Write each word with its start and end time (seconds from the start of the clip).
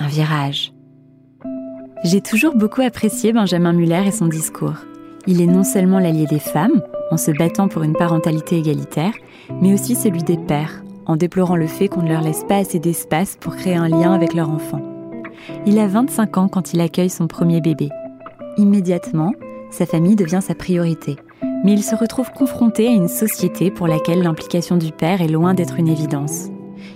un 0.00 0.08
virage. 0.08 0.72
J'ai 2.02 2.20
toujours 2.20 2.56
beaucoup 2.56 2.80
apprécié 2.80 3.32
Benjamin 3.32 3.72
Muller 3.72 4.02
et 4.06 4.10
son 4.10 4.26
discours. 4.26 4.76
Il 5.26 5.42
est 5.42 5.46
non 5.46 5.64
seulement 5.64 5.98
l'allié 5.98 6.26
des 6.26 6.38
femmes, 6.38 6.82
en 7.10 7.18
se 7.18 7.30
battant 7.30 7.68
pour 7.68 7.82
une 7.82 7.92
parentalité 7.92 8.56
égalitaire, 8.56 9.12
mais 9.60 9.74
aussi 9.74 9.94
celui 9.94 10.22
des 10.22 10.38
pères, 10.38 10.82
en 11.04 11.16
déplorant 11.16 11.56
le 11.56 11.66
fait 11.66 11.88
qu'on 11.88 12.02
ne 12.02 12.08
leur 12.08 12.22
laisse 12.22 12.44
pas 12.44 12.56
assez 12.56 12.78
d'espace 12.78 13.36
pour 13.38 13.56
créer 13.56 13.76
un 13.76 13.88
lien 13.88 14.12
avec 14.14 14.32
leur 14.32 14.48
enfant. 14.48 14.80
Il 15.66 15.78
a 15.78 15.86
25 15.86 16.38
ans 16.38 16.48
quand 16.48 16.72
il 16.72 16.80
accueille 16.80 17.10
son 17.10 17.26
premier 17.26 17.60
bébé. 17.60 17.90
Immédiatement, 18.56 19.32
sa 19.70 19.84
famille 19.84 20.16
devient 20.16 20.40
sa 20.42 20.54
priorité, 20.54 21.16
mais 21.64 21.72
il 21.72 21.82
se 21.82 21.94
retrouve 21.94 22.32
confronté 22.32 22.88
à 22.88 22.92
une 22.92 23.08
société 23.08 23.70
pour 23.70 23.86
laquelle 23.86 24.22
l'implication 24.22 24.76
du 24.76 24.92
père 24.92 25.20
est 25.20 25.28
loin 25.28 25.52
d'être 25.52 25.78
une 25.78 25.88
évidence. 25.88 26.48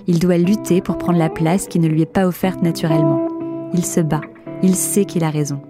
Il 0.07 0.19
doit 0.19 0.37
lutter 0.37 0.81
pour 0.83 0.99
prendre 0.99 1.19
la 1.19 1.31
place 1.31 1.67
qui 1.67 1.79
ne 1.79 1.89
lui 1.89 2.03
est 2.03 2.07
pas 2.07 2.27
offerte 2.27 2.63
naturellement. 2.63 3.27
Il 3.73 3.85
se 3.85 4.01
bat, 4.01 4.21
il 4.63 4.75
sait 4.75 5.05
qu'il 5.05 5.25
a 5.25 5.31
raison. 5.31 5.61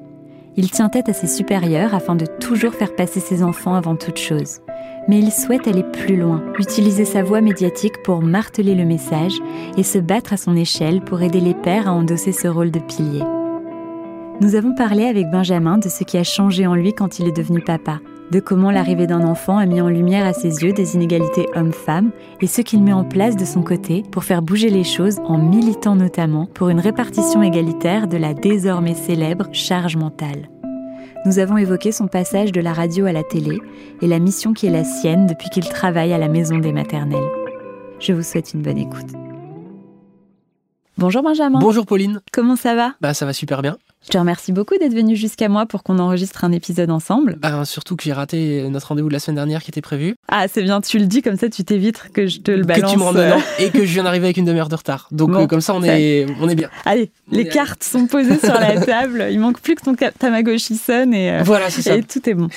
Il 0.56 0.70
tient 0.70 0.88
tête 0.88 1.08
à 1.08 1.12
ses 1.12 1.26
supérieurs 1.26 1.94
afin 1.94 2.14
de 2.14 2.26
toujours 2.26 2.74
faire 2.74 2.94
passer 2.94 3.20
ses 3.20 3.42
enfants 3.42 3.74
avant 3.74 3.96
toute 3.96 4.18
chose. 4.18 4.60
Mais 5.08 5.18
il 5.18 5.32
souhaite 5.32 5.68
aller 5.68 5.82
plus 5.82 6.16
loin, 6.16 6.42
utiliser 6.58 7.04
sa 7.04 7.22
voix 7.22 7.40
médiatique 7.40 8.02
pour 8.04 8.22
marteler 8.22 8.74
le 8.74 8.84
message 8.84 9.34
et 9.76 9.82
se 9.82 9.98
battre 9.98 10.32
à 10.32 10.36
son 10.36 10.56
échelle 10.56 11.00
pour 11.00 11.22
aider 11.22 11.40
les 11.40 11.54
pères 11.54 11.88
à 11.88 11.92
endosser 11.92 12.32
ce 12.32 12.48
rôle 12.48 12.70
de 12.70 12.78
pilier. 12.78 13.22
Nous 14.40 14.56
avons 14.56 14.74
parlé 14.74 15.04
avec 15.04 15.30
Benjamin 15.30 15.78
de 15.78 15.88
ce 15.88 16.02
qui 16.02 16.18
a 16.18 16.24
changé 16.24 16.66
en 16.66 16.74
lui 16.74 16.92
quand 16.92 17.18
il 17.18 17.28
est 17.28 17.36
devenu 17.36 17.60
papa, 17.60 18.00
de 18.30 18.40
comment 18.40 18.70
l'arrivée 18.70 19.06
d'un 19.06 19.26
enfant 19.26 19.58
a 19.58 19.66
mis 19.66 19.80
en 19.80 19.88
lumière 19.88 20.26
à 20.26 20.32
ses 20.32 20.62
yeux 20.62 20.72
des 20.72 20.94
inégalités 20.94 21.46
hommes-femmes 21.54 22.10
et 22.40 22.46
ce 22.46 22.60
qu'il 22.62 22.82
met 22.82 22.92
en 22.92 23.04
place 23.04 23.36
de 23.36 23.44
son 23.44 23.62
côté 23.62 24.02
pour 24.10 24.24
faire 24.24 24.42
bouger 24.42 24.70
les 24.70 24.84
choses 24.84 25.20
en 25.24 25.38
militant 25.38 25.96
notamment 25.96 26.46
pour 26.46 26.68
une 26.68 26.80
répartition 26.80 27.42
égalitaire 27.42 28.08
de 28.08 28.16
la 28.16 28.34
désormais 28.34 28.94
célèbre 28.94 29.48
charge 29.52 29.96
mentale. 29.96 30.48
Nous 31.26 31.38
avons 31.38 31.56
évoqué 31.56 31.90
son 31.90 32.06
passage 32.06 32.52
de 32.52 32.60
la 32.60 32.72
radio 32.72 33.06
à 33.06 33.12
la 33.12 33.22
télé 33.22 33.58
et 34.02 34.06
la 34.06 34.18
mission 34.18 34.52
qui 34.52 34.66
est 34.66 34.70
la 34.70 34.84
sienne 34.84 35.26
depuis 35.26 35.48
qu'il 35.48 35.68
travaille 35.68 36.12
à 36.12 36.18
la 36.18 36.28
maison 36.28 36.58
des 36.58 36.72
maternelles. 36.72 37.30
Je 37.98 38.12
vous 38.12 38.22
souhaite 38.22 38.52
une 38.52 38.62
bonne 38.62 38.78
écoute. 38.78 39.12
Bonjour 40.98 41.22
Benjamin. 41.22 41.58
Bonjour 41.58 41.86
Pauline. 41.86 42.20
Comment 42.32 42.56
ça 42.56 42.74
va? 42.74 42.94
Bah 43.00 43.14
ça 43.14 43.26
va 43.26 43.32
super 43.32 43.62
bien. 43.62 43.78
Je 44.04 44.10
te 44.10 44.18
remercie 44.18 44.52
beaucoup 44.52 44.76
d'être 44.76 44.92
venu 44.92 45.16
jusqu'à 45.16 45.48
moi 45.48 45.64
pour 45.64 45.82
qu'on 45.82 45.98
enregistre 45.98 46.44
un 46.44 46.52
épisode 46.52 46.90
ensemble. 46.90 47.36
Bah, 47.40 47.64
surtout 47.64 47.96
que 47.96 48.02
j'ai 48.04 48.12
raté 48.12 48.68
notre 48.68 48.88
rendez-vous 48.88 49.08
de 49.08 49.14
la 49.14 49.18
semaine 49.18 49.36
dernière 49.36 49.62
qui 49.62 49.70
était 49.70 49.80
prévu. 49.80 50.14
Ah, 50.28 50.46
c'est 50.46 50.62
bien, 50.62 50.82
tu 50.82 50.98
le 50.98 51.06
dis 51.06 51.22
comme 51.22 51.36
ça, 51.38 51.48
tu 51.48 51.64
t'évites 51.64 52.10
que 52.12 52.26
je 52.26 52.40
te 52.40 52.50
le 52.50 52.64
balance. 52.64 52.84
Que 52.84 52.92
tu 52.92 52.98
me 52.98 53.02
rendes 53.04 53.16
dedans 53.16 53.40
et 53.58 53.70
que 53.70 53.78
je 53.86 53.92
viens 53.94 54.02
d'arriver 54.04 54.26
avec 54.26 54.36
une 54.36 54.44
demi-heure 54.44 54.68
de 54.68 54.74
retard. 54.74 55.08
Donc 55.10 55.30
Bon, 55.30 55.44
euh, 55.44 55.46
comme 55.46 55.62
ça, 55.62 55.74
on 55.74 55.82
est, 55.82 56.26
on 56.40 56.48
est 56.50 56.54
bien. 56.54 56.68
Allez, 56.84 57.10
On 57.32 57.36
les 57.36 57.48
cartes 57.48 57.82
sont 57.82 58.06
posées 58.06 58.38
sur 58.38 58.52
la 58.52 58.78
table. 58.84 59.26
Il 59.30 59.40
manque 59.40 59.60
plus 59.60 59.74
que 59.74 59.82
ton 59.82 59.94
Tamagotchi 59.94 60.76
sonne 60.76 61.14
et, 61.14 61.30
euh, 61.30 61.42
Voilà, 61.42 61.70
c'est 61.70 61.80
ça. 61.80 61.96
et 61.96 62.02
tout 62.02 62.28
est 62.28 62.34
bon. 62.34 62.48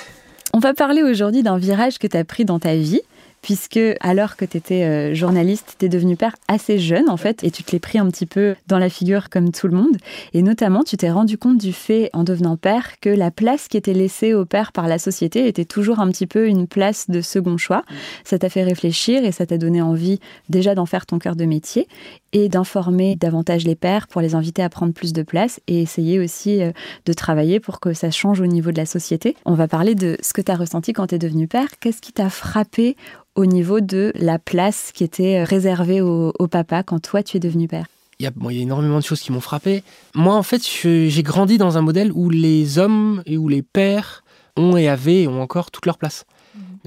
On 0.53 0.59
va 0.59 0.73
parler 0.73 1.01
aujourd'hui 1.01 1.43
d'un 1.43 1.57
virage 1.57 1.97
que 1.97 2.07
tu 2.07 2.17
as 2.17 2.25
pris 2.25 2.43
dans 2.43 2.59
ta 2.59 2.75
vie. 2.75 3.01
Puisque, 3.47 3.79
alors 4.01 4.35
que 4.35 4.43
tu 4.43 4.57
étais 4.57 5.15
journaliste, 5.15 5.77
tu 5.79 5.85
es 5.85 5.87
devenu 5.89 6.17
père 6.17 6.35
assez 6.49 6.79
jeune, 6.79 7.09
en 7.09 7.15
fait, 7.15 7.45
et 7.45 7.49
tu 7.49 7.63
te 7.63 7.71
l'es 7.71 7.79
pris 7.79 7.97
un 7.97 8.05
petit 8.07 8.25
peu 8.25 8.55
dans 8.67 8.77
la 8.77 8.89
figure 8.89 9.29
comme 9.29 9.53
tout 9.53 9.69
le 9.69 9.77
monde. 9.77 9.95
Et 10.33 10.41
notamment, 10.41 10.83
tu 10.83 10.97
t'es 10.97 11.09
rendu 11.09 11.37
compte 11.37 11.57
du 11.57 11.71
fait, 11.71 12.09
en 12.11 12.25
devenant 12.25 12.57
père, 12.57 12.99
que 12.99 13.07
la 13.07 13.31
place 13.31 13.69
qui 13.69 13.77
était 13.77 13.93
laissée 13.93 14.33
au 14.33 14.43
père 14.43 14.73
par 14.73 14.89
la 14.89 14.99
société 14.99 15.47
était 15.47 15.63
toujours 15.63 16.01
un 16.01 16.09
petit 16.09 16.27
peu 16.27 16.49
une 16.49 16.67
place 16.67 17.09
de 17.09 17.21
second 17.21 17.55
choix. 17.55 17.83
Ça 18.25 18.37
t'a 18.37 18.49
fait 18.49 18.65
réfléchir 18.65 19.23
et 19.23 19.31
ça 19.31 19.45
t'a 19.45 19.57
donné 19.57 19.81
envie 19.81 20.19
déjà 20.49 20.75
d'en 20.75 20.85
faire 20.85 21.05
ton 21.05 21.17
cœur 21.17 21.37
de 21.37 21.45
métier 21.45 21.87
et 22.33 22.49
d'informer 22.49 23.15
davantage 23.15 23.63
les 23.63 23.75
pères 23.75 24.07
pour 24.07 24.19
les 24.19 24.35
inviter 24.35 24.61
à 24.61 24.67
prendre 24.67 24.93
plus 24.93 25.13
de 25.13 25.23
place 25.23 25.61
et 25.67 25.81
essayer 25.81 26.19
aussi 26.19 26.61
euh, 26.61 26.71
de 27.05 27.13
travailler 27.13 27.61
pour 27.61 27.79
que 27.79 27.93
ça 27.93 28.11
change 28.11 28.41
au 28.41 28.45
niveau 28.45 28.71
de 28.71 28.77
la 28.77 28.85
société. 28.85 29.37
On 29.45 29.53
va 29.53 29.69
parler 29.69 29.95
de 29.95 30.17
ce 30.21 30.33
que 30.33 30.41
tu 30.41 30.51
as 30.51 30.55
ressenti 30.55 30.91
quand 30.91 31.07
tu 31.07 31.15
es 31.15 31.19
devenu 31.19 31.47
père. 31.47 31.79
Qu'est-ce 31.79 32.01
qui 32.01 32.11
t'a 32.11 32.29
frappé 32.29 32.97
au 33.37 33.45
niveau 33.45 33.79
de 33.79 34.11
la 34.15 34.39
place 34.39 34.91
qui 34.93 35.05
était 35.05 35.43
réservée 35.43 36.01
au, 36.01 36.33
papa 36.51 36.83
quand 36.83 36.99
toi 36.99 37.23
tu 37.23 37.37
es 37.37 37.39
devenu 37.39 37.67
père 37.67 37.85
Il 38.19 38.23
y, 38.23 38.27
a, 38.27 38.31
il 38.49 38.55
y 38.55 38.59
a 38.59 38.63
énormément 38.63 38.97
de 38.97 39.03
choses 39.03 39.21
qui 39.21 39.31
m'ont 39.31 39.39
frappé. 39.41 39.83
Moi, 40.15 40.35
en 40.35 40.43
fait, 40.43 40.61
j'ai 40.83 41.23
grandi 41.23 41.57
dans 41.57 41.77
un 41.77 41.81
modèle 41.81 42.11
où 42.11 42.29
les 42.29 42.79
hommes 42.79 43.21
et 43.25 43.37
où 43.37 43.47
les 43.47 43.61
pères 43.61 44.23
ont 44.57 44.75
et 44.75 44.89
avaient 44.89 45.21
et 45.21 45.27
ont 45.27 45.41
encore 45.41 45.71
toute 45.71 45.85
leur 45.85 45.99
place. 45.99 46.25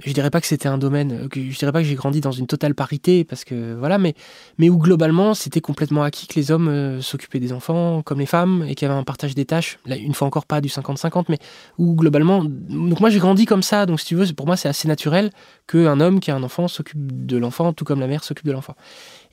Je 0.05 0.13
dirais 0.13 0.31
pas 0.31 0.41
que 0.41 0.47
c'était 0.47 0.69
un 0.69 0.79
domaine, 0.79 1.13
euh, 1.13 1.29
que, 1.29 1.41
je 1.41 1.59
dirais 1.59 1.73
pas 1.73 1.81
que 1.81 1.89
j'ai 1.89 1.95
grandi 1.95 2.21
dans 2.21 2.33
une 2.33 2.47
totale 2.47 2.75
parité, 2.75 3.25
parce 3.25 3.45
que 3.45 3.75
voilà, 3.75 3.99
mais, 3.99 4.15
mais 4.59 4.69
où 4.69 4.79
globalement 4.79 5.35
c'était 5.35 5.61
complètement 5.61 6.03
acquis 6.03 6.27
que 6.27 6.35
les 6.35 6.51
hommes 6.51 6.69
euh, 6.69 7.01
s'occupaient 7.01 7.41
des 7.41 7.53
enfants 7.53 8.03
comme 8.03 8.19
les 8.19 8.27
femmes 8.27 8.65
et 8.69 8.75
qu'il 8.75 8.87
y 8.89 8.91
avait 8.91 8.99
un 8.99 9.05
partage 9.05 9.35
des 9.35 9.45
tâches, 9.45 9.79
là 9.87 9.97
une 9.97 10.15
fois 10.15 10.27
encore 10.27 10.47
pas 10.47 10.61
du 10.61 10.69
50-50, 10.69 11.27
mais 11.29 11.39
où 11.79 11.95
globalement. 11.95 12.45
Donc 12.45 13.01
moi 13.01 13.11
j'ai 13.11 13.19
grandi 13.19 13.47
comme 13.47 13.63
ça, 13.63 13.87
donc 13.87 14.01
si 14.01 14.07
tu 14.07 14.15
veux, 14.15 14.27
pour 14.33 14.47
moi 14.47 14.57
c'est 14.57 14.69
assez 14.69 14.89
naturel 14.89 15.31
qu'un 15.67 16.01
homme 16.01 16.21
qui 16.21 16.31
a 16.31 16.37
un 16.37 16.43
enfant 16.43 16.69
s'occupe 16.69 17.27
de 17.27 17.37
l'enfant, 17.37 17.73
tout 17.73 17.85
comme 17.85 18.01
la 18.01 18.07
mère 18.07 18.25
s'occupe 18.25 18.47
de 18.47 18.53
l'enfant. 18.53 18.75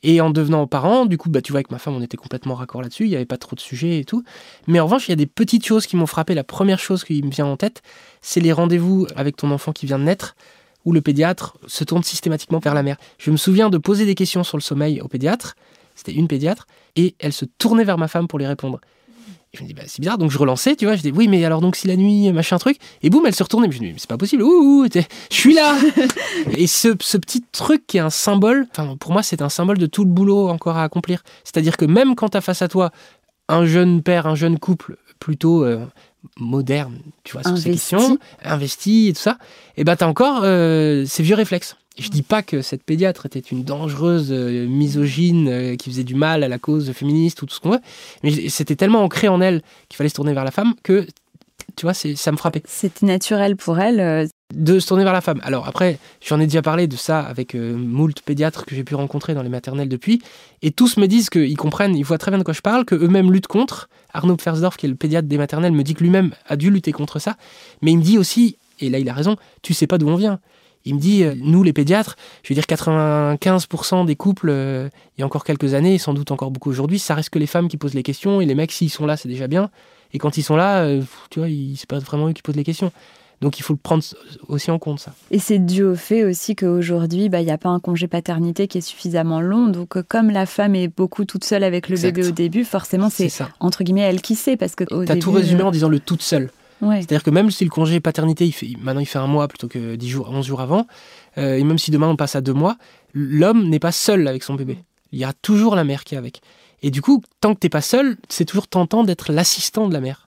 Et 0.03 0.21
en 0.21 0.29
devenant 0.29 0.67
parent, 0.67 1.05
du 1.05 1.17
coup, 1.17 1.29
bah, 1.29 1.41
tu 1.41 1.51
vois, 1.51 1.57
avec 1.57 1.71
ma 1.71 1.79
femme, 1.79 1.95
on 1.95 2.01
était 2.01 2.17
complètement 2.17 2.55
raccord 2.55 2.81
là-dessus, 2.81 3.05
il 3.05 3.09
n'y 3.09 3.15
avait 3.15 3.25
pas 3.25 3.37
trop 3.37 3.55
de 3.55 3.59
sujets 3.59 3.99
et 3.99 4.05
tout. 4.05 4.23
Mais 4.67 4.79
en 4.79 4.85
revanche, 4.85 5.07
il 5.07 5.11
y 5.11 5.13
a 5.13 5.17
des 5.17 5.25
petites 5.25 5.65
choses 5.65 5.87
qui 5.87 5.95
m'ont 5.95 6.05
frappé. 6.05 6.35
La 6.35 6.43
première 6.43 6.79
chose 6.79 7.03
qui 7.03 7.21
me 7.23 7.31
vient 7.31 7.47
en 7.47 7.57
tête, 7.57 7.81
c'est 8.21 8.39
les 8.39 8.51
rendez-vous 8.51 9.07
avec 9.15 9.37
ton 9.37 9.51
enfant 9.51 9.71
qui 9.71 9.85
vient 9.85 9.99
de 9.99 10.03
naître, 10.03 10.35
où 10.85 10.93
le 10.93 11.01
pédiatre 11.01 11.57
se 11.67 11.83
tourne 11.83 12.03
systématiquement 12.03 12.59
vers 12.59 12.73
la 12.73 12.83
mère. 12.83 12.97
Je 13.17 13.31
me 13.31 13.37
souviens 13.37 13.69
de 13.69 13.77
poser 13.77 14.05
des 14.05 14.15
questions 14.15 14.43
sur 14.43 14.57
le 14.57 14.61
sommeil 14.61 15.01
au 15.01 15.07
pédiatre, 15.07 15.55
c'était 15.95 16.13
une 16.13 16.27
pédiatre, 16.27 16.67
et 16.95 17.15
elle 17.19 17.33
se 17.33 17.45
tournait 17.45 17.83
vers 17.83 17.97
ma 17.97 18.07
femme 18.07 18.27
pour 18.27 18.39
les 18.39 18.47
répondre. 18.47 18.79
Je 19.57 19.63
me 19.63 19.67
dis, 19.67 19.73
bah, 19.73 19.83
c'est 19.87 19.99
bizarre, 19.99 20.17
donc 20.17 20.31
je 20.31 20.37
relançais, 20.37 20.75
tu 20.75 20.85
vois, 20.85 20.95
je 20.95 21.01
dis, 21.01 21.11
oui, 21.11 21.27
mais 21.27 21.43
alors 21.45 21.61
donc 21.61 21.75
si 21.75 21.87
la 21.87 21.95
nuit, 21.95 22.31
machin 22.31 22.57
truc, 22.57 22.77
et 23.01 23.09
boum, 23.09 23.25
elle 23.25 23.35
se 23.35 23.43
retournait, 23.43 23.67
je 23.71 23.79
me 23.79 23.85
dis, 23.87 23.93
mais 23.93 23.99
c'est 23.99 24.09
pas 24.09 24.17
possible, 24.17 24.43
ouh, 24.43 24.85
je 24.93 25.01
suis 25.29 25.53
là. 25.53 25.75
Et 26.57 26.67
ce, 26.67 26.95
ce 26.99 27.17
petit 27.17 27.43
truc 27.51 27.85
qui 27.87 27.97
est 27.97 28.01
un 28.01 28.09
symbole, 28.09 28.67
enfin, 28.71 28.95
pour 28.97 29.11
moi, 29.11 29.23
c'est 29.23 29.41
un 29.41 29.49
symbole 29.49 29.77
de 29.77 29.85
tout 29.85 30.03
le 30.03 30.09
boulot 30.11 30.49
encore 30.49 30.77
à 30.77 30.83
accomplir. 30.83 31.23
C'est-à-dire 31.43 31.77
que 31.77 31.85
même 31.85 32.15
quand 32.15 32.29
tu 32.29 32.37
as 32.37 32.41
face 32.41 32.61
à 32.61 32.67
toi 32.67 32.91
un 33.49 33.65
jeune 33.65 34.01
père, 34.03 34.27
un 34.27 34.35
jeune 34.35 34.59
couple 34.59 34.97
plutôt 35.19 35.63
euh, 35.63 35.85
moderne, 36.39 36.99
tu 37.23 37.33
vois, 37.33 37.43
sur 37.43 37.57
ces 37.57 37.71
questions, 37.71 38.17
investi 38.43 39.09
et 39.09 39.13
tout 39.13 39.21
ça, 39.21 39.37
et 39.77 39.83
ben 39.83 39.95
tu 39.95 40.03
as 40.03 40.07
encore 40.07 40.41
euh, 40.43 41.05
ces 41.05 41.23
vieux 41.23 41.35
réflexes. 41.35 41.77
Je 41.97 42.09
dis 42.09 42.21
pas 42.21 42.43
que 42.43 42.61
cette 42.61 42.83
pédiatre 42.83 43.25
était 43.25 43.39
une 43.39 43.63
dangereuse 43.63 44.31
euh, 44.31 44.67
misogyne 44.67 45.47
euh, 45.47 45.75
qui 45.75 45.89
faisait 45.89 46.03
du 46.03 46.15
mal 46.15 46.43
à 46.43 46.47
la 46.47 46.59
cause 46.59 46.91
féministe 46.91 47.41
ou 47.41 47.45
tout 47.47 47.55
ce 47.55 47.59
qu'on 47.59 47.71
veut, 47.71 47.79
mais 48.23 48.49
c'était 48.49 48.75
tellement 48.75 49.03
ancré 49.03 49.27
en 49.27 49.41
elle 49.41 49.61
qu'il 49.89 49.97
fallait 49.97 50.09
se 50.09 50.15
tourner 50.15 50.33
vers 50.33 50.45
la 50.45 50.51
femme 50.51 50.73
que, 50.83 51.07
tu 51.75 51.83
vois, 51.83 51.93
ça 51.93 52.31
me 52.31 52.37
frappait 52.37 52.61
C'était 52.65 53.05
naturel 53.05 53.55
pour 53.55 53.79
elle. 53.79 53.99
euh, 53.99 54.25
de 54.53 54.79
se 54.79 54.87
tourner 54.87 55.03
vers 55.03 55.13
la 55.13 55.21
femme. 55.21 55.41
Alors 55.43 55.67
après, 55.67 55.99
j'en 56.25 56.39
ai 56.39 56.45
déjà 56.45 56.61
parlé 56.61 56.87
de 56.87 56.95
ça 56.95 57.19
avec 57.19 57.53
euh, 57.53 57.75
moult 57.75 58.21
pédiatres 58.21 58.65
que 58.65 58.75
j'ai 58.75 58.83
pu 58.83 58.95
rencontrer 58.95 59.33
dans 59.33 59.43
les 59.43 59.49
maternelles 59.49 59.89
depuis, 59.89 60.21
et 60.61 60.71
tous 60.71 60.97
me 60.97 61.07
disent 61.07 61.29
qu'ils 61.29 61.57
comprennent, 61.57 61.95
ils 61.95 62.03
voient 62.03 62.17
très 62.17 62.31
bien 62.31 62.37
de 62.37 62.43
quoi 62.43 62.53
je 62.53 62.61
parle, 62.61 62.85
qu'eux-mêmes 62.85 63.31
luttent 63.31 63.47
contre. 63.47 63.89
Arnaud 64.13 64.37
Pfersdorf, 64.37 64.77
qui 64.77 64.85
est 64.85 64.89
le 64.89 64.95
pédiatre 64.95 65.27
des 65.27 65.37
maternelles, 65.37 65.73
me 65.73 65.83
dit 65.83 65.95
que 65.95 66.03
lui-même 66.03 66.31
a 66.47 66.55
dû 66.55 66.71
lutter 66.71 66.91
contre 66.91 67.19
ça, 67.19 67.35
mais 67.81 67.91
il 67.91 67.97
me 67.97 68.03
dit 68.03 68.17
aussi, 68.17 68.57
et 68.79 68.89
là 68.89 68.99
il 68.99 69.09
a 69.09 69.13
raison, 69.13 69.35
tu 69.63 69.73
sais 69.73 69.87
pas 69.87 69.97
d'où 69.97 70.07
on 70.07 70.15
vient. 70.15 70.39
Il 70.85 70.95
me 70.95 70.99
dit, 70.99 71.23
euh, 71.23 71.33
nous 71.37 71.63
les 71.63 71.73
pédiatres, 71.73 72.15
je 72.43 72.53
veux 72.53 72.55
dire 72.55 72.65
95% 72.65 74.05
des 74.05 74.15
couples, 74.15 74.49
euh, 74.49 74.89
il 75.17 75.21
y 75.21 75.23
a 75.23 75.25
encore 75.25 75.43
quelques 75.43 75.73
années, 75.73 75.95
et 75.95 75.97
sans 75.97 76.13
doute 76.13 76.31
encore 76.31 76.51
beaucoup 76.51 76.69
aujourd'hui, 76.69 76.99
ça 76.99 77.15
reste 77.15 77.29
que 77.29 77.39
les 77.39 77.47
femmes 77.47 77.67
qui 77.67 77.77
posent 77.77 77.93
les 77.93 78.03
questions, 78.03 78.39
et 78.41 78.45
les 78.45 78.55
mecs, 78.55 78.71
s'ils 78.71 78.89
sont 78.89 79.05
là, 79.05 79.17
c'est 79.17 79.27
déjà 79.27 79.47
bien. 79.47 79.69
Et 80.13 80.19
quand 80.19 80.37
ils 80.37 80.43
sont 80.43 80.55
là, 80.55 80.83
euh, 80.83 81.01
tu 81.29 81.39
vois, 81.39 81.49
c'est 81.75 81.87
pas 81.89 81.99
vraiment 81.99 82.29
eux 82.29 82.33
qui 82.33 82.41
posent 82.41 82.55
les 82.55 82.63
questions. 82.63 82.91
Donc 83.39 83.59
il 83.59 83.61
faut 83.61 83.73
le 83.73 83.77
prendre 83.77 84.03
aussi 84.47 84.71
en 84.71 84.79
compte, 84.79 84.99
ça. 84.99 85.13
Et 85.29 85.37
c'est 85.37 85.59
dû 85.59 85.83
au 85.83 85.95
fait 85.95 86.23
aussi 86.23 86.55
qu'aujourd'hui, 86.55 87.29
bah, 87.29 87.39
il 87.39 87.45
n'y 87.45 87.51
a 87.51 87.59
pas 87.59 87.69
un 87.69 87.79
congé 87.79 88.07
paternité 88.07 88.67
qui 88.67 88.79
est 88.79 88.81
suffisamment 88.81 89.41
long. 89.41 89.67
Donc, 89.67 90.01
comme 90.07 90.31
la 90.31 90.47
femme 90.47 90.73
est 90.73 90.87
beaucoup 90.87 91.23
toute 91.23 91.43
seule 91.43 91.63
avec 91.63 91.87
le 91.87 91.93
Exact. 91.93 92.15
bébé 92.15 92.27
au 92.27 92.31
début, 92.31 92.63
forcément, 92.63 93.11
C'est 93.11 93.29
entre 93.59 93.83
guillemets 93.83 94.01
elle 94.01 94.21
qui 94.21 94.33
sait. 94.33 94.57
Parce 94.57 94.73
que 94.73 94.85
T'as 95.05 95.17
tout 95.17 95.31
résumé 95.31 95.61
en 95.61 95.69
disant 95.69 95.89
le 95.89 95.99
toute 95.99 96.23
seule. 96.23 96.49
C'est-à-dire 96.81 97.23
que 97.23 97.29
même 97.29 97.49
si 97.51 97.63
le 97.63 97.69
congé 97.69 97.99
paternité, 97.99 98.45
il 98.45 98.51
fait, 98.51 98.69
maintenant 98.79 99.01
il 99.01 99.05
fait 99.05 99.19
un 99.19 99.27
mois 99.27 99.47
plutôt 99.47 99.67
que 99.67 99.95
10 99.95 100.09
jours, 100.09 100.29
11 100.29 100.45
jours 100.45 100.61
avant, 100.61 100.85
euh, 101.37 101.57
et 101.57 101.63
même 101.63 101.77
si 101.77 101.91
demain 101.91 102.07
on 102.07 102.15
passe 102.15 102.35
à 102.35 102.41
deux 102.41 102.53
mois, 102.53 102.77
l'homme 103.13 103.67
n'est 103.69 103.79
pas 103.79 103.91
seul 103.91 104.27
avec 104.27 104.43
son 104.43 104.55
bébé. 104.55 104.77
Il 105.11 105.19
y 105.19 105.23
a 105.23 105.33
toujours 105.33 105.75
la 105.75 105.83
mère 105.83 106.03
qui 106.03 106.15
est 106.15 106.17
avec. 106.17 106.41
Et 106.83 106.91
du 106.91 107.01
coup, 107.01 107.23
tant 107.41 107.55
que 107.55 107.59
t'es 107.59 107.69
pas 107.69 107.81
seul, 107.81 108.17
c'est 108.29 108.45
toujours 108.45 108.67
tentant 108.67 109.03
d'être 109.03 109.31
l'assistant 109.31 109.87
de 109.87 109.93
la 109.93 110.01
mère. 110.01 110.26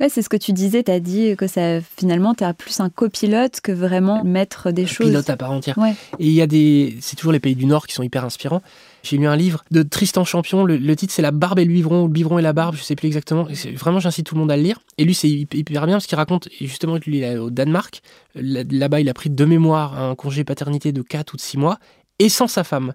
Ouais, 0.00 0.08
c'est 0.08 0.22
ce 0.22 0.28
que 0.28 0.36
tu 0.36 0.52
disais, 0.52 0.82
tu 0.82 0.90
as 0.90 1.00
dit 1.00 1.36
que 1.36 1.46
ça, 1.46 1.80
finalement, 1.80 2.34
tu 2.34 2.42
as 2.42 2.52
plus 2.52 2.80
un 2.80 2.90
copilote 2.90 3.60
que 3.60 3.70
vraiment 3.70 4.24
maître 4.24 4.70
des 4.72 4.86
choses. 4.86 5.08
Pilote 5.08 5.30
à 5.30 5.36
part 5.36 5.52
entière. 5.52 5.78
Et 6.18 6.26
il 6.26 6.32
y 6.32 6.42
a 6.42 6.46
des. 6.46 6.96
C'est 7.00 7.16
toujours 7.16 7.32
les 7.32 7.40
pays 7.40 7.54
du 7.54 7.66
Nord 7.66 7.86
qui 7.86 7.94
sont 7.94 8.02
hyper 8.02 8.24
inspirants. 8.24 8.62
J'ai 9.04 9.18
lu 9.18 9.26
un 9.26 9.36
livre 9.36 9.64
de 9.70 9.82
Tristan 9.82 10.24
Champion. 10.24 10.64
Le, 10.64 10.96
titre, 10.96 11.12
c'est 11.12 11.22
La 11.22 11.30
barbe 11.30 11.58
et 11.58 11.64
le 11.64 11.72
biberon, 11.72 12.02
ou 12.02 12.06
le 12.06 12.12
biberon 12.12 12.38
et 12.38 12.42
la 12.42 12.52
barbe, 12.52 12.74
je 12.74 12.82
sais 12.82 12.96
plus 12.96 13.06
exactement. 13.06 13.46
Vraiment, 13.74 14.00
j'incite 14.00 14.26
tout 14.26 14.34
le 14.34 14.40
monde 14.40 14.50
à 14.50 14.56
le 14.56 14.62
lire. 14.62 14.80
Et 14.98 15.04
lui, 15.04 15.14
c'est 15.14 15.28
hyper 15.28 15.86
bien 15.86 15.96
parce 15.96 16.06
qu'il 16.06 16.16
raconte, 16.16 16.48
justement, 16.60 16.96
lui, 17.06 17.18
il 17.18 17.22
est 17.22 17.36
au 17.36 17.50
Danemark. 17.50 18.00
Là-bas, 18.34 19.00
il 19.00 19.08
a 19.08 19.14
pris 19.14 19.30
de 19.30 19.44
mémoire 19.44 20.00
un 20.00 20.14
congé 20.14 20.42
paternité 20.42 20.92
de 20.92 21.02
4 21.02 21.34
ou 21.34 21.36
de 21.36 21.42
6 21.42 21.58
mois 21.58 21.78
et 22.18 22.28
sans 22.28 22.48
sa 22.48 22.64
femme. 22.64 22.92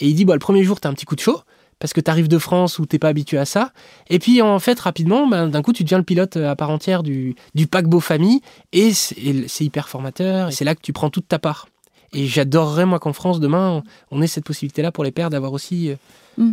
Et 0.00 0.08
il 0.08 0.14
dit, 0.14 0.24
bah, 0.24 0.34
le 0.34 0.40
premier 0.40 0.64
jour, 0.64 0.80
tu 0.80 0.88
as 0.88 0.90
un 0.90 0.94
petit 0.94 1.06
coup 1.06 1.14
de 1.14 1.20
chaud 1.20 1.40
parce 1.82 1.92
que 1.92 2.00
tu 2.00 2.12
arrives 2.12 2.28
de 2.28 2.38
France 2.38 2.78
où 2.78 2.86
t'es 2.86 3.00
pas 3.00 3.08
habitué 3.08 3.38
à 3.38 3.44
ça. 3.44 3.72
Et 4.08 4.20
puis 4.20 4.40
en 4.40 4.60
fait, 4.60 4.78
rapidement, 4.78 5.26
ben, 5.26 5.48
d'un 5.48 5.62
coup, 5.62 5.72
tu 5.72 5.82
deviens 5.82 5.98
le 5.98 6.04
pilote 6.04 6.36
à 6.36 6.54
part 6.54 6.70
entière 6.70 7.02
du, 7.02 7.34
du 7.56 7.66
paquebot 7.66 7.98
famille 7.98 8.40
et 8.72 8.92
c'est 8.94 9.64
hyper 9.64 9.88
formateur. 9.88 10.50
Et 10.50 10.52
c'est 10.52 10.64
là 10.64 10.76
que 10.76 10.80
tu 10.80 10.92
prends 10.92 11.10
toute 11.10 11.26
ta 11.26 11.40
part. 11.40 11.66
Et 12.12 12.28
j'adorerais, 12.28 12.86
moi, 12.86 13.00
qu'en 13.00 13.12
France, 13.12 13.40
demain, 13.40 13.82
on 14.12 14.22
ait 14.22 14.28
cette 14.28 14.44
possibilité-là 14.44 14.92
pour 14.92 15.02
les 15.02 15.10
pères 15.10 15.28
d'avoir 15.28 15.52
aussi. 15.52 15.90
Euh, 15.90 15.96
mm. 16.38 16.52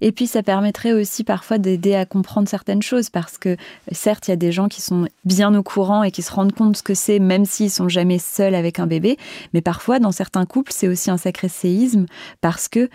Et 0.00 0.12
puis 0.12 0.26
ça 0.26 0.42
permettrait 0.42 0.92
aussi 0.92 1.24
parfois 1.24 1.58
d'aider 1.58 1.94
à 1.94 2.04
comprendre 2.04 2.48
certaines 2.48 2.82
choses 2.82 3.10
parce 3.10 3.38
que 3.38 3.56
certes, 3.90 4.28
il 4.28 4.30
y 4.30 4.34
a 4.34 4.36
des 4.36 4.52
gens 4.52 4.68
qui 4.68 4.80
sont 4.80 5.08
bien 5.24 5.54
au 5.54 5.62
courant 5.62 6.02
et 6.02 6.10
qui 6.10 6.22
se 6.22 6.32
rendent 6.32 6.52
compte 6.52 6.72
de 6.72 6.76
ce 6.76 6.82
que 6.82 6.94
c'est 6.94 7.18
même 7.18 7.44
s'ils 7.44 7.70
sont 7.70 7.88
jamais 7.88 8.18
seuls 8.18 8.54
avec 8.54 8.78
un 8.78 8.86
bébé, 8.86 9.16
mais 9.52 9.60
parfois 9.60 9.98
dans 9.98 10.12
certains 10.12 10.46
couples, 10.46 10.72
c'est 10.74 10.88
aussi 10.88 11.10
un 11.10 11.16
sacré 11.16 11.48
séisme 11.48 12.06
parce 12.40 12.68
que 12.68 12.88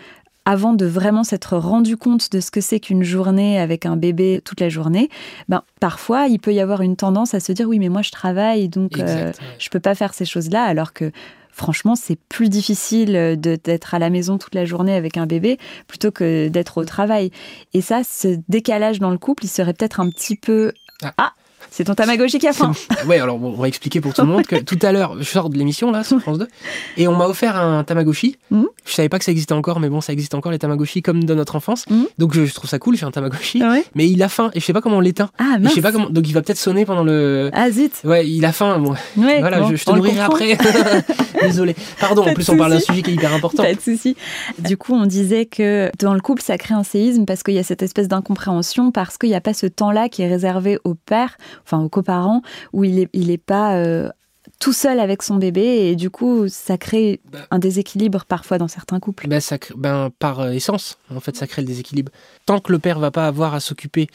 avant 0.48 0.72
de 0.72 0.86
vraiment 0.86 1.24
s'être 1.24 1.58
rendu 1.58 1.98
compte 1.98 2.32
de 2.32 2.40
ce 2.40 2.50
que 2.50 2.62
c'est 2.62 2.80
qu'une 2.80 3.02
journée 3.02 3.60
avec 3.60 3.84
un 3.84 3.98
bébé 3.98 4.40
toute 4.46 4.60
la 4.60 4.70
journée, 4.70 5.10
ben, 5.50 5.62
parfois 5.78 6.26
il 6.26 6.38
peut 6.38 6.54
y 6.54 6.60
avoir 6.60 6.80
une 6.80 6.96
tendance 6.96 7.34
à 7.34 7.40
se 7.40 7.52
dire 7.52 7.68
oui 7.68 7.78
mais 7.78 7.90
moi 7.90 8.00
je 8.00 8.10
travaille 8.10 8.70
donc 8.70 8.98
euh, 8.98 9.30
je 9.58 9.68
peux 9.68 9.78
pas 9.78 9.94
faire 9.94 10.14
ces 10.14 10.24
choses-là 10.24 10.62
alors 10.62 10.94
que 10.94 11.12
franchement, 11.50 11.96
c'est 11.96 12.16
plus 12.28 12.48
difficile 12.48 13.36
d'être 13.36 13.92
à 13.92 13.98
la 13.98 14.10
maison 14.10 14.38
toute 14.38 14.54
la 14.54 14.64
journée 14.64 14.94
avec 14.94 15.16
un 15.16 15.26
bébé 15.26 15.58
plutôt 15.88 16.12
que 16.12 16.46
d'être 16.46 16.78
au 16.78 16.84
travail. 16.84 17.32
Et 17.74 17.80
ça, 17.80 18.02
ce 18.04 18.38
décalage 18.48 19.00
dans 19.00 19.10
le 19.10 19.18
couple, 19.18 19.44
il 19.44 19.48
serait 19.48 19.74
peut-être 19.74 19.98
un 19.98 20.08
petit 20.08 20.36
peu... 20.36 20.72
ah, 21.02 21.12
ah 21.18 21.32
c'est 21.70 21.84
ton 21.84 21.94
Tamagotchi 21.94 22.38
qui 22.38 22.48
a 22.48 22.52
faim. 22.52 22.72
Ouais, 23.06 23.18
alors 23.18 23.42
on 23.42 23.52
va 23.52 23.68
expliquer 23.68 24.00
pour 24.00 24.14
tout 24.14 24.22
le 24.22 24.28
monde 24.28 24.46
que 24.46 24.56
tout 24.56 24.78
à 24.82 24.92
l'heure, 24.92 25.16
je 25.18 25.24
sors 25.24 25.50
de 25.50 25.58
l'émission 25.58 25.90
là 25.90 26.04
sur 26.04 26.20
France 26.20 26.38
2 26.38 26.48
et 26.96 27.08
on 27.08 27.16
m'a 27.16 27.26
offert 27.26 27.56
un 27.56 27.84
Tamagotchi. 27.84 28.36
Mmh. 28.50 28.64
Je 28.84 28.92
savais 28.92 29.08
pas 29.08 29.18
que 29.18 29.24
ça 29.24 29.32
existait 29.32 29.52
encore, 29.52 29.80
mais 29.80 29.88
bon, 29.88 30.00
ça 30.00 30.12
existe 30.12 30.34
encore 30.34 30.52
les 30.52 30.58
Tamagotchi 30.58 31.02
comme 31.02 31.24
dans 31.24 31.34
notre 31.34 31.56
enfance. 31.56 31.84
Mmh. 31.88 32.04
Donc 32.18 32.34
je, 32.34 32.52
trouve 32.52 32.68
ça 32.68 32.78
cool, 32.78 32.96
j'ai 32.96 33.06
un 33.06 33.10
Tamagotchi. 33.10 33.62
Ah 33.62 33.76
mais 33.94 34.08
il 34.08 34.22
a 34.22 34.28
faim 34.28 34.50
et 34.54 34.60
je 34.60 34.64
sais 34.64 34.72
pas 34.72 34.80
comment 34.80 34.98
on 34.98 35.00
l'éteint. 35.00 35.30
Ah, 35.38 35.56
je 35.62 35.68
sais 35.68 35.80
pas 35.80 35.92
comment. 35.92 36.10
Donc 36.10 36.28
il 36.28 36.32
va 36.32 36.42
peut-être 36.42 36.58
sonner 36.58 36.84
pendant 36.84 37.04
le. 37.04 37.50
Ah 37.52 37.70
zut. 37.70 37.92
Ouais, 38.04 38.28
il 38.28 38.44
a 38.44 38.52
faim. 38.52 38.78
Bon. 38.78 38.94
voilà, 39.16 39.62
je, 39.70 39.84
te 39.84 39.90
nourrirai 39.90 40.20
après. 40.20 40.58
Désolé. 41.42 41.76
Pardon. 42.00 42.26
en 42.26 42.34
plus, 42.34 42.48
on 42.48 42.56
parle 42.56 42.72
d'un 42.72 42.80
sujet 42.80 43.02
qui 43.02 43.10
est 43.10 43.14
hyper 43.14 43.32
important. 43.32 43.62
Pas 43.62 43.74
de 43.74 43.80
souci. 43.80 44.16
Du 44.58 44.76
coup, 44.76 44.94
on 44.94 45.06
disait 45.06 45.46
que 45.46 45.90
dans 45.98 46.14
le 46.14 46.20
couple, 46.20 46.42
ça 46.42 46.58
crée 46.58 46.74
un 46.74 46.84
séisme 46.84 47.24
parce 47.24 47.42
qu'il 47.42 47.54
y 47.54 47.58
a 47.58 47.62
cette 47.62 47.82
espèce 47.82 48.08
d'incompréhension 48.08 48.90
parce 48.90 49.18
qu'il 49.18 49.30
n'y 49.30 49.36
a 49.36 49.40
pas 49.40 49.54
ce 49.54 49.66
temps-là 49.66 50.08
qui 50.08 50.22
est 50.22 50.28
réservé 50.28 50.78
au 50.84 50.94
père, 50.94 51.36
enfin 51.68 51.82
aux 51.84 51.88
coparents 51.88 52.42
où 52.72 52.84
il 52.84 52.96
n'est 52.96 53.08
il 53.12 53.30
est 53.30 53.38
pas 53.38 53.76
euh, 53.76 54.08
tout 54.58 54.72
seul 54.72 54.98
avec 55.00 55.22
son 55.22 55.36
bébé 55.36 55.60
et 55.60 55.96
du 55.96 56.10
coup 56.10 56.48
ça 56.48 56.78
crée 56.78 57.20
bah. 57.30 57.40
un 57.50 57.58
déséquilibre 57.58 58.24
parfois 58.26 58.58
dans 58.58 58.68
certains 58.68 59.00
couples. 59.00 59.28
Bah, 59.28 59.40
ça, 59.40 59.56
ben, 59.76 60.10
par 60.18 60.40
euh, 60.40 60.50
essence, 60.50 60.98
en 61.14 61.20
fait, 61.20 61.36
ça 61.36 61.46
crée 61.46 61.62
le 61.62 61.68
déséquilibre. 61.68 62.10
Tant 62.46 62.60
que 62.60 62.72
le 62.72 62.78
père 62.78 62.98
va 62.98 63.10
pas 63.10 63.26
avoir 63.26 63.54
à 63.54 63.60
s'occuper 63.60 64.08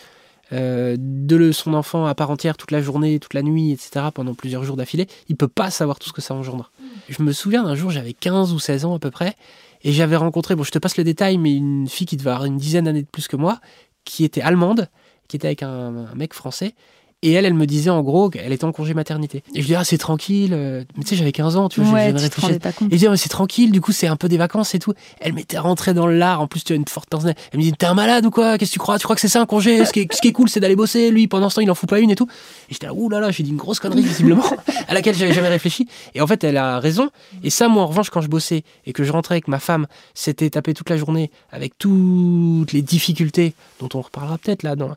euh, 0.51 0.97
de 0.99 1.51
son 1.51 1.73
enfant 1.73 2.05
à 2.05 2.15
part 2.15 2.29
entière 2.29 2.57
toute 2.57 2.71
la 2.71 2.81
journée, 2.81 3.19
toute 3.19 3.33
la 3.33 3.41
nuit, 3.41 3.71
etc., 3.71 4.07
pendant 4.13 4.33
plusieurs 4.33 4.63
jours 4.63 4.75
d'affilée, 4.75 5.07
il 5.29 5.35
peut 5.35 5.47
pas 5.47 5.71
savoir 5.71 5.99
tout 5.99 6.09
ce 6.09 6.13
que 6.13 6.21
ça 6.21 6.33
engendre. 6.33 6.71
Je 7.09 7.23
me 7.23 7.31
souviens 7.31 7.63
d'un 7.63 7.75
jour, 7.75 7.89
j'avais 7.91 8.13
15 8.13 8.53
ou 8.53 8.59
16 8.59 8.85
ans 8.85 8.95
à 8.95 8.99
peu 8.99 9.09
près, 9.09 9.35
et 9.83 9.91
j'avais 9.91 10.15
rencontré, 10.15 10.55
bon 10.55 10.63
je 10.63 10.71
te 10.71 10.79
passe 10.79 10.97
le 10.97 11.03
détail, 11.03 11.37
mais 11.37 11.53
une 11.53 11.87
fille 11.87 12.05
qui 12.05 12.17
devait 12.17 12.31
avoir 12.31 12.45
une 12.45 12.57
dizaine 12.57 12.85
d'années 12.85 13.01
de 13.01 13.07
plus 13.07 13.27
que 13.27 13.35
moi, 13.35 13.59
qui 14.03 14.25
était 14.25 14.41
allemande, 14.41 14.89
qui 15.27 15.37
était 15.37 15.47
avec 15.47 15.63
un 15.63 16.13
mec 16.13 16.33
français, 16.33 16.75
et 17.23 17.31
elle, 17.31 17.45
elle 17.45 17.53
me 17.53 17.65
disait 17.65 17.89
en 17.89 18.01
gros 18.01 18.29
qu'elle 18.29 18.51
était 18.51 18.65
en 18.65 18.73
congé 18.73 18.93
maternité. 18.93 19.43
Et 19.55 19.61
je 19.61 19.67
dis, 19.67 19.75
ah, 19.75 19.85
c'est 19.85 19.97
tranquille. 19.97 20.51
Euh, 20.53 20.83
mais 20.97 21.03
tu 21.03 21.11
sais, 21.11 21.15
j'avais 21.15 21.31
15 21.31 21.55
ans, 21.55 21.69
tu 21.69 21.79
vois, 21.79 21.93
ouais, 21.93 22.13
je 22.15 22.57
pas 22.57 22.73
compte. 22.73 22.91
Et 22.91 22.95
je 22.95 22.97
dis, 22.97 23.07
ah, 23.07 23.15
c'est 23.15 23.29
tranquille, 23.29 23.71
du 23.71 23.79
coup, 23.79 23.93
c'est 23.93 24.07
un 24.07 24.17
peu 24.17 24.27
des 24.27 24.35
vacances 24.37 24.75
et 24.75 24.79
tout. 24.79 24.93
Elle 25.21 25.31
m'était 25.31 25.57
rentrée 25.57 25.93
dans 25.93 26.05
l'art. 26.05 26.41
En 26.41 26.47
plus, 26.47 26.65
tu 26.65 26.73
as 26.73 26.75
une 26.75 26.85
forte 26.85 27.07
Elle 27.13 27.59
me 27.59 27.63
dit, 27.63 27.71
t'es 27.71 27.85
un 27.85 27.93
malade 27.93 28.25
ou 28.25 28.29
quoi? 28.29 28.57
Qu'est-ce 28.57 28.71
que 28.71 28.73
tu 28.73 28.79
crois? 28.79 28.99
Tu 28.99 29.05
crois 29.05 29.15
que 29.15 29.21
c'est 29.21 29.29
ça 29.29 29.39
un 29.39 29.45
congé? 29.45 29.85
Ce 29.85 29.93
qui, 29.93 30.01
est, 30.01 30.13
ce 30.13 30.19
qui 30.19 30.27
est 30.27 30.31
cool, 30.33 30.49
c'est 30.49 30.59
d'aller 30.59 30.75
bosser. 30.75 31.11
Lui, 31.11 31.27
pendant 31.27 31.49
ce 31.49 31.55
temps, 31.55 31.61
il 31.61 31.71
en 31.71 31.75
fout 31.75 31.87
pas 31.87 31.99
une 31.99 32.11
et 32.11 32.15
tout. 32.15 32.27
Et 32.69 32.73
j'étais 32.73 32.87
là, 32.87 32.93
ouh 32.93 33.07
là 33.07 33.21
là, 33.21 33.31
j'ai 33.31 33.43
dit 33.43 33.51
une 33.51 33.57
grosse 33.57 33.79
connerie, 33.79 34.01
visiblement, 34.01 34.43
à 34.89 34.93
laquelle 34.93 35.15
j'avais 35.15 35.33
jamais 35.33 35.47
réfléchi. 35.47 35.87
Et 36.15 36.21
en 36.21 36.27
fait, 36.27 36.43
elle 36.43 36.57
a 36.57 36.79
raison. 36.79 37.09
Et 37.41 37.49
ça, 37.49 37.69
moi, 37.69 37.83
en 37.83 37.87
revanche, 37.87 38.09
quand 38.09 38.21
je 38.21 38.27
bossais 38.27 38.63
et 38.85 38.91
que 38.91 39.05
je 39.05 39.13
rentrais 39.13 39.35
avec 39.35 39.47
ma 39.47 39.59
femme, 39.59 39.87
c'était 40.13 40.49
taper 40.49 40.73
toute 40.73 40.89
la 40.89 40.97
journée 40.97 41.31
avec 41.53 41.77
toutes 41.77 42.73
les 42.73 42.81
difficultés 42.81 43.53
dont 43.79 43.89
on 43.93 44.01
reparlera 44.01 44.37
peut-être 44.37 44.63
là 44.63 44.75
dans, 44.75 44.93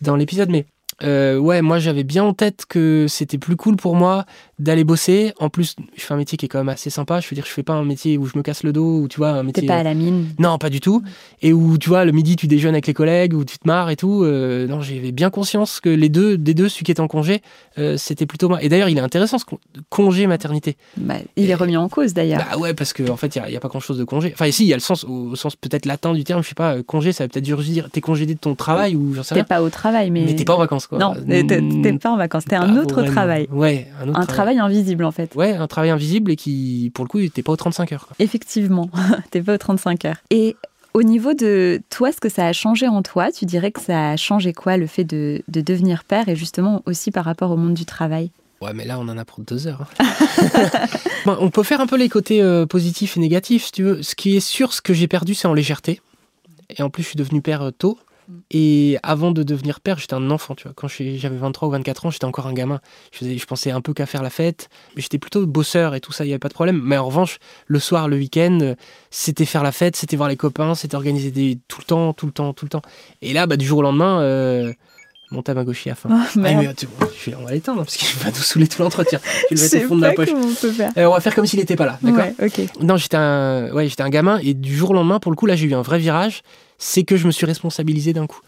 dans 0.00 0.16
l'épisode. 0.16 0.50
Mais 0.50 0.66
euh, 1.04 1.38
ouais, 1.38 1.62
moi 1.62 1.78
j'avais 1.78 2.04
bien 2.04 2.24
en 2.24 2.34
tête 2.34 2.66
que 2.66 3.06
c'était 3.08 3.38
plus 3.38 3.56
cool 3.56 3.76
pour 3.76 3.94
moi 3.94 4.24
d'aller 4.58 4.84
bosser. 4.84 5.32
En 5.38 5.50
plus, 5.50 5.76
je 5.96 6.02
fais 6.02 6.14
un 6.14 6.16
métier 6.16 6.36
qui 6.36 6.46
est 6.46 6.48
quand 6.48 6.58
même 6.58 6.68
assez 6.68 6.90
sympa. 6.90 7.20
Je 7.20 7.28
veux 7.28 7.34
dire, 7.34 7.44
je 7.46 7.52
fais 7.52 7.62
pas 7.62 7.74
un 7.74 7.84
métier 7.84 8.18
où 8.18 8.26
je 8.26 8.36
me 8.36 8.42
casse 8.42 8.62
le 8.62 8.72
dos, 8.72 9.00
ou 9.02 9.08
tu 9.08 9.18
vois, 9.18 9.30
un 9.30 9.42
métier. 9.42 9.62
T'es 9.62 9.66
pas 9.66 9.76
à 9.76 9.82
la 9.82 9.94
mine. 9.94 10.26
Non, 10.38 10.58
pas 10.58 10.70
du 10.70 10.80
tout. 10.80 11.02
Et 11.42 11.52
où 11.52 11.78
tu 11.78 11.88
vois, 11.88 12.04
le 12.04 12.12
midi 12.12 12.36
tu 12.36 12.46
déjeunes 12.46 12.74
avec 12.74 12.86
les 12.86 12.94
collègues, 12.94 13.34
où 13.34 13.44
tu 13.44 13.58
te 13.58 13.66
marres 13.66 13.90
et 13.90 13.96
tout. 13.96 14.24
Euh, 14.24 14.66
non, 14.66 14.80
j'avais 14.80 15.12
bien 15.12 15.30
conscience 15.30 15.80
que 15.80 15.88
les 15.88 16.08
deux, 16.08 16.36
des 16.36 16.54
deux, 16.54 16.68
celui 16.68 16.84
qui 16.84 16.92
est 16.92 17.00
en 17.00 17.08
congé, 17.08 17.42
euh, 17.78 17.96
c'était 17.96 18.26
plutôt 18.26 18.48
moi. 18.48 18.62
Et 18.62 18.68
d'ailleurs, 18.68 18.88
il 18.88 18.98
est 18.98 19.02
intéressant 19.02 19.38
ce 19.38 19.44
congé 19.88 20.26
maternité. 20.26 20.76
Bah, 20.96 21.16
il 21.36 21.50
est 21.50 21.54
remis 21.54 21.76
en 21.76 21.88
cause 21.88 22.14
d'ailleurs. 22.14 22.44
Bah 22.50 22.58
ouais, 22.58 22.74
parce 22.74 22.92
qu'en 22.92 23.10
en 23.10 23.16
fait, 23.16 23.36
il 23.36 23.42
n'y 23.50 23.56
a, 23.56 23.60
pas 23.60 23.68
grand 23.68 23.80
chose 23.80 23.98
de 23.98 24.04
congé. 24.04 24.32
Enfin, 24.32 24.46
ici, 24.46 24.64
il 24.64 24.68
y 24.68 24.72
a 24.72 24.76
le 24.76 24.82
sens, 24.82 25.04
au, 25.04 25.36
sens 25.36 25.56
peut-être 25.56 25.86
latin 25.86 26.14
du 26.14 26.24
terme, 26.24 26.42
je 26.42 26.48
sais 26.48 26.54
pas, 26.54 26.82
congé, 26.82 27.12
ça 27.12 27.24
veut 27.24 27.28
peut-être 27.28 27.44
dire 27.44 27.88
t'es 27.90 28.00
congédé 28.00 28.34
de 28.34 28.38
ton 28.38 28.54
travail 28.54 28.96
ou 28.96 29.14
j'en 29.14 29.22
sais 29.22 29.34
rien. 29.34 29.44
T'es 29.44 29.48
pas 29.48 29.62
au 29.62 29.70
travail, 29.70 30.10
mais. 30.10 30.24
Mais 30.24 30.34
t'es 30.34 30.44
pas 30.44 30.54
en 30.54 30.58
vacances 30.58 30.86
quoi. 30.86 30.98
Non, 30.98 31.14
t'es 31.14 31.92
pas 31.98 32.10
en 32.10 32.16
vacances, 32.16 32.44
t'es 32.44 32.56
un 32.56 32.76
autre 32.76 33.02
travail. 33.02 33.48
Ouais, 33.52 33.88
un 34.02 34.08
autre 34.08 34.20
Un 34.20 34.26
travail 34.26 34.47
invisible 34.56 35.04
en 35.04 35.10
fait. 35.10 35.34
Ouais, 35.34 35.54
un 35.54 35.66
travail 35.66 35.90
invisible 35.90 36.30
et 36.30 36.36
qui, 36.36 36.90
pour 36.94 37.04
le 37.04 37.08
coup, 37.08 37.18
n'était 37.18 37.42
pas 37.42 37.52
aux 37.52 37.56
35 37.56 37.92
heures. 37.92 38.08
Effectivement, 38.18 38.88
t'es 39.30 39.42
pas 39.42 39.54
aux 39.54 39.58
35 39.58 40.04
heures. 40.06 40.16
Et 40.30 40.56
au 40.94 41.02
niveau 41.02 41.34
de 41.34 41.80
toi, 41.90 42.12
ce 42.12 42.20
que 42.20 42.28
ça 42.28 42.46
a 42.46 42.52
changé 42.52 42.88
en 42.88 43.02
toi, 43.02 43.30
tu 43.30 43.44
dirais 43.44 43.70
que 43.70 43.80
ça 43.80 44.10
a 44.10 44.16
changé 44.16 44.52
quoi 44.52 44.76
le 44.76 44.86
fait 44.86 45.04
de, 45.04 45.42
devenir 45.48 46.04
père 46.04 46.28
et 46.28 46.36
justement 46.36 46.82
aussi 46.86 47.10
par 47.10 47.24
rapport 47.24 47.50
au 47.50 47.56
monde 47.56 47.74
du 47.74 47.84
travail? 47.84 48.30
Ouais, 48.60 48.72
mais 48.74 48.84
là, 48.84 48.98
on 48.98 49.08
en 49.08 49.16
a 49.16 49.24
pour 49.24 49.40
deux 49.40 49.68
heures. 49.68 49.86
Hein. 50.00 50.86
on 51.40 51.50
peut 51.50 51.62
faire 51.62 51.80
un 51.80 51.86
peu 51.86 51.96
les 51.96 52.08
côtés 52.08 52.42
euh, 52.42 52.66
positifs 52.66 53.16
et 53.16 53.20
négatifs, 53.20 53.66
si 53.66 53.72
tu 53.72 53.82
veux. 53.84 54.02
Ce 54.02 54.16
qui 54.16 54.36
est 54.36 54.40
sûr, 54.40 54.72
ce 54.72 54.82
que 54.82 54.92
j'ai 54.92 55.06
perdu, 55.06 55.34
c'est 55.34 55.46
en 55.46 55.54
légèreté. 55.54 56.00
Et 56.76 56.82
en 56.82 56.90
plus, 56.90 57.04
je 57.04 57.08
suis 57.10 57.16
devenu 57.16 57.40
père 57.40 57.62
euh, 57.62 57.70
tôt. 57.70 57.98
Et 58.50 58.98
avant 59.02 59.30
de 59.30 59.42
devenir 59.42 59.80
père, 59.80 59.98
j'étais 59.98 60.14
un 60.14 60.30
enfant, 60.30 60.54
tu 60.54 60.64
vois. 60.64 60.72
Quand 60.74 60.88
j'avais 60.88 61.36
23 61.36 61.68
ou 61.68 61.70
24 61.72 62.06
ans, 62.06 62.10
j'étais 62.10 62.26
encore 62.26 62.46
un 62.46 62.52
gamin. 62.52 62.80
Je, 63.12 63.36
je 63.36 63.46
pensais 63.46 63.70
un 63.70 63.80
peu 63.80 63.94
qu'à 63.94 64.06
faire 64.06 64.22
la 64.22 64.30
fête. 64.30 64.68
Mais 64.94 65.02
j'étais 65.02 65.18
plutôt 65.18 65.46
bosseur 65.46 65.94
et 65.94 66.00
tout 66.00 66.12
ça, 66.12 66.24
il 66.24 66.28
n'y 66.28 66.32
avait 66.32 66.38
pas 66.38 66.48
de 66.48 66.54
problème. 66.54 66.80
Mais 66.82 66.98
en 66.98 67.06
revanche, 67.06 67.38
le 67.66 67.78
soir, 67.78 68.08
le 68.08 68.16
week-end, 68.16 68.74
c'était 69.10 69.46
faire 69.46 69.62
la 69.62 69.72
fête, 69.72 69.96
c'était 69.96 70.16
voir 70.16 70.28
les 70.28 70.36
copains, 70.36 70.74
c'était 70.74 70.94
organiser 70.94 71.30
des... 71.30 71.58
tout 71.68 71.80
le 71.80 71.86
temps, 71.86 72.12
tout 72.12 72.26
le 72.26 72.32
temps, 72.32 72.52
tout 72.52 72.64
le 72.66 72.70
temps. 72.70 72.82
Et 73.22 73.32
là, 73.32 73.46
bah, 73.46 73.56
du 73.56 73.64
jour 73.64 73.78
au 73.78 73.82
lendemain, 73.82 74.20
euh... 74.20 74.74
mon 75.30 75.42
tamagotchi 75.42 75.88
a 75.88 75.94
faim. 75.94 76.10
Oh, 76.12 76.16
ah, 76.18 76.28
mais, 76.36 76.54
on 76.54 77.44
va 77.44 77.52
l'éteindre 77.52 77.84
parce 77.84 77.96
qu'il 77.96 78.18
va 78.18 78.28
nous 78.28 78.36
saouler 78.36 78.68
tout 78.68 78.82
l'entretien. 78.82 79.20
Je 79.50 79.56
le 79.56 79.60
mettre 79.62 79.76
au 79.76 79.88
fond 79.88 79.96
de 79.96 80.02
la 80.02 80.12
poche. 80.12 80.28
On, 80.34 80.54
peut 80.54 80.72
faire. 80.72 80.92
Euh, 80.98 81.06
on 81.06 81.12
va 81.12 81.20
faire 81.20 81.34
comme 81.34 81.46
s'il 81.46 81.60
n'était 81.60 81.76
pas 81.76 81.86
là, 81.86 81.98
d'accord 82.02 82.26
ouais, 82.38 82.68
Non, 82.82 82.98
j'étais 82.98 83.16
un... 83.16 83.70
Ouais, 83.72 83.88
j'étais 83.88 84.02
un 84.02 84.10
gamin 84.10 84.38
et 84.42 84.52
du 84.52 84.76
jour 84.76 84.90
au 84.90 84.94
lendemain, 84.94 85.18
pour 85.18 85.32
le 85.32 85.36
coup, 85.36 85.46
là, 85.46 85.56
j'ai 85.56 85.66
eu 85.66 85.74
un 85.74 85.82
vrai 85.82 85.98
virage. 85.98 86.42
C'est 86.78 87.04
que 87.04 87.16
je 87.16 87.26
me 87.26 87.32
suis 87.32 87.46
responsabilisé 87.46 88.12
d'un 88.12 88.26
coup. 88.26 88.40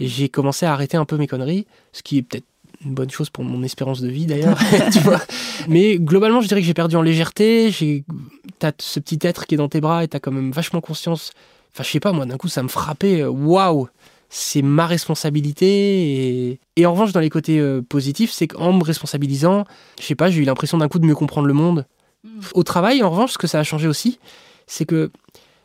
Et 0.00 0.08
j'ai 0.08 0.28
commencé 0.28 0.66
à 0.66 0.72
arrêter 0.72 0.96
un 0.96 1.04
peu 1.04 1.16
mes 1.16 1.26
conneries, 1.26 1.66
ce 1.92 2.02
qui 2.02 2.18
est 2.18 2.22
peut-être 2.22 2.44
une 2.84 2.94
bonne 2.94 3.10
chose 3.10 3.30
pour 3.30 3.44
mon 3.44 3.62
espérance 3.62 4.00
de 4.00 4.08
vie 4.08 4.26
d'ailleurs, 4.26 4.58
tu 4.92 4.98
vois. 5.00 5.20
Mais 5.68 5.98
globalement, 5.98 6.40
je 6.40 6.48
dirais 6.48 6.60
que 6.60 6.66
j'ai 6.66 6.74
perdu 6.74 6.96
en 6.96 7.02
légèreté. 7.02 7.70
J'ai, 7.70 8.04
t'as 8.58 8.72
ce 8.78 9.00
petit 9.00 9.18
être 9.22 9.46
qui 9.46 9.54
est 9.54 9.58
dans 9.58 9.68
tes 9.68 9.80
bras 9.80 10.04
et 10.04 10.08
t'as 10.08 10.18
quand 10.18 10.32
même 10.32 10.50
vachement 10.50 10.80
conscience. 10.80 11.32
Enfin, 11.72 11.84
je 11.84 11.90
sais 11.90 12.00
pas, 12.00 12.12
moi, 12.12 12.26
d'un 12.26 12.36
coup, 12.36 12.48
ça 12.48 12.62
me 12.62 12.68
frappait. 12.68 13.22
Euh, 13.22 13.30
waouh, 13.30 13.88
c'est 14.28 14.62
ma 14.62 14.86
responsabilité. 14.86 16.58
Et... 16.76 16.86
en 16.86 16.92
revanche, 16.92 17.12
dans 17.12 17.20
les 17.20 17.30
côtés 17.30 17.58
euh, 17.58 17.82
positifs, 17.82 18.32
c'est 18.32 18.48
qu'en 18.48 18.72
me 18.72 18.84
responsabilisant, 18.84 19.64
je 20.00 20.04
sais 20.04 20.14
pas, 20.14 20.30
j'ai 20.30 20.42
eu 20.42 20.44
l'impression 20.44 20.78
d'un 20.78 20.88
coup 20.88 20.98
de 20.98 21.06
mieux 21.06 21.14
comprendre 21.14 21.46
le 21.46 21.54
monde. 21.54 21.86
Mm. 22.24 22.40
Au 22.54 22.62
travail, 22.62 23.02
en 23.02 23.10
revanche, 23.10 23.32
ce 23.32 23.38
que 23.38 23.46
ça 23.46 23.60
a 23.60 23.64
changé 23.64 23.88
aussi, 23.88 24.18
c'est 24.66 24.84
que 24.84 25.10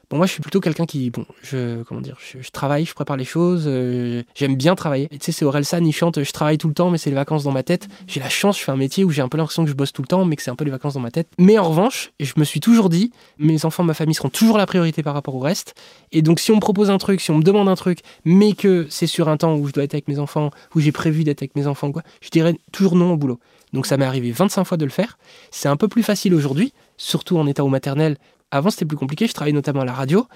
Bon, 0.09 0.17
moi, 0.17 0.25
je 0.25 0.31
suis 0.31 0.41
plutôt 0.41 0.59
quelqu'un 0.59 0.87
qui, 0.87 1.11
bon, 1.11 1.23
je, 1.43 1.83
comment 1.83 2.01
dire, 2.01 2.17
je, 2.19 2.49
travaille, 2.49 2.83
je 2.83 2.95
prépare 2.95 3.15
les 3.15 3.25
choses, 3.25 3.65
euh, 3.67 4.23
j'aime 4.33 4.55
bien 4.55 4.73
travailler. 4.73 5.07
tu 5.07 5.17
sais, 5.21 5.31
c'est 5.31 5.45
Orelsan, 5.45 5.85
il 5.85 5.91
chante, 5.91 6.23
je 6.23 6.31
travaille 6.31 6.57
tout 6.57 6.67
le 6.67 6.73
temps, 6.73 6.89
mais 6.89 6.97
c'est 6.97 7.11
les 7.11 7.15
vacances 7.15 7.43
dans 7.43 7.51
ma 7.51 7.61
tête. 7.61 7.87
J'ai 8.07 8.19
la 8.19 8.29
chance, 8.29 8.57
je 8.57 8.63
fais 8.63 8.71
un 8.71 8.75
métier 8.75 9.03
où 9.03 9.11
j'ai 9.11 9.21
un 9.21 9.29
peu 9.29 9.37
l'impression 9.37 9.63
que 9.63 9.69
je 9.69 9.75
bosse 9.75 9.93
tout 9.93 10.01
le 10.01 10.07
temps, 10.07 10.25
mais 10.25 10.35
que 10.35 10.41
c'est 10.41 10.49
un 10.49 10.55
peu 10.55 10.65
les 10.65 10.71
vacances 10.71 10.95
dans 10.95 10.99
ma 10.99 11.11
tête. 11.11 11.27
Mais 11.37 11.59
en 11.59 11.69
revanche, 11.69 12.11
je 12.19 12.33
me 12.37 12.43
suis 12.43 12.59
toujours 12.59 12.89
dit, 12.89 13.11
mes 13.37 13.65
enfants, 13.65 13.83
ma 13.83 13.93
famille 13.93 14.15
seront 14.15 14.29
toujours 14.29 14.57
la 14.57 14.65
priorité 14.65 15.03
par 15.03 15.13
rapport 15.13 15.35
au 15.35 15.39
reste. 15.39 15.75
Et 16.11 16.23
donc, 16.23 16.39
si 16.39 16.51
on 16.51 16.55
me 16.55 16.61
propose 16.61 16.89
un 16.89 16.97
truc, 16.97 17.21
si 17.21 17.29
on 17.29 17.37
me 17.37 17.43
demande 17.43 17.69
un 17.69 17.75
truc, 17.75 17.99
mais 18.25 18.53
que 18.53 18.87
c'est 18.89 19.05
sur 19.05 19.29
un 19.29 19.37
temps 19.37 19.57
où 19.57 19.67
je 19.67 19.73
dois 19.73 19.83
être 19.83 19.93
avec 19.93 20.07
mes 20.07 20.17
enfants, 20.17 20.49
où 20.73 20.79
j'ai 20.79 20.91
prévu 20.91 21.23
d'être 21.23 21.43
avec 21.43 21.55
mes 21.55 21.67
enfants, 21.67 21.91
quoi, 21.91 22.01
je 22.21 22.29
dirais 22.29 22.55
toujours 22.71 22.95
non 22.95 23.13
au 23.13 23.17
boulot. 23.17 23.39
Donc, 23.73 23.85
ça 23.85 23.95
m'est 23.97 24.05
arrivé 24.05 24.31
25 24.31 24.63
fois 24.63 24.77
de 24.77 24.85
le 24.85 24.91
faire. 24.91 25.19
C'est 25.51 25.69
un 25.69 25.77
peu 25.77 25.87
plus 25.87 26.01
facile 26.01 26.33
aujourd'hui, 26.33 26.73
surtout 26.97 27.37
en 27.37 27.45
état 27.45 27.63
au 27.63 27.67
maternel 27.67 28.17
avant, 28.51 28.69
c'était 28.69 28.85
plus 28.85 28.97
compliqué. 28.97 29.27
Je 29.27 29.33
travaillais 29.33 29.53
notamment 29.53 29.81
à 29.81 29.85
la 29.85 29.93
radio. 29.93 30.27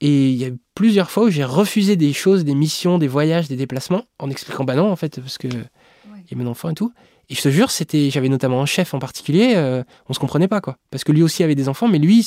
Et 0.00 0.28
il 0.30 0.36
y 0.36 0.44
a 0.44 0.48
eu 0.48 0.58
plusieurs 0.74 1.10
fois 1.10 1.24
où 1.24 1.30
j'ai 1.30 1.44
refusé 1.44 1.96
des 1.96 2.12
choses, 2.12 2.44
des 2.44 2.54
missions, 2.54 2.98
des 2.98 3.08
voyages, 3.08 3.48
des 3.48 3.56
déplacements, 3.56 4.04
en 4.18 4.28
expliquant 4.28 4.64
bah 4.64 4.74
non, 4.74 4.90
en 4.90 4.96
fait, 4.96 5.20
parce 5.20 5.38
que 5.38 5.48
il 5.48 6.30
y 6.30 6.34
a 6.34 6.36
mon 6.36 6.50
enfant 6.50 6.68
et 6.68 6.74
tout. 6.74 6.92
Et 7.28 7.34
je 7.34 7.42
te 7.42 7.48
jure, 7.48 7.72
c'était, 7.72 8.08
j'avais 8.08 8.28
notamment 8.28 8.62
un 8.62 8.66
chef 8.66 8.94
en 8.94 9.00
particulier, 9.00 9.54
euh, 9.56 9.82
on 10.08 10.12
se 10.12 10.20
comprenait 10.20 10.46
pas 10.46 10.60
quoi, 10.60 10.76
parce 10.92 11.02
que 11.02 11.10
lui 11.10 11.24
aussi 11.24 11.42
avait 11.42 11.56
des 11.56 11.68
enfants, 11.68 11.88
mais 11.88 11.98
lui, 11.98 12.24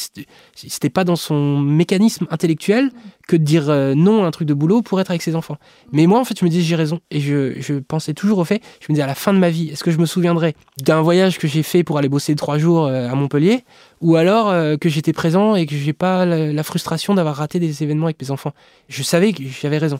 c'était 0.55 0.89
pas 0.89 1.05
dans 1.05 1.15
son 1.15 1.57
mécanisme 1.57 2.27
intellectuel 2.29 2.91
que 3.25 3.37
de 3.37 3.43
dire 3.43 3.69
euh, 3.69 3.93
non 3.95 4.25
à 4.25 4.27
un 4.27 4.31
truc 4.31 4.45
de 4.45 4.53
boulot 4.53 4.81
pour 4.81 4.99
être 4.99 5.09
avec 5.09 5.21
ses 5.21 5.37
enfants. 5.37 5.55
Mais 5.93 6.05
moi, 6.05 6.19
en 6.19 6.25
fait, 6.25 6.37
je 6.37 6.43
me 6.43 6.49
disais 6.49 6.63
j'ai 6.63 6.75
raison, 6.75 6.99
et 7.11 7.21
je, 7.21 7.79
pensais 7.79 8.13
toujours 8.13 8.39
au 8.39 8.43
fait. 8.43 8.61
Je 8.81 8.87
me 8.89 8.95
disais 8.95 9.03
à 9.03 9.07
la 9.07 9.15
fin 9.15 9.33
de 9.33 9.39
ma 9.39 9.49
vie, 9.49 9.69
est-ce 9.69 9.85
que 9.85 9.91
je 9.91 9.99
me 9.99 10.05
souviendrai 10.05 10.53
d'un 10.81 11.01
voyage 11.01 11.39
que 11.39 11.47
j'ai 11.47 11.63
fait 11.63 11.85
pour 11.85 11.97
aller 11.97 12.09
bosser 12.09 12.35
trois 12.35 12.57
jours 12.57 12.87
euh, 12.87 13.07
à 13.07 13.15
Montpellier, 13.15 13.63
ou 14.01 14.17
alors 14.17 14.53
que 14.79 14.89
j'étais 14.89 15.13
présent 15.13 15.55
et 15.55 15.65
que 15.65 15.75
j'ai 15.75 15.93
pas 15.93 16.25
la 16.25 16.63
frustration 16.63 17.13
d'avoir 17.13 17.35
raté 17.35 17.59
des 17.59 17.83
événements 17.83 18.05
avec 18.05 18.21
mes 18.21 18.31
enfants? 18.31 18.53
Je 18.87 19.03
savais 19.03 19.33
que 19.33 19.43
j'avais 19.43 19.77
raison. 19.77 19.99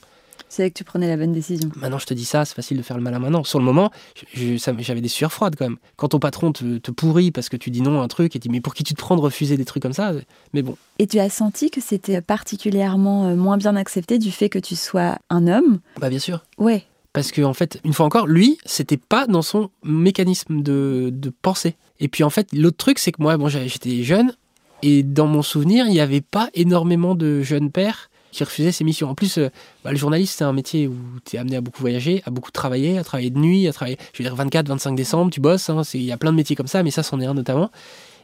C'est 0.49 0.69
que 0.71 0.77
tu 0.77 0.83
prenais 0.83 1.07
la 1.07 1.15
bonne 1.15 1.31
décision. 1.31 1.69
Maintenant, 1.75 1.99
je 1.99 2.07
te 2.07 2.13
dis 2.13 2.25
ça, 2.25 2.43
c'est 2.43 2.55
facile 2.55 2.77
de 2.77 2.81
faire 2.81 2.97
le 2.97 3.03
malin 3.03 3.19
maintenant. 3.19 3.43
Sur 3.43 3.59
le 3.59 3.65
moment, 3.65 3.91
j'avais 4.33 5.01
des 5.01 5.07
sueurs 5.07 5.31
froides 5.31 5.55
quand 5.55 5.65
même. 5.65 5.77
Quand 5.95 6.09
ton 6.09 6.19
patron 6.19 6.51
te, 6.51 6.91
pourrit 6.91 7.31
parce 7.31 7.49
que 7.49 7.55
tu 7.55 7.69
dis 7.69 7.81
non 7.81 8.01
à 8.01 8.03
un 8.03 8.07
truc 8.07 8.35
et 8.35 8.39
dit 8.39 8.49
mais 8.49 8.59
pour 8.59 8.73
qui 8.73 8.83
tu 8.83 8.95
te 8.95 8.99
prends 8.99 9.15
de 9.15 9.21
refuser 9.21 9.57
des 9.57 9.65
trucs 9.65 9.83
comme 9.83 9.93
ça 9.93 10.11
Mais 10.53 10.63
bon. 10.63 10.75
Et 10.97 11.05
tu 11.05 11.19
as 11.19 11.29
senti 11.29 11.69
que 11.69 11.79
c'était 11.79 12.19
particulièrement 12.21 13.27
euh, 13.27 13.35
moins 13.35 13.57
bien 13.57 13.75
accepté 13.75 14.17
du 14.17 14.31
fait 14.31 14.49
que 14.49 14.59
tu 14.59 14.75
sois 14.75 15.17
un 15.29 15.47
homme? 15.47 15.79
Bah 16.01 16.09
bien 16.09 16.19
sûr. 16.19 16.43
Ouais. 16.57 16.83
Parce 17.13 17.31
que 17.31 17.41
en 17.43 17.53
fait, 17.53 17.79
une 17.83 17.93
fois 17.93 18.07
encore, 18.07 18.27
lui, 18.27 18.57
c'était 18.65 18.97
pas 18.97 19.27
dans 19.27 19.43
son 19.43 19.69
mécanisme 19.83 20.61
de, 20.61 21.09
de 21.13 21.29
pensée. 21.29 21.75
Et 21.99 22.07
puis 22.07 22.23
en 22.23 22.29
fait, 22.29 22.47
l'autre 22.53 22.77
truc, 22.77 22.97
c'est 22.99 23.11
que 23.11 23.21
moi, 23.21 23.37
bon, 23.37 23.49
j'étais 23.49 24.03
jeune 24.03 24.33
et 24.81 25.03
dans 25.03 25.27
mon 25.27 25.41
souvenir, 25.41 25.85
il 25.87 25.91
n'y 25.91 25.99
avait 25.99 26.21
pas 26.21 26.49
énormément 26.53 27.15
de 27.15 27.41
jeunes 27.41 27.71
pères 27.71 28.08
qui 28.31 28.43
refusait 28.43 28.71
ses 28.71 28.83
missions. 28.83 29.09
En 29.09 29.15
plus, 29.15 29.37
euh, 29.37 29.49
bah, 29.83 29.91
le 29.91 29.97
journaliste, 29.97 30.37
c'est 30.37 30.43
un 30.43 30.53
métier 30.53 30.87
où 30.87 30.95
tu 31.25 31.35
es 31.35 31.39
amené 31.39 31.57
à 31.57 31.61
beaucoup 31.61 31.81
voyager, 31.81 32.21
à 32.25 32.29
beaucoup 32.29 32.51
travailler, 32.51 32.97
à 32.97 33.03
travailler 33.03 33.29
de 33.29 33.39
nuit, 33.39 33.67
à 33.67 33.73
travailler, 33.73 33.97
je 34.13 34.21
veux 34.21 34.29
dire, 34.29 34.35
24, 34.35 34.67
25 34.67 34.95
décembre, 34.95 35.31
tu 35.31 35.39
bosses. 35.39 35.69
Hein, 35.69 35.81
il 35.93 36.03
y 36.03 36.11
a 36.11 36.17
plein 36.17 36.31
de 36.31 36.37
métiers 36.37 36.55
comme 36.55 36.67
ça, 36.67 36.83
mais 36.83 36.91
ça, 36.91 37.03
c'en 37.03 37.19
est 37.19 37.25
un 37.25 37.33
notamment. 37.33 37.71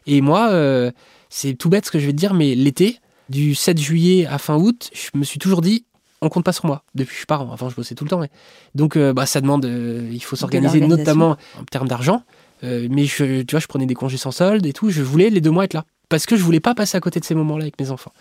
Et 0.08 0.22
moi, 0.22 0.50
euh, 0.52 0.92
c'est 1.30 1.56
tout 1.56 1.70
bête 1.70 1.86
ce 1.86 1.92
que 1.92 2.00
je 2.00 2.06
vais 2.06 2.12
te 2.12 2.18
dire, 2.18 2.34
mais 2.34 2.56
l'été, 2.56 3.00
du 3.30 3.56
7 3.56 3.80
juillet 3.80 4.28
à 4.28 4.38
fin 4.38 4.56
août, 4.56 4.92
je 4.94 5.18
me 5.18 5.24
suis 5.24 5.40
toujours 5.40 5.62
dit, 5.62 5.86
on 6.22 6.30
compte 6.30 6.46
pas 6.46 6.54
sur 6.54 6.66
moi 6.66 6.84
depuis 6.94 7.16
que 7.16 7.22
je 7.22 7.26
pars. 7.26 7.42
Enfin, 7.42 7.70
je 7.70 7.76
bossais 7.76 7.96
tout 7.96 8.04
le 8.04 8.10
temps. 8.10 8.20
Mais... 8.20 8.30
Donc, 8.76 8.96
euh, 8.96 9.14
bah, 9.14 9.26
ça 9.26 9.42
demande, 9.42 9.66
il 9.66 10.20
faut 10.20 10.36
s'organiser 10.36 10.80
notamment 10.82 11.38
en 11.60 11.64
termes 11.64 11.88
d'argent. 11.88 12.24
mais 12.62 13.06
je, 13.06 13.42
tu 13.42 13.52
vois, 13.52 13.60
je 13.60 13.68
prenais 13.68 13.86
des 13.86 13.96
congés 13.96 14.18
sans 14.18 14.32
solde 14.32 14.66
et 14.66 14.74
tout. 14.74 14.92
Je 14.92 15.02
voulais 15.02 15.30
les 15.30 15.42
deux 15.42 15.52
mois 15.52 15.66
être 15.66 15.74
là. 15.74 15.86
Parce 16.10 16.26
que 16.26 16.36
je 16.36 16.44
voulais 16.44 16.60
pas 16.60 16.76
passer 16.76 16.98
à 16.98 17.00
côté 17.00 17.20
de 17.20 17.26
ces 17.26 17.36
moments-là 17.36 17.64
avec 17.64 17.80
mes 17.80 17.90
enfants. 17.90 18.14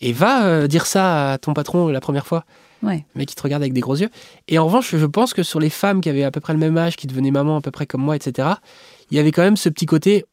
Et 0.00 0.12
va 0.12 0.44
euh, 0.44 0.66
dire 0.66 0.86
ça 0.86 1.32
à 1.32 1.38
ton 1.38 1.54
patron 1.54 1.88
la 1.88 2.00
première 2.00 2.26
fois. 2.26 2.44
Ouais. 2.82 3.04
Le 3.14 3.20
mec 3.20 3.28
qui 3.28 3.34
te 3.34 3.42
regarde 3.42 3.62
avec 3.62 3.72
des 3.72 3.80
gros 3.80 3.96
yeux. 3.96 4.10
Et 4.48 4.58
en 4.58 4.66
revanche, 4.66 4.94
je 4.94 5.06
pense 5.06 5.32
que 5.32 5.42
sur 5.42 5.60
les 5.60 5.70
femmes 5.70 6.00
qui 6.00 6.10
avaient 6.10 6.24
à 6.24 6.30
peu 6.30 6.40
près 6.40 6.52
le 6.52 6.58
même 6.58 6.76
âge, 6.76 6.96
qui 6.96 7.06
devenaient 7.06 7.30
maman 7.30 7.56
à 7.56 7.60
peu 7.60 7.70
près 7.70 7.86
comme 7.86 8.02
moi, 8.02 8.16
etc., 8.16 8.48
il 9.10 9.16
y 9.16 9.20
avait 9.20 9.32
quand 9.32 9.42
même 9.42 9.56
ce 9.56 9.68
petit 9.68 9.86
côté. 9.86 10.24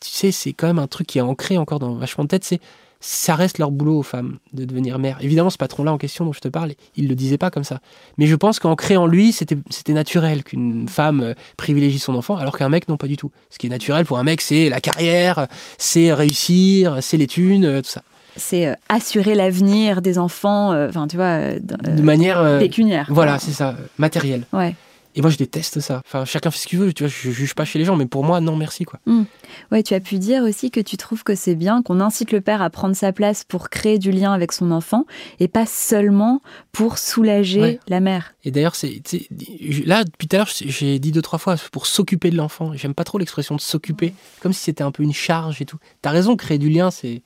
Tu 0.00 0.10
sais, 0.10 0.32
c'est 0.32 0.52
quand 0.52 0.66
même 0.66 0.78
un 0.78 0.86
truc 0.86 1.06
qui 1.06 1.18
est 1.18 1.22
ancré 1.22 1.56
encore 1.56 1.78
dans 1.78 1.94
vachement 1.94 2.24
de 2.24 2.28
tête. 2.28 2.44
C'est 2.44 2.60
ça 3.06 3.34
reste 3.34 3.58
leur 3.58 3.70
boulot 3.70 3.98
aux 3.98 4.02
femmes 4.02 4.38
de 4.54 4.64
devenir 4.64 4.98
mère. 4.98 5.18
Évidemment, 5.20 5.50
ce 5.50 5.58
patron-là 5.58 5.92
en 5.92 5.98
question 5.98 6.24
dont 6.24 6.32
je 6.32 6.40
te 6.40 6.48
parle, 6.48 6.72
il 6.96 7.06
le 7.06 7.14
disait 7.14 7.36
pas 7.36 7.50
comme 7.50 7.64
ça. 7.64 7.80
Mais 8.16 8.26
je 8.26 8.34
pense 8.34 8.58
qu'en 8.58 8.76
créant 8.76 9.06
lui, 9.06 9.30
c'était 9.30 9.92
naturel 9.92 10.42
qu'une 10.42 10.88
femme 10.88 11.20
euh, 11.20 11.34
privilégie 11.58 11.98
son 11.98 12.14
enfant, 12.14 12.36
alors 12.36 12.56
qu'un 12.56 12.70
mec, 12.70 12.88
non, 12.88 12.96
pas 12.96 13.06
du 13.06 13.18
tout. 13.18 13.30
Ce 13.50 13.58
qui 13.58 13.66
est 13.66 13.70
naturel 13.70 14.06
pour 14.06 14.18
un 14.18 14.24
mec, 14.24 14.40
c'est 14.40 14.70
la 14.70 14.80
carrière, 14.80 15.48
c'est 15.76 16.14
réussir, 16.14 16.98
c'est 17.02 17.18
les 17.18 17.26
thunes, 17.26 17.66
euh, 17.66 17.82
tout 17.82 17.90
ça 17.90 18.02
c'est 18.36 18.66
euh, 18.66 18.74
assurer 18.88 19.34
l'avenir 19.34 20.02
des 20.02 20.18
enfants, 20.18 20.72
euh, 20.72 20.88
enfin 20.88 21.06
tu 21.06 21.16
vois, 21.16 21.26
euh, 21.26 21.58
de 21.60 22.02
manière 22.02 22.58
pécuniaire. 22.58 23.06
Voilà, 23.10 23.38
c'est 23.38 23.52
ça, 23.52 23.76
matériel. 23.98 24.46
Ouais. 24.52 24.74
Et 25.16 25.20
moi, 25.20 25.30
je 25.30 25.36
déteste 25.36 25.78
ça. 25.78 26.02
Enfin, 26.04 26.24
chacun 26.24 26.50
fait 26.50 26.58
ce 26.58 26.66
qu'il 26.66 26.78
veut. 26.80 26.92
Tu 26.92 27.04
vois, 27.04 27.08
je 27.10 27.30
juge 27.30 27.54
pas 27.54 27.64
chez 27.64 27.78
les 27.78 27.84
gens, 27.84 27.94
mais 27.94 28.06
pour 28.06 28.24
moi, 28.24 28.40
non, 28.40 28.56
merci 28.56 28.84
quoi. 28.84 28.98
Hmm. 29.06 29.24
Ouais, 29.70 29.84
tu 29.84 29.94
as 29.94 30.00
pu 30.00 30.18
dire 30.18 30.42
aussi 30.42 30.72
que 30.72 30.80
tu 30.80 30.96
trouves 30.96 31.22
que 31.22 31.36
c'est 31.36 31.54
bien 31.54 31.82
qu'on 31.82 32.00
incite 32.00 32.32
le 32.32 32.40
père 32.40 32.62
à 32.62 32.70
prendre 32.70 32.96
sa 32.96 33.12
place 33.12 33.44
pour 33.44 33.70
créer 33.70 33.98
du 33.98 34.10
lien 34.10 34.32
avec 34.32 34.50
son 34.50 34.72
enfant 34.72 35.04
et 35.38 35.46
pas 35.46 35.66
seulement 35.66 36.42
pour 36.72 36.98
soulager 36.98 37.78
la 37.86 38.00
mère. 38.00 38.34
Et 38.42 38.50
d'ailleurs, 38.50 38.74
c'est 38.74 39.00
là 39.86 40.02
depuis 40.02 40.26
tout 40.26 40.34
à 40.34 40.38
l'heure, 40.40 40.50
j'ai 40.50 40.98
dit 40.98 41.12
deux 41.12 41.22
trois 41.22 41.38
fois 41.38 41.54
pour 41.70 41.86
s'occuper 41.86 42.30
de 42.30 42.36
l'enfant. 42.36 42.72
J'aime 42.74 42.94
pas 42.94 43.04
trop 43.04 43.18
l'expression 43.18 43.54
de 43.54 43.60
s'occuper, 43.60 44.14
comme 44.40 44.52
si 44.52 44.62
c'était 44.62 44.82
un 44.82 44.90
peu 44.90 45.04
une 45.04 45.14
charge 45.14 45.62
et 45.62 45.64
tout. 45.64 45.78
T'as 46.02 46.10
raison, 46.10 46.34
créer 46.34 46.58
du 46.58 46.70
lien, 46.70 46.90
c'est 46.90 47.22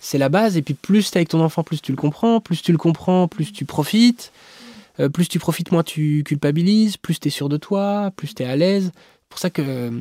c'est 0.00 0.18
la 0.18 0.28
base. 0.28 0.56
Et 0.56 0.62
puis 0.62 0.74
plus 0.74 1.10
tu 1.10 1.16
es 1.16 1.18
avec 1.18 1.28
ton 1.28 1.40
enfant, 1.40 1.62
plus 1.62 1.80
tu 1.80 1.92
le 1.92 1.96
comprends. 1.96 2.40
Plus 2.40 2.62
tu 2.62 2.72
le 2.72 2.78
comprends, 2.78 3.28
plus 3.28 3.52
tu 3.52 3.64
profites. 3.64 4.32
Euh, 4.98 5.08
plus 5.08 5.28
tu 5.28 5.38
profites, 5.38 5.70
moins 5.70 5.82
tu 5.82 6.24
culpabilises. 6.24 6.96
Plus 6.96 7.20
tu 7.20 7.28
es 7.28 7.30
sûr 7.30 7.48
de 7.48 7.56
toi, 7.56 8.10
plus 8.16 8.34
tu 8.34 8.42
es 8.42 8.46
à 8.46 8.56
l'aise. 8.56 8.90
C'est 8.94 9.28
pour 9.28 9.38
ça 9.38 9.50
que, 9.50 9.92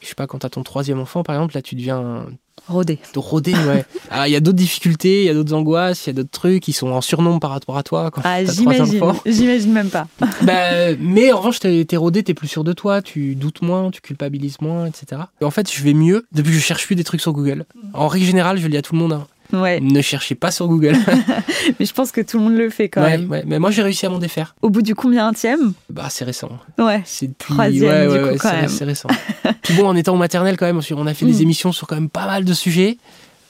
je 0.00 0.06
sais 0.06 0.14
pas, 0.14 0.26
quand 0.26 0.38
tu 0.38 0.46
as 0.46 0.50
ton 0.50 0.62
troisième 0.62 1.00
enfant, 1.00 1.22
par 1.22 1.34
exemple, 1.36 1.54
là 1.54 1.62
tu 1.62 1.74
deviens... 1.74 2.26
Rodé. 2.66 2.98
Rodé, 3.14 3.52
ouais. 3.54 3.84
Ah, 4.10 4.26
il 4.26 4.32
y 4.32 4.36
a 4.36 4.40
d'autres 4.40 4.56
difficultés, 4.56 5.22
il 5.22 5.26
y 5.26 5.28
a 5.28 5.34
d'autres 5.34 5.54
angoisses, 5.54 6.06
il 6.06 6.08
y 6.08 6.10
a 6.10 6.12
d'autres 6.14 6.30
trucs 6.30 6.62
qui 6.62 6.72
sont 6.72 6.88
en 6.88 7.00
surnombre 7.00 7.40
par 7.40 7.50
rapport 7.50 7.76
à 7.76 7.82
toi. 7.82 8.10
Quand 8.10 8.22
ah, 8.24 8.44
j'imagine. 8.44 9.00
J'imagine 9.26 9.72
même 9.72 9.90
pas. 9.90 10.08
bah, 10.42 10.94
mais 10.98 11.32
en 11.32 11.38
revanche, 11.38 11.60
t'es 11.60 11.96
rodé, 11.96 12.22
t'es 12.22 12.34
plus 12.34 12.48
sûr 12.48 12.64
de 12.64 12.72
toi, 12.72 13.00
tu 13.00 13.36
doutes 13.36 13.62
moins, 13.62 13.90
tu 13.90 14.00
culpabilises 14.00 14.60
moins, 14.60 14.86
etc. 14.86 15.22
en 15.42 15.50
fait, 15.50 15.72
je 15.72 15.82
vais 15.82 15.94
mieux 15.94 16.26
depuis 16.32 16.50
que 16.50 16.58
je 16.58 16.62
cherche 16.62 16.86
plus 16.86 16.96
des 16.96 17.04
trucs 17.04 17.20
sur 17.20 17.32
Google. 17.32 17.64
En 17.92 18.08
règle 18.08 18.26
générale, 18.26 18.58
je 18.58 18.64
le 18.64 18.70
dis 18.70 18.76
à 18.76 18.82
tout 18.82 18.94
le 18.94 19.00
monde. 19.00 19.12
Hein. 19.12 19.26
Ne 19.52 20.00
cherchez 20.02 20.34
pas 20.34 20.50
sur 20.50 20.68
Google. 20.68 20.96
mais 21.80 21.86
je 21.86 21.92
pense 21.92 22.12
que 22.12 22.20
tout 22.20 22.38
le 22.38 22.44
monde 22.44 22.56
le 22.56 22.70
fait 22.70 22.88
quand 22.88 23.02
même. 23.02 23.42
Mais 23.46 23.58
moi, 23.58 23.70
j'ai 23.70 23.82
réussi 23.82 24.06
à 24.06 24.10
m'en 24.10 24.18
défaire. 24.18 24.54
Au 24.62 24.70
bout 24.70 24.82
du 24.82 24.94
combien 24.94 25.32
tième? 25.32 25.72
Bah, 25.90 26.08
c'est 26.10 26.24
récent. 26.24 26.50
Ouais. 26.78 27.02
C'est 27.04 27.36
troisième 27.38 28.12
du 28.12 28.30
coup 28.30 28.38
quand 28.38 28.52
même. 28.52 28.68
C'est 28.68 28.84
récent. 28.84 29.08
Puis 29.62 29.74
bon, 29.74 29.86
en 29.86 29.96
étant 29.96 30.14
au 30.14 30.18
maternel 30.18 30.56
quand 30.56 30.66
même, 30.66 30.80
on 30.96 31.06
a 31.06 31.14
fait 31.14 31.26
des 31.26 31.38
mm. 31.38 31.42
émissions 31.42 31.72
sur 31.72 31.86
quand 31.86 31.96
même 31.96 32.10
pas 32.10 32.26
mal 32.26 32.44
de 32.44 32.52
sujets. 32.52 32.98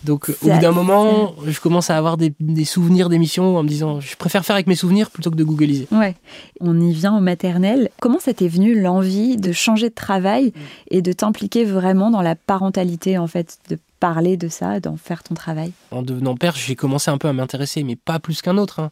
Donc 0.04 0.30
au 0.42 0.48
bout 0.48 0.60
d'un 0.60 0.70
moment, 0.70 1.34
je 1.44 1.58
commence 1.60 1.90
à 1.90 1.96
avoir 1.96 2.16
des, 2.16 2.32
souvenirs 2.64 3.08
d'émissions 3.08 3.56
en 3.56 3.64
me 3.64 3.68
disant 3.68 4.00
je 4.00 4.14
préfère 4.14 4.44
faire 4.44 4.54
avec 4.54 4.68
mes 4.68 4.76
souvenirs 4.76 5.10
plutôt 5.10 5.30
que 5.30 5.36
de 5.36 5.42
googliser. 5.42 5.88
Ouais. 5.90 6.14
On 6.60 6.80
y 6.80 6.92
vient 6.92 7.16
au 7.16 7.20
maternel. 7.20 7.90
Comment 8.00 8.20
ça 8.20 8.32
t'est 8.32 8.48
venu 8.48 8.80
l'envie 8.80 9.36
de 9.36 9.50
changer 9.50 9.88
de 9.88 9.94
travail 9.94 10.46
mm. 10.46 10.60
et 10.92 11.02
de 11.02 11.12
t'impliquer 11.12 11.64
vraiment 11.64 12.10
dans 12.10 12.22
la 12.22 12.36
parentalité 12.36 13.18
en 13.18 13.26
fait, 13.26 13.58
de 13.70 13.78
parler 14.00 14.36
de 14.36 14.48
ça, 14.48 14.80
d'en 14.80 14.96
faire 14.96 15.22
ton 15.22 15.34
travail 15.34 15.72
En 15.90 16.02
devenant 16.02 16.36
père, 16.36 16.54
j'ai 16.56 16.76
commencé 16.76 17.10
un 17.10 17.18
peu 17.18 17.28
à 17.28 17.32
m'intéresser, 17.32 17.82
mais 17.82 17.96
pas 17.96 18.18
plus 18.18 18.42
qu'un 18.42 18.58
autre, 18.58 18.80
hein, 18.80 18.90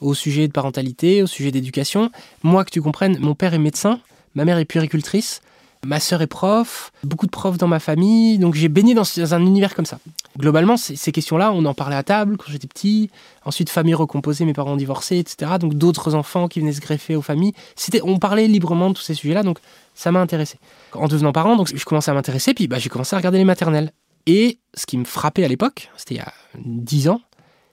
au 0.00 0.14
sujet 0.14 0.46
de 0.46 0.52
parentalité, 0.52 1.22
au 1.22 1.26
sujet 1.26 1.50
d'éducation. 1.50 2.10
Moi, 2.42 2.64
que 2.64 2.70
tu 2.70 2.80
comprennes, 2.80 3.18
mon 3.20 3.34
père 3.34 3.54
est 3.54 3.58
médecin, 3.58 4.00
ma 4.34 4.44
mère 4.44 4.58
est 4.58 4.64
puéricultrice. 4.64 5.40
Ma 5.86 6.00
sœur 6.00 6.22
est 6.22 6.26
prof, 6.26 6.90
beaucoup 7.04 7.26
de 7.26 7.30
profs 7.30 7.56
dans 7.56 7.68
ma 7.68 7.78
famille, 7.78 8.38
donc 8.38 8.54
j'ai 8.54 8.68
baigné 8.68 8.94
dans 8.94 9.04
un 9.34 9.46
univers 9.46 9.76
comme 9.76 9.86
ça. 9.86 10.00
Globalement, 10.36 10.76
ces 10.76 11.12
questions-là, 11.12 11.52
on 11.52 11.64
en 11.66 11.74
parlait 11.74 11.94
à 11.94 12.02
table 12.02 12.36
quand 12.36 12.50
j'étais 12.50 12.66
petit. 12.66 13.10
Ensuite, 13.44 13.70
famille 13.70 13.94
recomposée, 13.94 14.44
mes 14.44 14.54
parents 14.54 14.76
divorcés, 14.76 15.18
etc. 15.18 15.52
Donc 15.60 15.74
d'autres 15.74 16.16
enfants 16.16 16.48
qui 16.48 16.58
venaient 16.58 16.72
se 16.72 16.80
greffer 16.80 17.14
aux 17.14 17.22
familles. 17.22 17.52
C'était, 17.76 18.00
on 18.02 18.18
parlait 18.18 18.48
librement 18.48 18.90
de 18.90 18.94
tous 18.94 19.02
ces 19.02 19.14
sujets-là, 19.14 19.44
donc 19.44 19.58
ça 19.94 20.10
m'a 20.10 20.20
intéressé. 20.20 20.58
En 20.94 21.06
devenant 21.06 21.30
parent, 21.30 21.54
donc 21.54 21.70
je 21.72 21.84
commençais 21.84 22.10
à 22.10 22.14
m'intéresser, 22.14 22.54
puis 22.54 22.66
bah, 22.66 22.80
j'ai 22.80 22.88
commencé 22.88 23.14
à 23.14 23.18
regarder 23.18 23.38
les 23.38 23.44
maternelles. 23.44 23.92
Et 24.28 24.58
ce 24.74 24.84
qui 24.84 24.98
me 24.98 25.04
frappait 25.04 25.42
à 25.42 25.48
l'époque, 25.48 25.90
c'était 25.96 26.16
il 26.16 26.18
y 26.18 26.20
a 26.20 26.32
10 26.58 27.08
ans, 27.08 27.22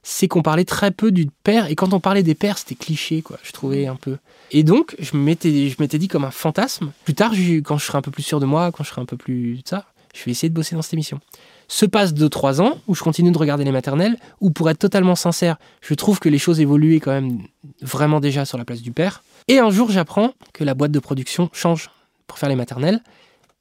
c'est 0.04 0.30
qu'on 0.30 0.42
parlait 0.42 0.64
très 0.64 0.90
peu 0.90 1.12
du 1.12 1.28
père. 1.44 1.70
Et 1.70 1.76
quand 1.76 1.94
on 1.94 2.00
parlait 2.00 2.24
des 2.24 2.34
pères, 2.34 2.58
c'était 2.58 2.76
cliché, 2.76 3.22
quoi. 3.22 3.38
Je 3.44 3.52
trouvais 3.52 3.88
un 3.88 3.98
peu. 3.98 4.18
Et 4.52 4.64
donc, 4.64 4.96
je 5.00 5.18
m'étais, 5.18 5.98
dit 5.98 6.08
comme 6.08 6.24
un 6.24 6.32
fantasme. 6.32 6.94
Plus 7.04 7.14
tard, 7.14 7.34
quand 7.66 7.78
je 7.78 7.86
serai 7.86 7.98
un 7.98 8.02
peu 8.02 8.10
plus 8.10 8.24
sûr 8.24 8.40
de 8.40 8.46
moi, 8.46 8.72
quand 8.72 8.86
je 8.86 8.90
serai 8.90 9.02
un 9.02 9.06
peu 9.06 9.18
plus 9.18 9.60
ça, 9.66 9.86
je 10.14 10.24
vais 10.24 10.32
essayer 10.32 10.48
de 10.48 10.54
bosser 10.54 10.76
dans 10.76 10.82
cette 10.82 10.94
émission. 10.94 11.20
Se 11.68 11.86
passe 11.86 12.14
2-3 12.14 12.62
ans 12.62 12.80
où 12.88 12.96
je 12.96 13.04
continue 13.04 13.34
de 13.34 13.38
regarder 13.38 13.66
les 13.66 13.74
maternelles, 13.74 14.18
où 14.40 14.50
pour 14.50 14.70
être 14.70 14.80
totalement 14.80 15.16
sincère, 15.16 15.58
je 15.82 15.94
trouve 15.94 16.20
que 16.20 16.30
les 16.30 16.38
choses 16.38 16.62
évoluaient 16.62 17.02
quand 17.02 17.12
même 17.12 17.42
vraiment 17.82 18.22
déjà 18.22 18.46
sur 18.46 18.58
la 18.58 18.64
place 18.64 18.82
du 18.82 18.94
père. 18.94 19.24
Et 19.50 19.60
un 19.60 19.72
jour, 19.72 19.92
j'apprends 19.92 20.32
que 20.54 20.64
la 20.64 20.74
boîte 20.74 20.92
de 20.92 21.00
production 21.00 21.50
change 21.52 21.90
pour 22.28 22.38
faire 22.38 22.48
les 22.48 22.56
maternelles. 22.56 23.02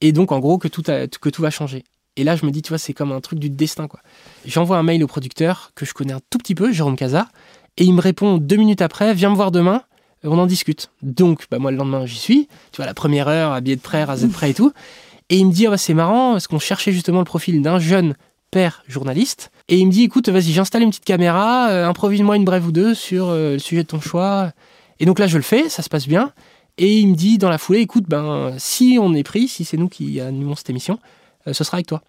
Et 0.00 0.12
donc, 0.12 0.30
en 0.30 0.38
gros, 0.38 0.58
que 0.58 0.68
tout, 0.68 0.82
que 0.82 1.28
tout 1.28 1.42
va 1.42 1.50
changer. 1.50 1.82
Et 2.16 2.24
là, 2.24 2.36
je 2.36 2.46
me 2.46 2.50
dis, 2.50 2.62
tu 2.62 2.68
vois, 2.68 2.78
c'est 2.78 2.92
comme 2.92 3.12
un 3.12 3.20
truc 3.20 3.38
du 3.38 3.50
destin, 3.50 3.88
quoi. 3.88 4.00
J'envoie 4.46 4.76
un 4.76 4.82
mail 4.82 5.02
au 5.02 5.06
producteur 5.06 5.72
que 5.74 5.84
je 5.84 5.94
connais 5.94 6.12
un 6.12 6.20
tout 6.30 6.38
petit 6.38 6.54
peu, 6.54 6.72
Jérôme 6.72 6.96
Casa, 6.96 7.28
et 7.76 7.84
il 7.84 7.92
me 7.92 8.00
répond 8.00 8.38
deux 8.38 8.56
minutes 8.56 8.82
après, 8.82 9.14
viens 9.14 9.30
me 9.30 9.34
voir 9.34 9.50
demain, 9.50 9.82
on 10.22 10.38
en 10.38 10.46
discute. 10.46 10.90
Donc, 11.02 11.46
bah, 11.50 11.58
moi, 11.58 11.70
le 11.70 11.76
lendemain, 11.76 12.06
j'y 12.06 12.16
suis. 12.16 12.48
Tu 12.72 12.76
vois, 12.76 12.86
la 12.86 12.94
première 12.94 13.28
heure, 13.28 13.52
habillé 13.52 13.76
de 13.76 13.80
près, 13.80 14.04
rasé 14.04 14.26
de 14.26 14.32
près 14.32 14.50
et 14.50 14.54
tout. 14.54 14.72
Et 15.28 15.38
il 15.38 15.46
me 15.46 15.52
dit, 15.52 15.66
ah, 15.66 15.70
bah, 15.70 15.76
c'est 15.76 15.94
marrant, 15.94 16.32
parce 16.32 16.46
qu'on 16.46 16.58
cherchait 16.58 16.92
justement 16.92 17.18
le 17.18 17.24
profil 17.24 17.60
d'un 17.62 17.78
jeune 17.78 18.14
père 18.50 18.84
journaliste. 18.86 19.50
Et 19.68 19.78
il 19.78 19.86
me 19.86 19.92
dit, 19.92 20.04
écoute, 20.04 20.28
vas-y, 20.28 20.52
j'installe 20.52 20.82
une 20.82 20.90
petite 20.90 21.04
caméra, 21.04 21.68
euh, 21.70 21.88
improvise-moi 21.88 22.36
une 22.36 22.44
brève 22.44 22.66
ou 22.66 22.72
deux 22.72 22.94
sur 22.94 23.28
euh, 23.28 23.54
le 23.54 23.58
sujet 23.58 23.82
de 23.82 23.88
ton 23.88 24.00
choix. 24.00 24.52
Et 25.00 25.06
donc 25.06 25.18
là, 25.18 25.26
je 25.26 25.36
le 25.36 25.42
fais, 25.42 25.68
ça 25.68 25.82
se 25.82 25.88
passe 25.88 26.06
bien. 26.06 26.32
Et 26.78 26.98
il 26.98 27.08
me 27.08 27.14
dit 27.14 27.38
dans 27.38 27.50
la 27.50 27.58
foulée, 27.58 27.80
écoute, 27.80 28.04
ben, 28.06 28.54
si 28.58 28.98
on 29.00 29.14
est 29.14 29.22
pris, 29.22 29.48
si 29.48 29.64
c'est 29.64 29.76
nous 29.76 29.88
qui 29.88 30.20
animons 30.20 30.54
cette 30.54 30.70
émission, 30.70 30.98
euh, 31.02 31.23
ce 31.52 31.64
sera 31.64 31.76
avec 31.76 31.86
toi. 31.86 32.02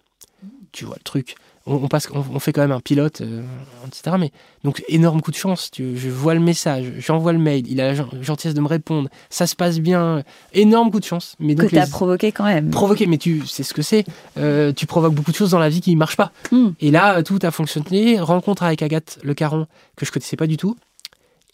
Tu 0.72 0.84
vois 0.84 0.96
le 0.96 1.02
truc 1.02 1.36
on, 1.66 1.88
passe, 1.88 2.08
on, 2.12 2.38
fait 2.38 2.52
quand 2.52 2.60
même 2.60 2.72
un 2.72 2.80
pilote, 2.80 3.20
euh, 3.22 3.42
etc. 3.86 4.16
Mais 4.18 4.30
donc 4.62 4.84
énorme 4.88 5.20
coup 5.20 5.32
de 5.32 5.36
chance. 5.36 5.70
Tu, 5.70 5.96
je 5.98 6.08
vois 6.08 6.34
le 6.34 6.40
message, 6.40 6.92
j'envoie 6.98 7.32
le 7.32 7.40
mail, 7.40 7.66
il 7.68 7.80
a 7.80 7.92
la 7.92 8.06
gentillesse 8.22 8.54
de 8.54 8.60
me 8.60 8.68
répondre, 8.68 9.08
ça 9.30 9.46
se 9.46 9.56
passe 9.56 9.80
bien, 9.80 10.22
énorme 10.52 10.90
coup 10.92 11.00
de 11.00 11.04
chance. 11.04 11.34
Mais 11.40 11.54
donc, 11.56 11.70
que 11.70 11.74
t'as 11.74 11.88
provoqué 11.88 12.30
quand 12.30 12.44
même. 12.44 12.70
Provoqué, 12.70 13.06
mais 13.06 13.18
tu 13.18 13.46
sais 13.46 13.64
ce 13.64 13.74
que 13.74 13.82
c'est. 13.82 14.04
Euh, 14.38 14.72
tu 14.72 14.86
provoques 14.86 15.14
beaucoup 15.14 15.32
de 15.32 15.36
choses 15.36 15.50
dans 15.50 15.58
la 15.58 15.68
vie 15.68 15.80
qui 15.80 15.92
ne 15.92 15.98
marchent 15.98 16.16
pas. 16.16 16.30
Hmm. 16.52 16.70
Et 16.80 16.92
là, 16.92 17.22
tout 17.24 17.40
a 17.42 17.50
fonctionné. 17.50 18.20
Rencontre 18.20 18.62
avec 18.62 18.82
Agathe 18.82 19.18
Le 19.22 19.34
Caron 19.34 19.66
que 19.96 20.06
je 20.06 20.12
connaissais 20.12 20.36
pas 20.36 20.46
du 20.46 20.56
tout. 20.56 20.76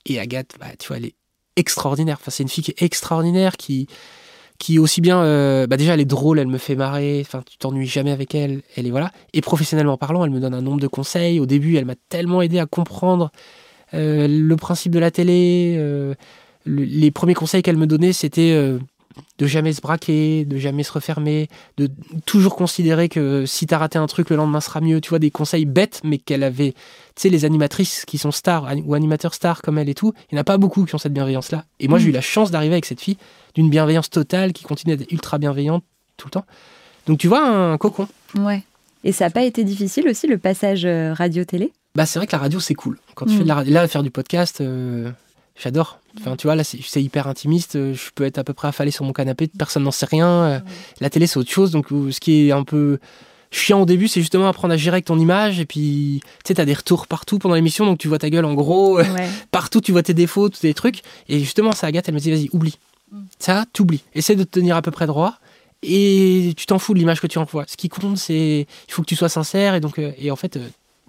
Et 0.04 0.20
Agathe, 0.20 0.52
bah, 0.60 0.66
tu 0.78 0.88
vois, 0.88 0.98
elle 0.98 1.06
est 1.06 1.14
extraordinaire. 1.56 2.18
Enfin, 2.20 2.30
c'est 2.30 2.42
une 2.42 2.50
fille 2.50 2.64
qui 2.64 2.72
est 2.72 2.82
extraordinaire 2.82 3.56
qui 3.56 3.88
qui 4.62 4.78
aussi 4.78 5.00
bien, 5.00 5.25
euh, 5.25 5.66
bah 5.66 5.76
déjà 5.76 5.95
elle 5.95 6.00
est 6.00 6.04
drôle, 6.04 6.38
elle 6.38 6.47
me 6.47 6.57
fait 6.57 6.76
marrer, 6.76 7.21
enfin 7.21 7.42
tu 7.45 7.59
t'ennuies 7.59 7.88
jamais 7.88 8.12
avec 8.12 8.33
elle, 8.33 8.62
elle 8.76 8.87
est 8.87 8.90
voilà. 8.90 9.11
Et 9.33 9.40
professionnellement 9.40 9.97
parlant, 9.97 10.25
elle 10.25 10.31
me 10.31 10.38
donne 10.38 10.54
un 10.54 10.62
nombre 10.62 10.78
de 10.78 10.87
conseils. 10.87 11.40
Au 11.40 11.47
début, 11.47 11.75
elle 11.75 11.85
m'a 11.85 11.97
tellement 12.09 12.42
aidé 12.42 12.61
à 12.61 12.66
comprendre 12.66 13.33
euh, 13.92 14.28
le 14.28 14.57
principe 14.57 14.92
de 14.92 15.00
la 15.00 15.11
télé. 15.11 15.75
Euh, 15.78 16.14
les 16.64 17.11
premiers 17.11 17.35
conseils 17.35 17.62
qu'elle 17.62 17.76
me 17.76 17.88
donnait, 17.88 18.12
c'était 18.12 18.57
de 19.38 19.47
jamais 19.47 19.73
se 19.73 19.81
braquer, 19.81 20.45
de 20.45 20.57
jamais 20.59 20.83
se 20.83 20.92
refermer, 20.92 21.49
de 21.76 21.90
toujours 22.26 22.57
considérer 22.57 23.09
que 23.09 23.45
si 23.47 23.66
t'as 23.66 23.78
raté 23.78 23.99
un 23.99 24.07
truc, 24.07 24.31
le 24.31 24.37
lendemain 24.37 24.61
sera 24.61 24.81
mieux. 24.81 25.00
Tu 25.00 25.11
vois, 25.11 25.19
des 25.19 25.31
conseils 25.31 25.64
bêtes, 25.64 26.00
mais 26.04 26.19
qu'elle 26.19 26.42
avait. 26.42 26.73
Tu 27.14 27.23
sais, 27.23 27.28
les 27.28 27.45
animatrices 27.45 28.04
qui 28.07 28.19
sont 28.19 28.31
stars 28.31 28.69
ou 28.85 28.95
animateurs 28.95 29.35
stars 29.35 29.62
comme 29.62 29.78
elle 29.78 29.88
et 29.88 29.95
tout, 29.95 30.12
il 30.31 30.35
n'y 30.35 30.38
en 30.38 30.42
a 30.42 30.45
pas 30.45 30.59
beaucoup 30.59 30.85
qui 30.85 30.95
ont 30.95 30.99
cette 30.99 31.12
bienveillance-là. 31.12 31.64
Et 31.81 31.88
moi, 31.88 31.99
j'ai 31.99 32.07
eu 32.07 32.11
mm. 32.11 32.14
la 32.14 32.21
chance 32.21 32.50
d'arriver 32.50 32.75
avec 32.75 32.87
cette 32.87 33.00
fille 33.00 33.19
d'une 33.54 33.69
bienveillance 33.69 34.11
totale 34.11 34.52
qui 34.52 34.64
continue 34.64 34.97
d'être 34.97 35.12
ultra 35.12 35.38
bienveillante 35.38 35.85
tout 36.16 36.28
le 36.28 36.33
temps. 36.33 36.47
Donc, 37.07 37.19
tu 37.19 37.28
vois, 37.28 37.47
un 37.47 37.76
cocon. 37.78 38.09
Ouais. 38.38 38.62
Et 39.04 39.12
ça 39.12 39.25
n'a 39.25 39.31
pas 39.31 39.42
été 39.42 39.64
difficile 39.64 40.09
aussi, 40.09 40.26
le 40.26 40.38
passage 40.38 40.85
euh, 40.85 41.12
radio-télé? 41.12 41.73
Bah, 41.95 42.07
c'est 42.07 42.19
vrai 42.19 42.26
que 42.26 42.33
la 42.33 42.38
radio, 42.38 42.61
c'est 42.61 42.75
cool. 42.75 42.99
Quand 43.14 43.26
tu 43.26 43.37
fais 43.37 43.42
de 43.42 43.49
la 43.49 43.64
mm. 43.64 43.69
Là, 43.69 43.88
faire 43.88 44.02
du 44.02 44.11
podcast. 44.11 44.61
Euh, 44.61 45.11
J'adore. 45.56 46.00
Enfin, 46.18 46.37
tu 46.37 46.47
vois, 46.47 46.54
là, 46.54 46.64
c'est 46.64 47.02
hyper 47.02 47.26
intimiste. 47.26 47.76
Euh, 47.76 47.94
je 47.94 48.11
peux 48.14 48.25
être 48.25 48.38
à 48.38 48.44
peu 48.44 48.52
près 48.52 48.68
affalé 48.68 48.90
sur 48.90 49.04
mon 49.04 49.12
canapé, 49.12 49.47
personne 49.47 49.82
n'en 49.82 49.90
sait 49.90 50.06
rien. 50.06 50.28
Euh, 50.28 50.61
la 51.00 51.11
télé, 51.11 51.26
c'est 51.26 51.38
autre 51.38 51.50
chose. 51.50 51.71
Donc, 51.71 51.92
euh, 51.92 52.11
ce 52.11 52.21
qui 52.21 52.49
est 52.49 52.52
un 52.52 52.64
peu 52.64 52.99
chiant 53.50 53.82
au 53.82 53.87
début, 53.87 54.09
c'est 54.09 54.21
justement 54.21 54.49
apprendre 54.49 54.75
à 54.75 54.76
gérer 54.76 54.97
avec 54.97 55.04
ton 55.06 55.18
image. 55.18 55.61
Et 55.61 55.66
puis, 55.66 56.21
tu 56.23 56.49
sais, 56.49 56.54
t'as 56.54 56.64
des 56.64 56.75
retours 56.75 57.06
partout 57.06 57.38
pendant 57.38 57.54
l'émission. 57.54 57.87
Donc, 57.87 57.99
tu 57.99 58.09
vois 58.09 58.18
ta 58.18 58.30
gueule 58.30 58.44
en 58.44 58.54
gros. 58.54 59.00
partout, 59.50 59.80
tu 59.80 59.92
vois 59.92 60.02
tes 60.02 60.14
défauts, 60.14 60.49
tous 60.49 60.61
tes 60.61 60.75
trucs. 60.75 61.02
Et 61.28 61.38
justement, 61.38 61.73
ça, 61.73 61.87
Agathe, 61.87 62.09
elle 62.09 62.14
me 62.14 62.21
dit, 62.21 62.30
vas-y, 62.30 62.49
oublie. 62.52 62.78
Mm. 63.11 63.21
Ça, 63.38 63.64
t'oublies. 63.73 64.02
Essaie 64.14 64.37
de 64.37 64.44
te 64.44 64.50
tenir 64.50 64.76
à 64.76 64.82
peu 64.82 64.90
près 64.90 65.06
droit. 65.06 65.35
Et 65.82 66.54
tu 66.56 66.66
t'en 66.66 66.78
fous 66.78 66.94
de 66.94 66.99
l'image 66.99 67.21
que 67.21 67.26
tu 67.26 67.38
envoies. 67.38 67.64
Ce 67.66 67.76
qui 67.76 67.88
compte, 67.88 68.16
c'est 68.16 68.66
il 68.88 68.92
faut 68.92 69.02
que 69.02 69.09
tu 69.09 69.16
sois 69.16 69.28
sincère. 69.28 69.75
Et 69.75 69.80
donc, 69.80 69.99
et 69.99 70.30
en 70.30 70.37
fait, 70.37 70.59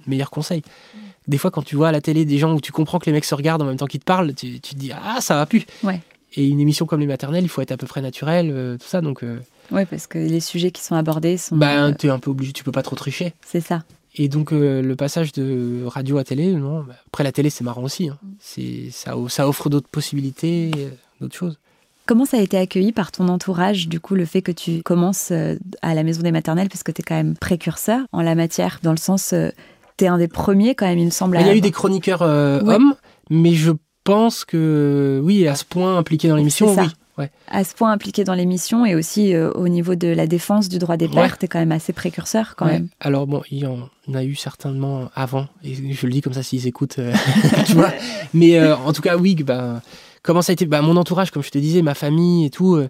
meilleur 0.07 0.31
conseil. 0.31 0.63
Mm 0.95 0.99
des 1.27 1.37
fois, 1.37 1.51
quand 1.51 1.61
tu 1.61 1.75
vois 1.75 1.89
à 1.89 1.91
la 1.91 2.01
télé 2.01 2.25
des 2.25 2.37
gens 2.37 2.53
où 2.53 2.61
tu 2.61 2.71
comprends 2.71 2.99
que 2.99 3.05
les 3.05 3.11
mecs 3.11 3.25
se 3.25 3.35
regardent 3.35 3.61
en 3.61 3.65
même 3.65 3.77
temps 3.77 3.85
qu'ils 3.85 3.99
te 3.99 4.05
parlent, 4.05 4.33
tu, 4.33 4.59
te 4.59 4.75
dis 4.75 4.91
Ah, 4.91 5.21
ça 5.21 5.35
va 5.35 5.45
plus. 5.45 5.65
Ouais. 5.83 6.01
Et 6.35 6.47
une 6.47 6.59
émission 6.59 6.85
comme 6.85 6.99
Les 6.99 7.07
Maternelles, 7.07 7.43
il 7.43 7.49
faut 7.49 7.61
être 7.61 7.71
à 7.71 7.77
peu 7.77 7.87
près 7.87 8.01
naturel, 8.01 8.49
euh, 8.51 8.77
tout 8.77 8.87
ça. 8.87 9.01
Donc, 9.01 9.23
euh, 9.23 9.39
ouais, 9.71 9.85
parce 9.85 10.07
que 10.07 10.17
les 10.17 10.39
sujets 10.39 10.71
qui 10.71 10.81
sont 10.81 10.95
abordés 10.95 11.37
sont. 11.37 11.55
Ben, 11.55 11.91
euh, 11.91 11.93
tu 11.97 12.07
es 12.07 12.09
un 12.09 12.19
peu 12.19 12.31
obligé, 12.31 12.53
tu 12.53 12.63
peux 12.63 12.71
pas 12.71 12.81
trop 12.81 12.95
tricher. 12.95 13.33
C'est 13.45 13.61
ça. 13.61 13.83
Et 14.15 14.27
donc, 14.27 14.51
le 14.51 14.93
passage 14.93 15.31
de 15.31 15.85
radio 15.87 16.19
à 16.19 16.23
télé, 16.23 16.53
non, 16.53 16.81
bah, 16.81 16.93
après 17.07 17.23
la 17.23 17.31
télé, 17.31 17.49
c'est 17.49 17.63
marrant 17.63 17.81
aussi. 17.81 18.09
Hein. 18.09 18.17
C'est, 18.39 18.89
ça, 18.91 19.15
ça 19.27 19.47
offre 19.47 19.69
d'autres 19.69 19.89
possibilités, 19.89 20.69
d'autres 21.19 21.35
choses. 21.35 21.57
Comment 22.05 22.25
ça 22.25 22.37
a 22.37 22.41
été 22.41 22.57
accueilli 22.57 22.91
par 22.91 23.11
ton 23.11 23.27
entourage, 23.27 23.87
du 23.87 23.99
coup, 23.99 24.13
le 24.13 24.25
fait 24.25 24.43
que 24.43 24.51
tu 24.51 24.83
commences 24.83 25.31
à 25.31 25.95
la 25.95 26.03
maison 26.03 26.21
des 26.21 26.31
maternelles, 26.31 26.69
parce 26.69 26.83
que 26.83 26.91
tu 26.91 27.01
es 27.01 27.03
quand 27.03 27.15
même 27.15 27.35
précurseur 27.35 28.01
en 28.11 28.21
la 28.21 28.35
matière, 28.35 28.79
dans 28.83 28.91
le 28.91 28.97
sens, 28.97 29.33
T'es 29.97 30.07
un 30.07 30.17
des 30.17 30.27
premiers 30.27 30.75
quand 30.75 30.85
même, 30.85 30.97
il 30.97 31.05
me 31.05 31.11
semble. 31.11 31.37
Il 31.39 31.47
y 31.47 31.49
a 31.49 31.55
eu 31.55 31.61
des 31.61 31.71
chroniqueurs 31.71 32.23
euh, 32.23 32.59
hommes, 32.61 32.95
mais 33.29 33.53
je 33.53 33.71
pense 34.03 34.43
que 34.43 35.21
oui, 35.23 35.47
à 35.47 35.55
ce 35.55 35.65
point 35.65 35.97
impliqué 35.97 36.27
dans 36.27 36.35
l'émission, 36.35 36.75
oui. 36.75 36.87
Ouais. 37.19 37.29
À 37.47 37.63
ce 37.63 37.75
point 37.75 37.91
impliqué 37.91 38.23
dans 38.23 38.33
l'émission 38.33 38.87
et 38.87 38.95
aussi 38.95 39.35
euh, 39.35 39.51
au 39.51 39.67
niveau 39.67 39.93
de 39.93 40.07
la 40.07 40.25
défense 40.25 40.67
du 40.67 40.79
droit 40.79 40.97
des 40.97 41.07
pères, 41.07 41.37
tu 41.37 41.45
es 41.45 41.47
quand 41.47 41.59
même 41.59 41.71
assez 41.71 41.93
précurseur 41.93 42.55
quand 42.57 42.65
même. 42.65 42.87
Alors 42.99 43.27
bon, 43.27 43.43
il 43.51 43.59
y 43.59 43.67
en 43.67 43.87
a 44.15 44.23
eu 44.23 44.33
certainement 44.33 45.11
avant, 45.13 45.47
et 45.63 45.75
je 45.75 46.07
le 46.07 46.11
dis 46.11 46.21
comme 46.21 46.33
ça 46.33 46.41
s'ils 46.41 46.65
écoutent, 46.65 46.97
euh, 46.97 47.13
tu 47.67 47.73
vois. 47.73 47.93
Mais 48.33 48.59
en 48.59 48.91
tout 48.93 49.03
cas, 49.03 49.15
oui, 49.15 49.35
bah, 49.35 49.83
comment 50.23 50.41
ça 50.41 50.51
a 50.51 50.53
été 50.53 50.65
bah, 50.65 50.81
Mon 50.81 50.97
entourage, 50.97 51.29
comme 51.29 51.43
je 51.43 51.51
te 51.51 51.59
disais, 51.59 51.83
ma 51.83 51.93
famille 51.93 52.47
et 52.47 52.49
tout, 52.49 52.81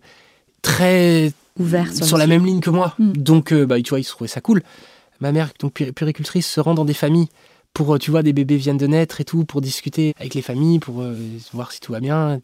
très 0.62 1.34
ouvert 1.60 1.94
sur, 1.94 2.18
la 2.18 2.26
même 2.26 2.46
ligne 2.46 2.62
que 2.62 2.70
moi. 2.70 2.96
Hmm. 3.00 3.12
Donc, 3.12 3.54
bah, 3.54 3.82
tu 3.82 3.90
vois, 3.90 4.00
ils 4.00 4.06
se 4.06 4.12
trouvaient 4.12 4.30
ça 4.30 4.40
cool 4.40 4.64
ma 5.24 5.32
mère, 5.32 5.52
donc 5.60 5.74
puricultrice, 5.74 6.48
se 6.48 6.60
rend 6.60 6.76
dans 6.76 6.86
des 6.86 6.94
familles 6.94 7.30
pour, 7.74 7.96
euh, 7.96 7.98
tu 7.98 8.12
vois, 8.12 8.22
des 8.22 8.34
bébés 8.34 8.58
viennent 8.58 8.78
de 8.78 8.86
naître 8.86 9.20
et 9.20 9.26
tout, 9.26 9.46
pour 9.46 9.60
discuter 9.60 10.14
avec 10.20 10.36
les 10.36 10.44
familles, 10.44 10.80
pour 10.80 11.02
euh, 11.02 11.16
voir 11.54 11.72
si 11.72 11.80
tout 11.80 11.92
va 11.92 12.00
bien. 12.00 12.36
Et 12.36 12.40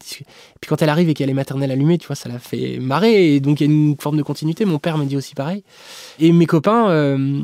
puis 0.60 0.68
quand 0.68 0.82
elle 0.82 0.88
arrive 0.88 1.08
et 1.08 1.14
qu'elle 1.14 1.30
est 1.30 1.34
maternelle 1.34 1.70
allumée, 1.70 1.98
tu 1.98 2.08
vois, 2.08 2.16
ça 2.16 2.28
la 2.28 2.38
fait 2.38 2.78
marrer. 2.80 3.34
Et 3.34 3.40
donc 3.40 3.60
il 3.60 3.66
y 3.66 3.70
a 3.70 3.72
une 3.72 3.96
forme 3.98 4.16
de 4.16 4.22
continuité. 4.22 4.64
Mon 4.64 4.78
père 4.78 4.98
me 4.98 5.04
dit 5.04 5.16
aussi 5.16 5.34
pareil. 5.34 5.62
Et 6.18 6.32
mes 6.32 6.46
copains, 6.46 6.90
euh, 6.90 7.42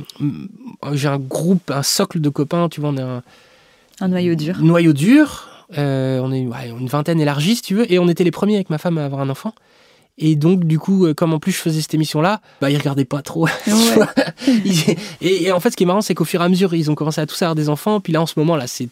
j'ai 0.92 1.08
un 1.08 1.18
groupe, 1.18 1.70
un 1.70 1.84
socle 1.84 2.20
de 2.20 2.28
copains, 2.28 2.68
tu 2.68 2.80
vois, 2.80 2.90
on 2.90 2.96
est 2.96 3.02
un... 3.02 3.22
Un 4.00 4.08
noyau 4.08 4.34
dur. 4.34 4.58
Noyau 4.60 4.92
dur. 4.92 5.48
on 5.70 6.32
est 6.32 6.40
une 6.40 6.88
vingtaine 6.88 7.20
élargie, 7.20 7.56
si 7.56 7.62
tu 7.62 7.74
veux. 7.76 7.90
Et 7.90 7.98
on 7.98 8.08
était 8.08 8.24
les 8.24 8.30
premiers 8.30 8.56
avec 8.56 8.68
ma 8.68 8.78
femme 8.78 8.98
à 8.98 9.04
avoir 9.04 9.20
un 9.20 9.30
enfant. 9.30 9.54
Et 10.18 10.34
donc, 10.34 10.64
du 10.64 10.78
coup, 10.78 11.04
euh, 11.04 11.12
comme 11.12 11.34
en 11.34 11.38
plus 11.38 11.52
je 11.52 11.58
faisais 11.58 11.82
cette 11.82 11.92
émission-là, 11.92 12.40
bah, 12.62 12.70
ils 12.70 12.78
regardaient 12.78 13.04
pas 13.04 13.20
trop. 13.20 13.46
et, 15.20 15.52
en 15.52 15.60
fait, 15.60 15.70
ce 15.70 15.76
qui 15.76 15.82
est 15.82 15.86
marrant, 15.86 16.00
c'est 16.00 16.14
qu'au 16.14 16.24
fur 16.24 16.40
et 16.40 16.44
à 16.44 16.48
mesure, 16.48 16.72
ils 16.74 16.90
ont 16.90 16.94
commencé 16.94 17.20
à 17.20 17.26
tous 17.26 17.40
avoir 17.42 17.54
des 17.54 17.68
enfants. 17.68 18.00
Puis 18.00 18.14
là, 18.14 18.22
en 18.22 18.26
ce 18.26 18.34
moment, 18.38 18.56
là, 18.56 18.66
c'est. 18.66 18.88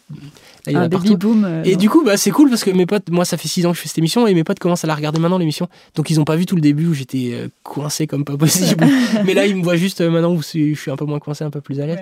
un 0.67 0.87
baby 0.87 1.15
boom. 1.15 1.43
Euh, 1.43 1.63
et 1.63 1.77
du 1.77 1.89
coup, 1.89 2.03
bah, 2.03 2.15
c'est 2.15 2.29
cool 2.29 2.49
parce 2.49 2.63
que 2.63 2.69
mes 2.69 2.85
potes, 2.85 3.09
moi, 3.09 3.25
ça 3.25 3.37
fait 3.37 3.47
six 3.47 3.65
ans 3.65 3.71
que 3.71 3.77
je 3.77 3.81
fais 3.81 3.87
cette 3.87 3.97
émission 3.97 4.27
et 4.27 4.35
mes 4.35 4.43
potes 4.43 4.59
commencent 4.59 4.83
à 4.83 4.87
la 4.87 4.95
regarder 4.95 5.19
maintenant, 5.19 5.39
l'émission. 5.39 5.67
Donc, 5.95 6.11
ils 6.11 6.19
ont 6.19 6.25
pas 6.25 6.35
vu 6.35 6.45
tout 6.45 6.55
le 6.55 6.61
début 6.61 6.85
où 6.85 6.93
j'étais 6.93 7.31
euh, 7.33 7.47
coincé 7.63 8.05
comme 8.05 8.23
pas 8.23 8.37
possible. 8.37 8.85
Mais 9.25 9.33
là, 9.33 9.47
ils 9.47 9.55
me 9.55 9.63
voient 9.63 9.77
juste 9.77 10.01
maintenant 10.01 10.31
où 10.31 10.43
je 10.43 10.75
suis 10.75 10.91
un 10.91 10.95
peu 10.95 11.05
moins 11.05 11.19
coincé, 11.19 11.43
un 11.43 11.49
peu 11.49 11.61
plus 11.61 11.81
à 11.81 11.87
l'aise. 11.87 11.99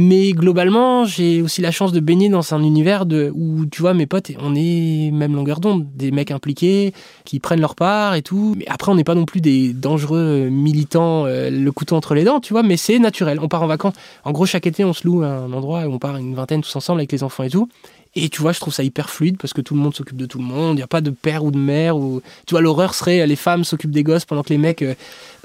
Mais 0.00 0.30
globalement, 0.30 1.06
j'ai 1.06 1.42
aussi 1.42 1.60
la 1.60 1.72
chance 1.72 1.90
de 1.90 1.98
baigner 1.98 2.28
dans 2.28 2.54
un 2.54 2.62
univers 2.62 3.04
de, 3.04 3.32
où, 3.34 3.66
tu 3.66 3.82
vois, 3.82 3.94
mes 3.94 4.06
potes, 4.06 4.30
on 4.38 4.54
est 4.54 5.10
même 5.12 5.34
longueur 5.34 5.58
d'onde, 5.58 5.88
des 5.96 6.12
mecs 6.12 6.30
impliqués, 6.30 6.92
qui 7.24 7.40
prennent 7.40 7.60
leur 7.60 7.74
part 7.74 8.14
et 8.14 8.22
tout. 8.22 8.54
Mais 8.56 8.64
après, 8.68 8.92
on 8.92 8.94
n'est 8.94 9.02
pas 9.02 9.16
non 9.16 9.24
plus 9.24 9.40
des 9.40 9.72
dangereux 9.72 10.50
militants, 10.52 11.24
euh, 11.26 11.50
le 11.50 11.72
couteau 11.72 11.96
entre 11.96 12.14
les 12.14 12.22
dents, 12.22 12.38
tu 12.38 12.52
vois, 12.52 12.62
mais 12.62 12.76
c'est 12.76 13.00
naturel. 13.00 13.40
On 13.42 13.48
part 13.48 13.64
en 13.64 13.66
vacances. 13.66 13.94
En 14.22 14.30
gros, 14.30 14.46
chaque 14.46 14.68
été, 14.68 14.84
on 14.84 14.92
se 14.92 15.04
loue 15.04 15.24
un 15.24 15.52
endroit 15.52 15.84
où 15.88 15.94
on 15.94 15.98
part 15.98 16.16
une 16.16 16.36
vingtaine 16.36 16.62
tous 16.62 16.76
ensemble 16.76 17.00
avec 17.00 17.10
les 17.10 17.24
enfants 17.24 17.42
et 17.42 17.50
tout. 17.50 17.68
Et 18.14 18.28
tu 18.28 18.40
vois, 18.40 18.52
je 18.52 18.60
trouve 18.60 18.72
ça 18.72 18.82
hyper 18.82 19.10
fluide 19.10 19.36
parce 19.36 19.52
que 19.52 19.60
tout 19.60 19.74
le 19.74 19.80
monde 19.80 19.94
s'occupe 19.94 20.16
de 20.16 20.26
tout 20.26 20.38
le 20.38 20.44
monde. 20.44 20.74
Il 20.74 20.76
n'y 20.76 20.82
a 20.82 20.88
pas 20.88 21.00
de 21.00 21.10
père 21.10 21.44
ou 21.44 21.50
de 21.50 21.58
mère. 21.58 21.96
Ou... 21.96 22.22
Tu 22.46 22.52
vois, 22.52 22.60
l'horreur 22.60 22.94
serait 22.94 23.26
les 23.26 23.36
femmes 23.36 23.64
s'occupent 23.64 23.90
des 23.90 24.02
gosses 24.02 24.24
pendant 24.24 24.42
que 24.42 24.48
les 24.48 24.58
mecs 24.58 24.82
euh, 24.82 24.94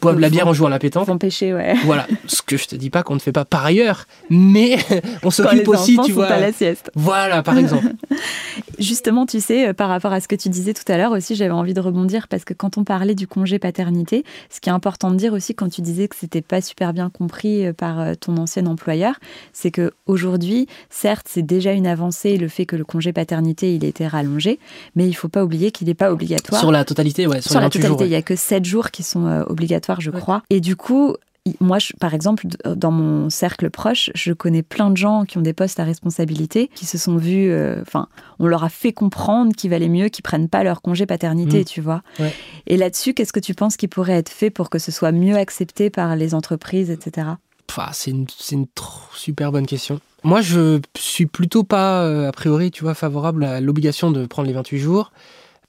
boivent 0.04 0.20
la 0.20 0.30
bière 0.30 0.48
en 0.48 0.54
jouant 0.54 0.68
à 0.68 0.72
la 0.72 0.80
pétanque. 0.80 1.10
Empêcher, 1.10 1.54
ouais. 1.54 1.76
Voilà. 1.86 2.08
Ce 2.28 2.42
que 2.42 2.58
je 2.58 2.68
te 2.68 2.76
dis 2.76 2.90
pas 2.90 3.04
qu'on 3.04 3.16
ne 3.16 3.20
fait 3.20 3.32
pas 3.32 3.46
par 3.46 3.66
ailleurs, 3.66 4.06
mais 4.30 4.78
on 5.24 5.32
s'occupe 5.32 5.68
aussi, 5.68 5.98
tu 6.06 6.12
vois. 6.12 6.28
à 6.28 6.40
la 6.40 6.52
sieste. 6.52 6.92
Voilà, 6.96 7.44
par 7.44 7.58
exemple. 7.58 7.88
Justement, 8.80 9.26
tu 9.26 9.40
sais, 9.40 9.70
euh, 9.70 9.74
par 9.74 9.90
rapport 9.90 10.12
à 10.12 10.20
ce 10.20 10.28
que 10.28 10.36
tu 10.36 10.50
disais 10.50 10.74
tout 10.74 10.90
à 10.92 10.98
l'heure 10.98 11.12
aussi, 11.12 11.36
j'avais 11.36 11.52
envie 11.52 11.74
de 11.74 11.80
rebondir 11.80 12.28
parce 12.28 12.44
que 12.44 12.54
quand 12.54 12.78
on 12.78 12.84
parlait 12.84 13.16
du 13.16 13.28
congé 13.28 13.60
paternité, 13.60 14.24
ce 14.50 14.60
qui 14.60 14.70
est 14.70 14.74
important 14.74 15.12
de 15.12 15.16
dire 15.16 15.34
aussi 15.34 15.54
quand 15.56 15.70
tu 15.70 15.82
disais 15.82 16.08
que 16.08 16.16
c'était 16.16 16.42
pas 16.42 16.62
super 16.62 16.94
bien 16.94 17.10
compris 17.10 17.66
euh, 17.66 17.74
par 17.74 18.00
euh, 18.00 18.14
ton 18.20 18.38
ancien 18.38 18.66
employeur, 18.66 19.16
c'est 19.52 19.72
que 19.72 19.94
aujourd'hui, 20.06 20.68
certes, 20.90 21.28
c'est 21.30 21.44
déjà 21.44 21.72
une 21.72 21.88
avancée 21.88 22.38
le 22.38 22.48
fait 22.48 22.66
que 22.66 22.76
le 22.76 22.84
congé 22.84 23.14
paternité 23.14 23.76
il 23.76 23.86
était 23.86 24.08
rallongé, 24.08 24.60
mais 24.96 25.08
il 25.08 25.14
faut 25.14 25.30
pas 25.30 25.44
oublier 25.44 25.72
qu'il 25.72 25.88
n'est 25.88 25.94
pas 25.94 26.12
obligatoire. 26.12 26.60
Sur 26.60 26.72
la 26.72 26.84
totalité, 26.84 27.28
ouais. 27.28 27.42
Sur, 27.42 27.60
la 27.60 27.70
totalité, 27.70 28.06
il 28.06 28.12
y 28.12 28.16
a 28.16 28.22
que 28.22 28.36
7 28.36 28.66
jours 28.66 28.92
qui 28.92 29.04
sont 29.04 29.44
obligatoires, 29.48 29.93
je 30.02 30.12
crois. 30.12 30.44
Et 30.50 30.62
du 30.62 30.76
coup, 30.76 31.16
moi, 31.60 31.78
par 32.00 32.14
exemple, 32.14 32.48
dans 32.66 32.92
mon 32.92 33.30
cercle 33.30 33.70
proche, 33.70 34.10
je 34.16 34.32
connais 34.32 34.64
plein 34.64 34.90
de 34.90 34.98
gens 34.98 35.26
qui 35.26 35.38
ont 35.38 35.42
des 35.42 35.54
postes 35.54 35.80
à 35.80 35.84
responsabilité, 35.84 36.70
qui 36.74 36.86
se 36.86 36.98
sont 36.98 37.18
vus, 37.18 37.50
euh, 37.50 37.82
enfin, 37.82 38.08
on 38.40 38.48
leur 38.48 38.64
a 38.64 38.70
fait 38.70 38.94
comprendre 38.94 39.54
qu'il 39.54 39.70
valait 39.70 39.90
mieux 39.90 40.08
qu'ils 40.08 40.24
prennent 40.24 40.48
pas 40.48 40.64
leur 40.64 40.82
congé 40.82 41.06
paternité, 41.06 41.62
mmh. 41.62 41.66
tu 41.66 41.82
vois. 41.82 42.02
Et 42.68 42.78
là-dessus, 42.78 43.14
qu'est-ce 43.14 43.34
que 43.34 43.42
tu 43.42 43.54
penses 43.54 43.76
qui 43.76 43.88
pourrait 43.88 44.14
être 44.14 44.30
fait 44.30 44.50
pour 44.50 44.70
que 44.70 44.80
ce 44.80 44.92
soit 44.92 45.12
mieux 45.12 45.36
accepté 45.36 45.90
par 45.90 46.16
les 46.16 46.34
entreprises, 46.34 46.90
etc. 46.90 47.28
C'est 47.92 48.12
une, 48.12 48.28
une 48.52 48.68
super 49.16 49.52
bonne 49.52 49.66
question. 49.66 50.00
Moi, 50.24 50.42
je 50.42 50.80
suis 50.96 51.26
plutôt 51.26 51.64
pas, 51.64 52.04
euh, 52.04 52.30
a 52.30 52.32
priori, 52.32 52.72
tu 52.72 52.84
vois, 52.84 52.94
favorable 52.94 53.44
à 53.44 53.60
l'obligation 53.60 54.12
de 54.12 54.26
prendre 54.26 54.48
les 54.48 54.54
28 54.54 54.80
jours. 54.80 55.12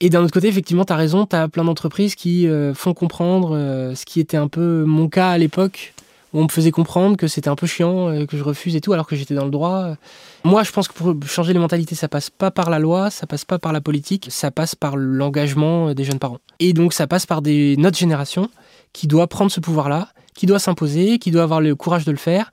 Et 0.01 0.09
d'un 0.09 0.23
autre 0.23 0.33
côté, 0.33 0.47
effectivement, 0.47 0.85
tu 0.85 0.93
as 0.93 0.97
raison, 0.97 1.25
tu 1.25 1.35
as 1.35 1.47
plein 1.47 1.63
d'entreprises 1.63 2.15
qui 2.15 2.47
euh, 2.47 2.73
font 2.73 2.93
comprendre 2.93 3.55
euh, 3.55 3.95
ce 3.95 4.05
qui 4.05 4.19
était 4.19 4.37
un 4.37 4.47
peu 4.47 4.83
mon 4.85 5.07
cas 5.07 5.29
à 5.29 5.37
l'époque, 5.37 5.93
où 6.33 6.39
on 6.41 6.43
me 6.43 6.49
faisait 6.49 6.71
comprendre 6.71 7.15
que 7.15 7.27
c'était 7.27 7.47
un 7.47 7.55
peu 7.55 7.65
chiant, 7.65 8.25
que 8.27 8.35
je 8.35 8.43
refuse 8.43 8.75
et 8.75 8.81
tout, 8.81 8.91
alors 8.91 9.07
que 9.07 9.15
j'étais 9.15 9.35
dans 9.35 9.45
le 9.45 9.51
droit. 9.51 9.95
Moi, 10.43 10.63
je 10.63 10.71
pense 10.71 10.89
que 10.89 10.93
pour 10.93 11.15
changer 11.29 11.53
les 11.53 11.59
mentalités, 11.59 11.95
ça 11.95 12.09
passe 12.09 12.29
pas 12.29 12.51
par 12.51 12.69
la 12.69 12.77
loi, 12.77 13.09
ça 13.09 13.25
passe 13.25 13.45
pas 13.45 13.57
par 13.57 13.71
la 13.71 13.79
politique, 13.79 14.27
ça 14.29 14.51
passe 14.51 14.75
par 14.75 14.97
l'engagement 14.97 15.93
des 15.93 16.03
jeunes 16.03 16.19
parents. 16.19 16.39
Et 16.59 16.73
donc, 16.73 16.91
ça 16.91 17.07
passe 17.07 17.25
par 17.25 17.41
des, 17.41 17.77
notre 17.77 17.97
génération 17.97 18.49
qui 18.91 19.07
doit 19.07 19.27
prendre 19.27 19.49
ce 19.49 19.61
pouvoir-là, 19.61 20.09
qui 20.33 20.45
doit 20.45 20.59
s'imposer, 20.59 21.19
qui 21.19 21.31
doit 21.31 21.43
avoir 21.43 21.61
le 21.61 21.73
courage 21.73 22.03
de 22.03 22.11
le 22.11 22.17
faire 22.17 22.51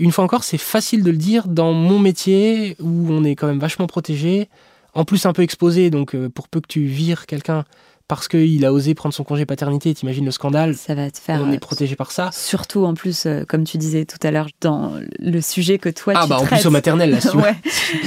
une 0.00 0.12
fois 0.12 0.24
encore, 0.24 0.44
c'est 0.44 0.58
facile 0.58 1.02
de 1.02 1.10
le 1.10 1.16
dire 1.16 1.46
dans 1.46 1.72
mon 1.72 1.98
métier 1.98 2.76
où 2.80 3.06
on 3.10 3.22
est 3.22 3.36
quand 3.36 3.46
même 3.46 3.58
vachement 3.58 3.86
protégé, 3.86 4.48
en 4.94 5.04
plus 5.04 5.26
un 5.26 5.32
peu 5.32 5.42
exposé, 5.42 5.90
donc 5.90 6.14
euh, 6.14 6.28
pour 6.28 6.48
peu 6.48 6.60
que 6.60 6.68
tu 6.68 6.84
vires 6.84 7.26
quelqu'un 7.26 7.64
parce 8.10 8.26
qu'il 8.26 8.64
a 8.64 8.72
osé 8.72 8.94
prendre 8.94 9.14
son 9.14 9.22
congé 9.22 9.46
paternité, 9.46 9.94
t'imagines 9.94 10.24
le 10.24 10.32
scandale 10.32 10.74
Ça 10.74 10.96
va 10.96 11.08
te 11.12 11.18
faire. 11.18 11.40
On 11.46 11.52
est 11.52 11.56
euh, 11.56 11.60
protégé 11.60 11.94
par 11.94 12.10
ça. 12.10 12.30
Surtout 12.32 12.84
en 12.84 12.94
plus, 12.94 13.24
euh, 13.24 13.44
comme 13.46 13.62
tu 13.62 13.78
disais 13.78 14.04
tout 14.04 14.18
à 14.24 14.32
l'heure, 14.32 14.48
dans 14.60 14.94
le 15.20 15.40
sujet 15.40 15.78
que 15.78 15.88
toi 15.88 16.14
ah, 16.16 16.22
tu 16.24 16.28
bah 16.28 16.38
en 16.40 16.44
plus 16.44 16.66
au 16.66 16.72
maternel, 16.72 17.10
là, 17.12 17.20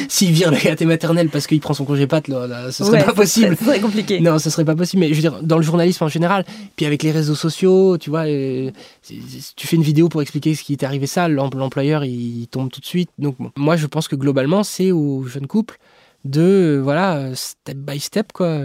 s'il 0.09 0.33
vire 0.33 0.51
le 0.51 0.57
gâté 0.57 0.83
maternel 0.83 1.29
parce 1.29 1.47
qu'il 1.47 1.61
prend 1.61 1.73
son 1.73 1.85
congé 1.85 2.05
pat, 2.05 2.27
là, 2.27 2.69
ce 2.69 2.83
serait 2.83 3.05
pas 3.05 3.13
possible. 3.13 3.55
Ce 3.57 3.63
serait 3.63 3.79
compliqué. 3.79 4.19
Non, 4.19 4.39
ce 4.39 4.49
serait 4.49 4.65
pas 4.65 4.75
possible. 4.75 4.99
Mais 4.99 5.07
je 5.07 5.13
veux 5.13 5.21
dire, 5.21 5.41
dans 5.41 5.55
le 5.55 5.63
journalisme 5.63 6.03
en 6.03 6.09
général, 6.09 6.43
puis 6.75 6.85
avec 6.85 7.01
les 7.01 7.11
réseaux 7.11 7.35
sociaux, 7.35 7.97
tu 7.97 8.09
vois, 8.09 8.27
euh, 8.27 8.71
tu 9.07 9.67
fais 9.67 9.77
une 9.77 9.83
vidéo 9.83 10.09
pour 10.09 10.21
expliquer 10.21 10.53
ce 10.53 10.63
qui 10.63 10.75
t'est 10.75 10.85
arrivé, 10.85 11.07
ça, 11.07 11.29
l'employeur 11.29 12.03
il 12.03 12.47
tombe 12.51 12.69
tout 12.69 12.81
de 12.81 12.85
suite. 12.85 13.09
Donc 13.19 13.37
moi, 13.55 13.77
je 13.77 13.87
pense 13.87 14.09
que 14.09 14.17
globalement, 14.17 14.65
c'est 14.65 14.91
aux 14.91 15.23
jeunes 15.23 15.47
couples 15.47 15.79
de 16.25 16.79
voilà 16.81 17.35
step 17.35 17.77
by 17.77 17.99
step 17.99 18.31
quoi 18.31 18.59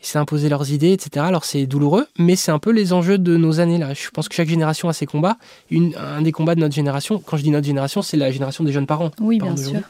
ils 0.00 0.06
s'est 0.06 0.18
imposé 0.18 0.48
leurs 0.48 0.70
idées, 0.70 0.92
etc. 0.92 1.24
Alors 1.26 1.44
c'est 1.44 1.66
douloureux, 1.66 2.06
mais 2.18 2.36
c'est 2.36 2.52
un 2.52 2.58
peu 2.58 2.70
les 2.70 2.92
enjeux 2.92 3.18
de 3.18 3.36
nos 3.36 3.58
années 3.60 3.78
là. 3.78 3.94
Je 3.94 4.08
pense 4.10 4.28
que 4.28 4.34
chaque 4.34 4.48
génération 4.48 4.88
a 4.88 4.92
ses 4.92 5.06
combats. 5.06 5.38
Une, 5.70 5.94
un 5.96 6.22
des 6.22 6.32
combats 6.32 6.54
de 6.54 6.60
notre 6.60 6.74
génération, 6.74 7.20
quand 7.24 7.36
je 7.36 7.42
dis 7.42 7.50
notre 7.50 7.66
génération, 7.66 8.00
c'est 8.00 8.16
la 8.16 8.30
génération 8.30 8.62
des 8.62 8.72
jeunes 8.72 8.86
parents. 8.86 9.10
Oui, 9.20 9.38
bien 9.38 9.56
sûr. 9.56 9.80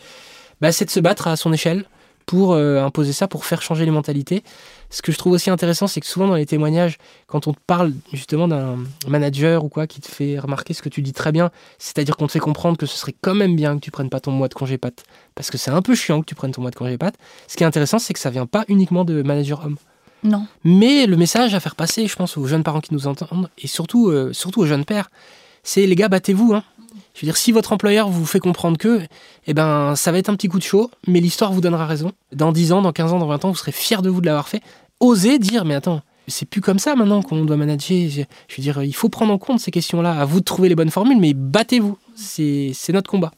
Bah, 0.60 0.72
c'est 0.72 0.86
de 0.86 0.90
se 0.90 1.00
battre 1.00 1.28
à 1.28 1.36
son 1.36 1.52
échelle 1.52 1.84
pour 2.28 2.52
euh, 2.52 2.84
imposer 2.84 3.14
ça, 3.14 3.26
pour 3.26 3.46
faire 3.46 3.62
changer 3.62 3.86
les 3.86 3.90
mentalités. 3.90 4.44
Ce 4.90 5.00
que 5.00 5.12
je 5.12 5.16
trouve 5.16 5.32
aussi 5.32 5.48
intéressant, 5.48 5.86
c'est 5.86 6.02
que 6.02 6.06
souvent 6.06 6.28
dans 6.28 6.34
les 6.34 6.44
témoignages, 6.44 6.98
quand 7.26 7.46
on 7.46 7.54
te 7.54 7.58
parle 7.66 7.94
justement 8.12 8.46
d'un 8.46 8.76
manager 9.08 9.64
ou 9.64 9.70
quoi 9.70 9.86
qui 9.86 10.02
te 10.02 10.08
fait 10.08 10.38
remarquer 10.38 10.74
ce 10.74 10.82
que 10.82 10.90
tu 10.90 11.00
dis 11.00 11.14
très 11.14 11.32
bien, 11.32 11.50
c'est-à-dire 11.78 12.18
qu'on 12.18 12.26
te 12.26 12.32
fait 12.32 12.38
comprendre 12.38 12.76
que 12.76 12.84
ce 12.84 12.98
serait 12.98 13.14
quand 13.22 13.34
même 13.34 13.56
bien 13.56 13.76
que 13.76 13.80
tu 13.80 13.90
prennes 13.90 14.10
pas 14.10 14.20
ton 14.20 14.30
mois 14.30 14.48
de 14.48 14.54
congé 14.54 14.76
pat, 14.76 15.02
parce 15.34 15.50
que 15.50 15.56
c'est 15.56 15.70
un 15.70 15.80
peu 15.80 15.94
chiant 15.94 16.20
que 16.20 16.26
tu 16.26 16.34
prennes 16.34 16.52
ton 16.52 16.60
mois 16.60 16.70
de 16.70 16.76
congé 16.76 16.98
pat. 16.98 17.14
Ce 17.46 17.56
qui 17.56 17.62
est 17.62 17.66
intéressant, 17.66 17.98
c'est 17.98 18.12
que 18.12 18.20
ça 18.20 18.28
vient 18.28 18.44
pas 18.44 18.66
uniquement 18.68 19.06
de 19.06 19.22
manager 19.22 19.64
homme. 19.64 19.76
Non. 20.22 20.46
Mais 20.64 21.06
le 21.06 21.16
message 21.16 21.54
à 21.54 21.60
faire 21.60 21.76
passer, 21.76 22.06
je 22.08 22.16
pense, 22.16 22.36
aux 22.36 22.44
jeunes 22.44 22.62
parents 22.62 22.82
qui 22.82 22.92
nous 22.92 23.06
entendent, 23.06 23.48
et 23.56 23.68
surtout, 23.68 24.10
euh, 24.10 24.34
surtout 24.34 24.60
aux 24.60 24.66
jeunes 24.66 24.84
pères, 24.84 25.10
c'est 25.62 25.86
les 25.86 25.94
gars, 25.94 26.08
battez-vous. 26.08 26.52
Hein. 26.52 26.62
Je 27.18 27.26
veux 27.26 27.32
dire, 27.32 27.36
si 27.36 27.50
votre 27.50 27.72
employeur 27.72 28.08
vous 28.08 28.24
fait 28.24 28.38
comprendre 28.38 28.78
que, 28.78 29.00
eh 29.48 29.52
ben, 29.52 29.96
ça 29.96 30.12
va 30.12 30.18
être 30.18 30.28
un 30.28 30.36
petit 30.36 30.46
coup 30.46 30.58
de 30.58 30.62
chaud, 30.62 30.88
mais 31.08 31.18
l'histoire 31.18 31.52
vous 31.52 31.60
donnera 31.60 31.84
raison. 31.84 32.12
Dans 32.32 32.52
10 32.52 32.70
ans, 32.70 32.80
dans 32.80 32.92
15 32.92 33.12
ans, 33.12 33.18
dans 33.18 33.26
20 33.26 33.44
ans, 33.44 33.48
vous 33.48 33.56
serez 33.56 33.72
fiers 33.72 34.02
de 34.02 34.08
vous 34.08 34.20
de 34.20 34.26
l'avoir 34.26 34.48
fait. 34.48 34.62
Osez 35.00 35.40
dire, 35.40 35.64
mais 35.64 35.74
attends, 35.74 36.00
c'est 36.28 36.46
plus 36.46 36.60
comme 36.60 36.78
ça 36.78 36.94
maintenant 36.94 37.20
qu'on 37.22 37.44
doit 37.44 37.56
manager. 37.56 38.08
Je 38.08 38.56
veux 38.56 38.62
dire, 38.62 38.84
il 38.84 38.94
faut 38.94 39.08
prendre 39.08 39.32
en 39.32 39.38
compte 39.38 39.58
ces 39.58 39.72
questions-là. 39.72 40.12
À 40.12 40.24
vous 40.26 40.38
de 40.38 40.44
trouver 40.44 40.68
les 40.68 40.76
bonnes 40.76 40.90
formules, 40.90 41.18
mais 41.18 41.34
battez-vous. 41.34 41.98
C'est 42.14 42.92
notre 42.92 43.10
combat. 43.10 43.32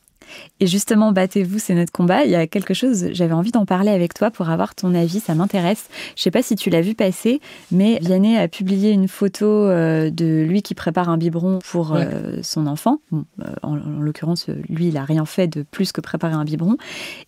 Et 0.61 0.67
justement, 0.67 1.13
battez-vous, 1.13 1.59
c'est 1.59 1.75
notre 1.75 1.93
combat. 1.93 2.25
Il 2.25 2.31
y 2.31 2.35
a 2.35 2.47
quelque 2.47 2.75
chose, 2.75 3.09
j'avais 3.13 3.33
envie 3.33 3.53
d'en 3.53 3.67
parler 3.67 3.91
avec 3.91 4.15
toi 4.15 4.31
pour 4.31 4.51
avoir 4.51 4.75
ton 4.75 4.95
avis, 4.95 5.21
ça 5.21 5.35
m'intéresse. 5.35 5.89
Je 6.17 6.23
sais 6.23 6.31
pas 6.31 6.43
si 6.43 6.57
tu 6.57 6.71
l'as 6.71 6.81
vu 6.81 6.95
passer, 6.95 7.41
mais 7.71 7.99
Vianney 8.03 8.37
a 8.37 8.49
publié 8.49 8.91
une 8.91 9.09
photo 9.09 9.47
euh, 9.47 10.11
de 10.11 10.45
lui 10.47 10.63
qui 10.63 10.75
prépare 10.75 11.09
un 11.09 11.17
biberon 11.17 11.59
pour 11.71 11.95
euh, 11.95 12.39
son 12.43 12.67
enfant. 12.67 12.99
Euh, 13.13 13.19
en, 13.63 13.77
l'occurrence, 13.77 14.49
lui, 14.69 14.89
il 14.89 14.97
a 14.97 15.05
rien 15.05 15.25
fait 15.25 15.49
de 15.49 15.63
plus 15.63 15.93
que 15.93 16.01
préparer 16.01 16.35
un 16.35 16.45
biberon. 16.45 16.77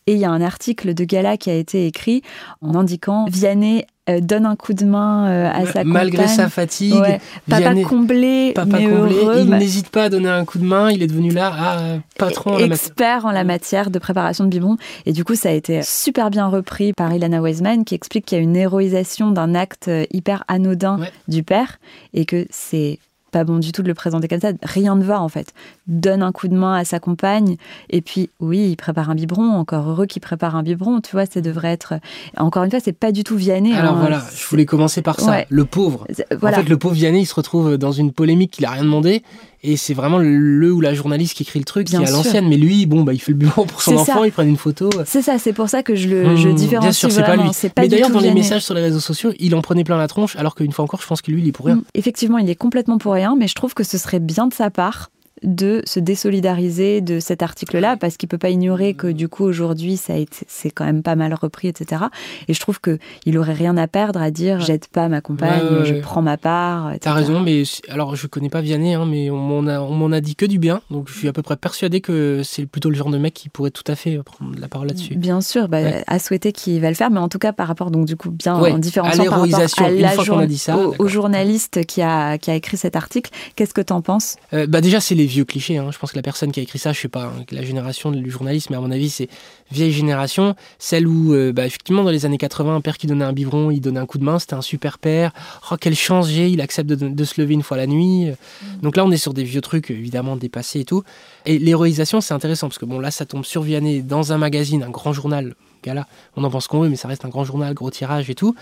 Et 0.07 0.15
il 0.15 0.19
y 0.19 0.25
a 0.25 0.31
un 0.31 0.43
article 0.43 0.95
de 0.95 1.05
Gala 1.05 1.37
qui 1.37 1.51
a 1.51 1.55
été 1.55 1.87
écrit 1.87 2.23
en 2.61 2.75
indiquant 2.75 3.27
Vianney 3.31 3.87
euh, 4.11 4.21
donne 4.21 4.47
un 4.47 4.57
coup 4.57 4.75
de 4.75 4.85
main 4.85 5.29
euh, 5.29 5.49
à 5.49 5.65
sa 5.65 5.85
compagne. 5.85 5.87
Malgré 5.87 6.27
sa 6.27 6.49
fatigue, 6.49 7.21
papa 7.49 7.73
comblé, 7.85 8.53
mais 8.67 8.87
Heureux, 8.87 9.43
il 9.43 9.51
n'hésite 9.51 9.91
pas 9.91 10.05
à 10.05 10.09
donner 10.09 10.29
un 10.29 10.45
coup 10.45 10.59
de 10.59 10.65
main. 10.65 10.91
Il 10.91 11.05
est 11.05 11.07
devenu 11.07 11.31
là, 11.31 11.53
ah, 11.57 11.79
patron, 12.19 12.59
expert 12.59 13.27
en 13.27 13.31
la 13.31 13.45
matière 13.45 13.91
de 13.91 14.01
préparation 14.01 14.43
de 14.45 14.51
biberon. 14.51 14.77
Et 15.07 15.13
du 15.13 15.25
coup, 15.25 15.37
ça 15.37 15.51
a 15.51 15.53
été 15.53 15.83
super 15.83 16.31
bien 16.31 16.49
repris 16.49 16.93
par 16.93 17.15
Ilana 17.15 17.41
Weisman, 17.41 17.85
qui 17.85 17.95
explique 17.95 18.27
qu'il 18.27 18.39
y 18.39 18.41
a 18.41 18.45
une 18.45 18.57
héroïsation 18.57 19.31
d'un 19.31 19.55
acte 19.55 19.89
hyper 20.11 20.43
anodin 20.49 20.99
du 21.29 21.45
père 21.45 21.79
et 22.13 22.25
que 22.25 22.47
c'est 22.51 22.99
pas 23.33 23.45
bon 23.45 23.59
du 23.59 23.73
tout 23.73 23.83
de 23.83 23.89
le 23.89 23.95
présenter 23.95 24.29
comme 24.29 24.41
ça. 24.41 24.53
Rien 24.63 24.95
ne 24.95 25.03
va 25.03 25.21
en 25.21 25.29
fait. 25.29 25.53
Donne 25.89 26.23
un 26.23 26.31
coup 26.31 26.47
de 26.47 26.55
main 26.55 26.75
à 26.75 26.85
sa 26.85 27.01
compagne 27.01 27.57
et 27.91 28.01
puis 28.01 28.31
oui, 28.39 28.69
il 28.71 28.77
prépare 28.77 29.11
un 29.11 29.15
biberon. 29.17 29.51
Encore 29.51 29.89
heureux 29.89 30.07
qu'il 30.07 30.23
prépare 30.23 30.55
un 30.55 30.63
biberon. 30.63 31.01
Tu 31.01 31.13
vois, 31.13 31.27
ça 31.27 31.41
devrait 31.41 31.73
être. 31.73 31.95
Encore 32.37 32.63
une 32.63 32.71
fois, 32.71 32.81
c'est 32.81 32.93
pas 32.93 33.11
du 33.11 33.25
tout 33.25 33.37
Vianney. 33.37 33.75
Alors 33.75 33.97
hein. 33.97 34.01
voilà, 34.01 34.23
je 34.35 34.47
voulais 34.47 34.67
commencer 34.67 35.03
par 35.03 35.19
ça. 35.19 35.45
Le 35.49 35.65
pauvre. 35.65 36.07
En 36.43 36.53
fait, 36.53 36.69
le 36.69 36.77
pauvre 36.77 36.95
Vianney, 36.95 37.23
il 37.23 37.27
se 37.27 37.35
retrouve 37.35 37.77
dans 37.77 37.93
une 37.93 38.13
polémique 38.13 38.53
qu'il 38.53 38.67
a 38.67 38.71
rien 38.71 38.85
demandé 38.85 39.23
et 39.65 39.77
c'est 39.77 39.95
vraiment 39.95 40.19
le 40.19 40.73
ou 40.73 40.81
la 40.81 40.93
journaliste 40.93 41.35
qui 41.35 41.45
écrit 41.45 41.61
le 41.61 41.65
truc, 41.65 41.87
qui 41.87 41.95
est 41.95 41.99
à 41.99 42.11
l'ancienne. 42.11 42.49
Mais 42.49 42.57
lui, 42.57 42.87
bon, 42.87 43.03
bah, 43.03 43.13
il 43.13 43.21
fait 43.21 43.33
le 43.33 43.39
bureau 43.39 43.65
pour 43.65 43.81
son 43.81 43.97
enfant, 43.97 44.25
il 44.25 44.33
prend 44.33 44.43
une 44.43 44.57
photo. 44.57 44.91
C'est 45.05 45.23
ça, 45.23 45.39
c'est 45.39 45.53
pour 45.53 45.69
ça 45.69 45.83
que 45.83 45.95
je 45.95 46.09
le 46.09 46.25
mmh, 46.25 46.55
différencie. 46.55 46.81
Bien 46.81 46.93
sûr, 46.93 47.13
c'est 47.13 47.23
pas 47.23 47.37
lui. 47.37 47.51
mais 47.79 47.89
d'ailleurs, 47.89 48.11
dans 48.11 48.21
les 48.21 48.35
messages 48.35 48.63
sur 48.63 48.75
les 48.75 48.83
réseaux 48.83 49.01
sociaux, 49.01 49.33
il 49.39 49.55
en 49.55 49.63
prenait 49.63 49.85
plein 49.85 49.99
la 49.99 50.09
tronche, 50.09 50.37
alors 50.37 50.55
qu'une 50.55 50.73
fois 50.73 50.85
encore, 50.85 51.01
je 51.01 51.07
pense 51.07 51.23
que 51.23 51.31
lui, 51.31 51.43
il 51.43 51.49
est 51.49 51.53
pour 51.53 51.67
rien. 51.67 51.77
Mmh, 51.77 51.85
effectivement, 51.95 52.39
il 52.39 52.51
est 52.51 52.57
complètement 52.57 52.99
pour 52.99 53.13
rien, 53.13 53.37
mais 53.39 53.47
je 53.47 53.55
trouve 53.55 53.75
que 53.75 53.85
ce 53.85 53.99
serait 53.99 54.21
bien 54.21 54.47
de 54.47 54.55
sa 54.55 54.71
part 54.71 55.11
de 55.43 55.83
se 55.85 56.01
désolidariser 56.01 57.01
de 57.01 57.21
cet 57.21 57.43
article-là, 57.43 57.97
parce 57.97 58.17
qu'il 58.17 58.29
peut 58.29 58.39
pas 58.39 58.51
ignorer 58.51 58.95
que 58.95 59.07
du 59.07 59.29
coup 59.29 59.45
aujourd'hui 59.45 59.97
ça 59.97 60.15
c'est 60.47 60.71
quand 60.71 60.85
même 60.85 61.03
pas 61.03 61.17
mal 61.17 61.35
repris, 61.35 61.69
etc. 61.69 62.05
Et 62.49 62.55
je 62.55 62.61
trouve 62.61 62.81
que 62.81 62.99
il 63.27 63.39
aurait 63.39 63.53
rien 63.53 63.77
à 63.77 63.87
perdre 63.89 64.21
à 64.21 64.31
dire 64.31 64.61
j'aide 64.61 64.87
pas 64.87 65.09
ma 65.09 65.21
compagne, 65.21 65.85
je 65.85 65.95
prends 65.95 66.23
ma 66.23 66.37
part. 66.37 66.93
T'as 67.01 67.13
raison, 67.13 67.41
mais 67.41 67.63
alors 67.89 68.17
je 68.17 68.27
connais 68.27 68.49
pas 68.49 68.61
Vianney, 68.61 68.95
hein, 68.95 69.07
mais 69.07 69.31
on 69.31 69.37
m'en 69.37 69.67
a, 69.67 69.81
on 69.81 70.13
a 70.13 70.21
dit 70.21 70.37
que 70.37 70.47
du 70.47 70.59
bien, 70.59 70.81
donc 70.91 71.09
je 71.09 71.19
suis 71.19 71.29
à 71.29 71.33
peu 71.33 71.43
près 71.43 71.57
persuadé 71.57 72.01
que 72.01 72.43
c'est 72.45 72.67
plutôt 72.67 72.91
le 72.91 72.97
genre 72.97 73.11
de 73.11 73.19
mec 73.19 73.35
qui 73.35 73.49
pourrait 73.49 73.71
tout 73.71 73.85
à 73.87 73.95
fait 73.95 74.19
prendre 74.25 74.53
la 74.59 74.69
parole 74.69 74.89
là-dessus. 74.89 75.17
Bien 75.17 75.41
sûr, 75.41 75.69
bah, 75.69 75.79
à 76.07 76.19
souhaiter 76.19 76.53
qu'il 76.53 76.81
va 76.81 76.89
le 76.89 76.95
faire, 76.95 77.11
mais 77.11 77.21
en 77.21 77.29
tout 77.29 77.39
cas 77.39 77.53
par 77.53 77.69
rapport 77.69 77.91
donc 77.91 78.07
du 78.07 78.17
coup 78.17 78.31
bien 78.31 78.55
en 78.55 78.79
différenciant 78.79 79.25
par 79.25 79.41
rapport 79.41 79.57
à 79.57 80.39
la 80.39 80.47
dit 80.47 80.59
ça, 80.59 80.77
au, 80.77 81.09
journaliste 81.09 81.85
qui 81.87 82.03
a 82.03 82.39
qui 82.39 82.51
a 82.51 82.55
écrit 82.55 82.77
cet 82.77 82.97
article, 82.97 83.31
qu'est-ce 83.57 83.75
que 83.75 83.81
t'en 83.81 84.03
penses? 84.03 84.37
Euh, 84.53 84.67
Bah 84.67 84.81
déjà 84.81 85.01
c'est 85.01 85.15
les 85.15 85.27
vieux 85.33 85.45
clichés. 85.45 85.79
Hein. 85.79 85.91
Je 85.91 85.99
pense 85.99 86.13
que 86.13 86.17
la 86.17 86.23
personne 86.23 86.53
qui 86.53 86.61
a 86.61 86.63
écrit 86.63 86.79
ça, 86.79 86.93
je 86.93 87.01
sais 87.01 87.09
pas, 87.09 87.25
hein, 87.25 87.45
la 87.51 87.63
génération 87.63 88.11
du 88.11 88.31
journalisme, 88.31 88.69
mais 88.71 88.77
à 88.77 88.81
mon 88.81 88.91
avis, 88.91 89.11
c'est 89.11 89.29
vieille 89.71 89.93
génération, 89.93 90.55
celle 90.79 91.07
où, 91.07 91.35
euh, 91.35 91.53
bah, 91.53 91.67
effectivement, 91.67 92.05
dans 92.05 92.11
les 92.11 92.27
années 92.27 92.39
80, 92.39 92.77
un 92.77 92.81
père 92.81 92.99
qui 92.99 93.07
donnait 93.07 93.25
un 93.25 93.33
biberon, 93.33 93.71
il 93.71 93.81
donnait 93.81 94.01
un 94.01 94.07
coup 94.07 94.19
de 94.19 94.25
main, 94.25 94.39
c'était 94.39 94.55
un 94.55 94.63
super 94.63 94.99
père. 94.99 95.33
Oh, 95.71 95.77
quelle 95.81 95.97
chance 95.97 96.29
j'ai, 96.29 96.49
il 96.49 96.61
accepte 96.61 96.89
de, 96.89 97.25
se 97.25 97.41
lever 97.41 97.55
une 97.55 97.63
fois 97.63 97.77
la 97.77 97.87
nuit. 97.87 98.27
Mm. 98.27 98.81
Donc 98.83 98.97
là, 98.97 99.05
on 99.05 99.11
est 99.11 99.17
sur 99.17 99.35
des 99.35 99.45
vieux 99.45 99.61
trucs, 99.61 99.91
évidemment, 99.91 100.37
dépassés 100.37 100.81
et 100.81 100.85
tout. 100.85 101.03
Et 101.47 101.59
l'héroïsation, 101.59 102.21
c'est 102.21 102.35
intéressant, 102.35 102.69
parce 102.69 102.79
que 102.79 102.85
bon, 102.85 103.01
là, 103.01 103.11
ça 103.11 103.27
tombe 103.27 103.45
sur 103.45 103.63
Vianney 103.63 104.03
dans 104.03 104.33
un 104.33 104.39
magazine, 104.39 104.83
un 104.83 104.91
grand 104.91 105.13
journal. 105.13 105.55
Gala, 105.83 106.07
on 106.37 106.45
en 106.45 106.51
pense 106.51 106.69
qu'on 106.69 106.81
veut, 106.81 106.89
mais 106.89 106.97
ça 106.97 107.09
reste 107.09 107.25
un 107.25 107.29
grand 107.29 107.45
journal, 107.45 107.75
gros 107.75 107.91
tirage 107.91 108.31
et 108.31 108.35
tout. 108.35 108.55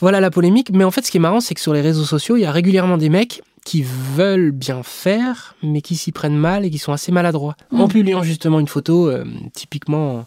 Voilà 0.00 0.20
la 0.20 0.30
polémique. 0.30 0.70
Mais 0.72 0.84
en 0.84 0.90
fait, 0.90 1.04
ce 1.04 1.10
qui 1.10 1.16
est 1.16 1.20
marrant, 1.20 1.40
c'est 1.40 1.54
que 1.54 1.60
sur 1.60 1.72
les 1.72 1.80
réseaux 1.80 2.04
sociaux, 2.04 2.36
il 2.36 2.40
y 2.40 2.46
a 2.46 2.52
régulièrement 2.52 2.98
des 2.98 3.08
mecs 3.08 3.42
qui 3.64 3.82
veulent 3.82 4.52
bien 4.52 4.82
faire, 4.82 5.54
mais 5.62 5.82
qui 5.82 5.96
s'y 5.96 6.12
prennent 6.12 6.36
mal 6.36 6.64
et 6.64 6.70
qui 6.70 6.78
sont 6.78 6.92
assez 6.92 7.12
maladroits. 7.12 7.56
En 7.72 7.86
mm. 7.86 7.88
publiant 7.88 8.22
justement 8.22 8.60
une 8.60 8.68
photo, 8.68 9.10
euh, 9.10 9.24
typiquement 9.52 10.24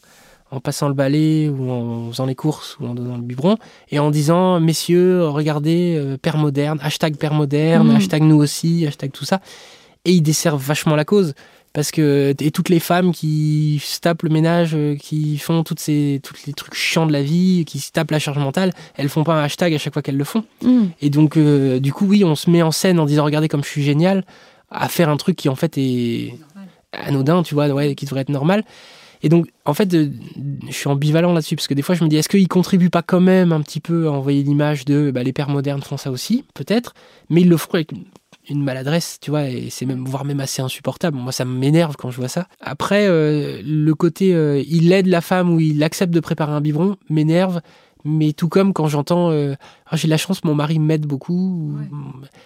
en, 0.51 0.59
passant 0.59 0.87
le 0.89 0.93
balai 0.93 1.49
ou 1.49 1.71
en 1.71 2.11
faisant 2.11 2.25
les 2.25 2.35
courses 2.35 2.77
ou 2.79 2.85
en 2.85 2.93
donnant 2.93 3.15
le 3.15 3.23
biberon, 3.23 3.57
et 3.89 3.97
en 3.97 4.11
disant 4.11 4.59
Messieurs, 4.59 5.25
regardez, 5.25 5.95
euh, 5.97 6.17
Père 6.17 6.37
moderne, 6.37 6.77
hashtag 6.83 7.15
Père 7.15 7.33
moderne, 7.33 7.93
mm. 7.93 7.95
hashtag 7.95 8.21
nous 8.21 8.37
aussi, 8.37 8.85
hashtag 8.85 9.11
tout 9.11 9.25
ça. 9.25 9.41
Et 10.05 10.11
ils 10.11 10.21
desservent 10.21 10.63
vachement 10.63 10.95
la 10.95 11.05
cause. 11.05 11.33
Parce 11.73 11.91
que 11.91 12.33
et 12.39 12.51
toutes 12.51 12.67
les 12.67 12.79
femmes 12.79 13.13
qui 13.13 13.81
se 13.83 13.99
tapent 13.99 14.23
le 14.23 14.29
ménage, 14.29 14.71
euh, 14.73 14.95
qui 14.95 15.37
font 15.37 15.63
toutes 15.63 15.79
ces 15.79 16.19
toutes 16.21 16.45
les 16.45 16.53
trucs 16.53 16.73
chiants 16.73 17.05
de 17.05 17.13
la 17.13 17.23
vie, 17.23 17.63
qui 17.65 17.79
se 17.79 17.91
tapent 17.91 18.11
la 18.11 18.19
charge 18.19 18.39
mentale, 18.39 18.73
elles 18.97 19.07
font 19.07 19.23
pas 19.23 19.35
un 19.35 19.43
hashtag 19.43 19.73
à 19.73 19.77
chaque 19.77 19.93
fois 19.93 20.01
qu'elles 20.01 20.17
le 20.17 20.23
font. 20.25 20.43
Mm. 20.63 20.83
Et 21.01 21.09
donc 21.09 21.37
euh, 21.37 21.79
du 21.79 21.93
coup 21.93 22.05
oui, 22.05 22.25
on 22.25 22.35
se 22.35 22.49
met 22.49 22.61
en 22.61 22.71
scène 22.71 22.99
en 22.99 23.05
disant 23.05 23.23
regardez 23.23 23.47
comme 23.47 23.63
je 23.63 23.69
suis 23.69 23.83
génial, 23.83 24.25
à 24.69 24.89
faire 24.89 25.07
un 25.07 25.17
truc 25.17 25.37
qui 25.37 25.47
en 25.47 25.55
fait 25.55 25.77
est 25.77 26.35
anodin, 26.91 27.43
tu 27.43 27.53
vois, 27.53 27.67
ouais, 27.69 27.95
qui 27.95 28.05
devrait 28.05 28.21
être 28.21 28.29
normal. 28.29 28.65
Et 29.23 29.29
donc, 29.29 29.47
en 29.65 29.73
fait, 29.73 29.91
je 29.91 30.71
suis 30.71 30.87
ambivalent 30.87 31.31
là-dessus, 31.33 31.55
parce 31.55 31.67
que 31.67 31.73
des 31.73 31.83
fois, 31.83 31.93
je 31.93 32.03
me 32.03 32.09
dis, 32.09 32.17
est-ce 32.17 32.29
qu'ils 32.29 32.47
contribuent 32.47 32.89
pas 32.89 33.03
quand 33.03 33.21
même 33.21 33.51
un 33.51 33.61
petit 33.61 33.79
peu 33.79 34.07
à 34.07 34.11
envoyer 34.11 34.41
l'image 34.41 34.83
de 34.85 35.11
bah, 35.11 35.21
les 35.21 35.33
pères 35.33 35.49
modernes 35.49 35.81
font 35.81 35.97
ça 35.97 36.09
aussi, 36.09 36.43
peut-être, 36.55 36.95
mais 37.29 37.41
ils 37.41 37.49
le 37.49 37.57
font 37.57 37.73
avec 37.73 37.91
une 38.51 38.63
maladresse, 38.63 39.17
tu 39.21 39.31
vois, 39.31 39.47
et 39.47 39.69
c'est 39.69 39.85
même 39.85 40.05
voire 40.05 40.25
même 40.25 40.39
assez 40.39 40.61
insupportable. 40.61 41.17
Moi, 41.17 41.31
ça 41.31 41.45
m'énerve 41.45 41.95
quand 41.97 42.11
je 42.11 42.17
vois 42.17 42.27
ça. 42.27 42.47
Après, 42.59 43.07
euh, 43.07 43.61
le 43.63 43.95
côté 43.95 44.33
euh, 44.33 44.61
il 44.67 44.91
aide 44.91 45.07
la 45.07 45.21
femme 45.21 45.53
ou 45.53 45.59
il 45.59 45.83
accepte 45.83 46.13
de 46.13 46.19
préparer 46.19 46.51
un 46.51 46.61
biberon 46.61 46.97
m'énerve. 47.09 47.61
Mais 48.03 48.33
tout 48.33 48.49
comme 48.49 48.73
quand 48.73 48.87
j'entends 48.87 49.31
euh, 49.31 49.55
ah, 49.87 49.97
j'ai 49.97 50.07
de 50.07 50.11
la 50.11 50.17
chance, 50.17 50.43
mon 50.43 50.55
mari 50.55 50.79
m'aide 50.79 51.05
beaucoup. 51.05 51.77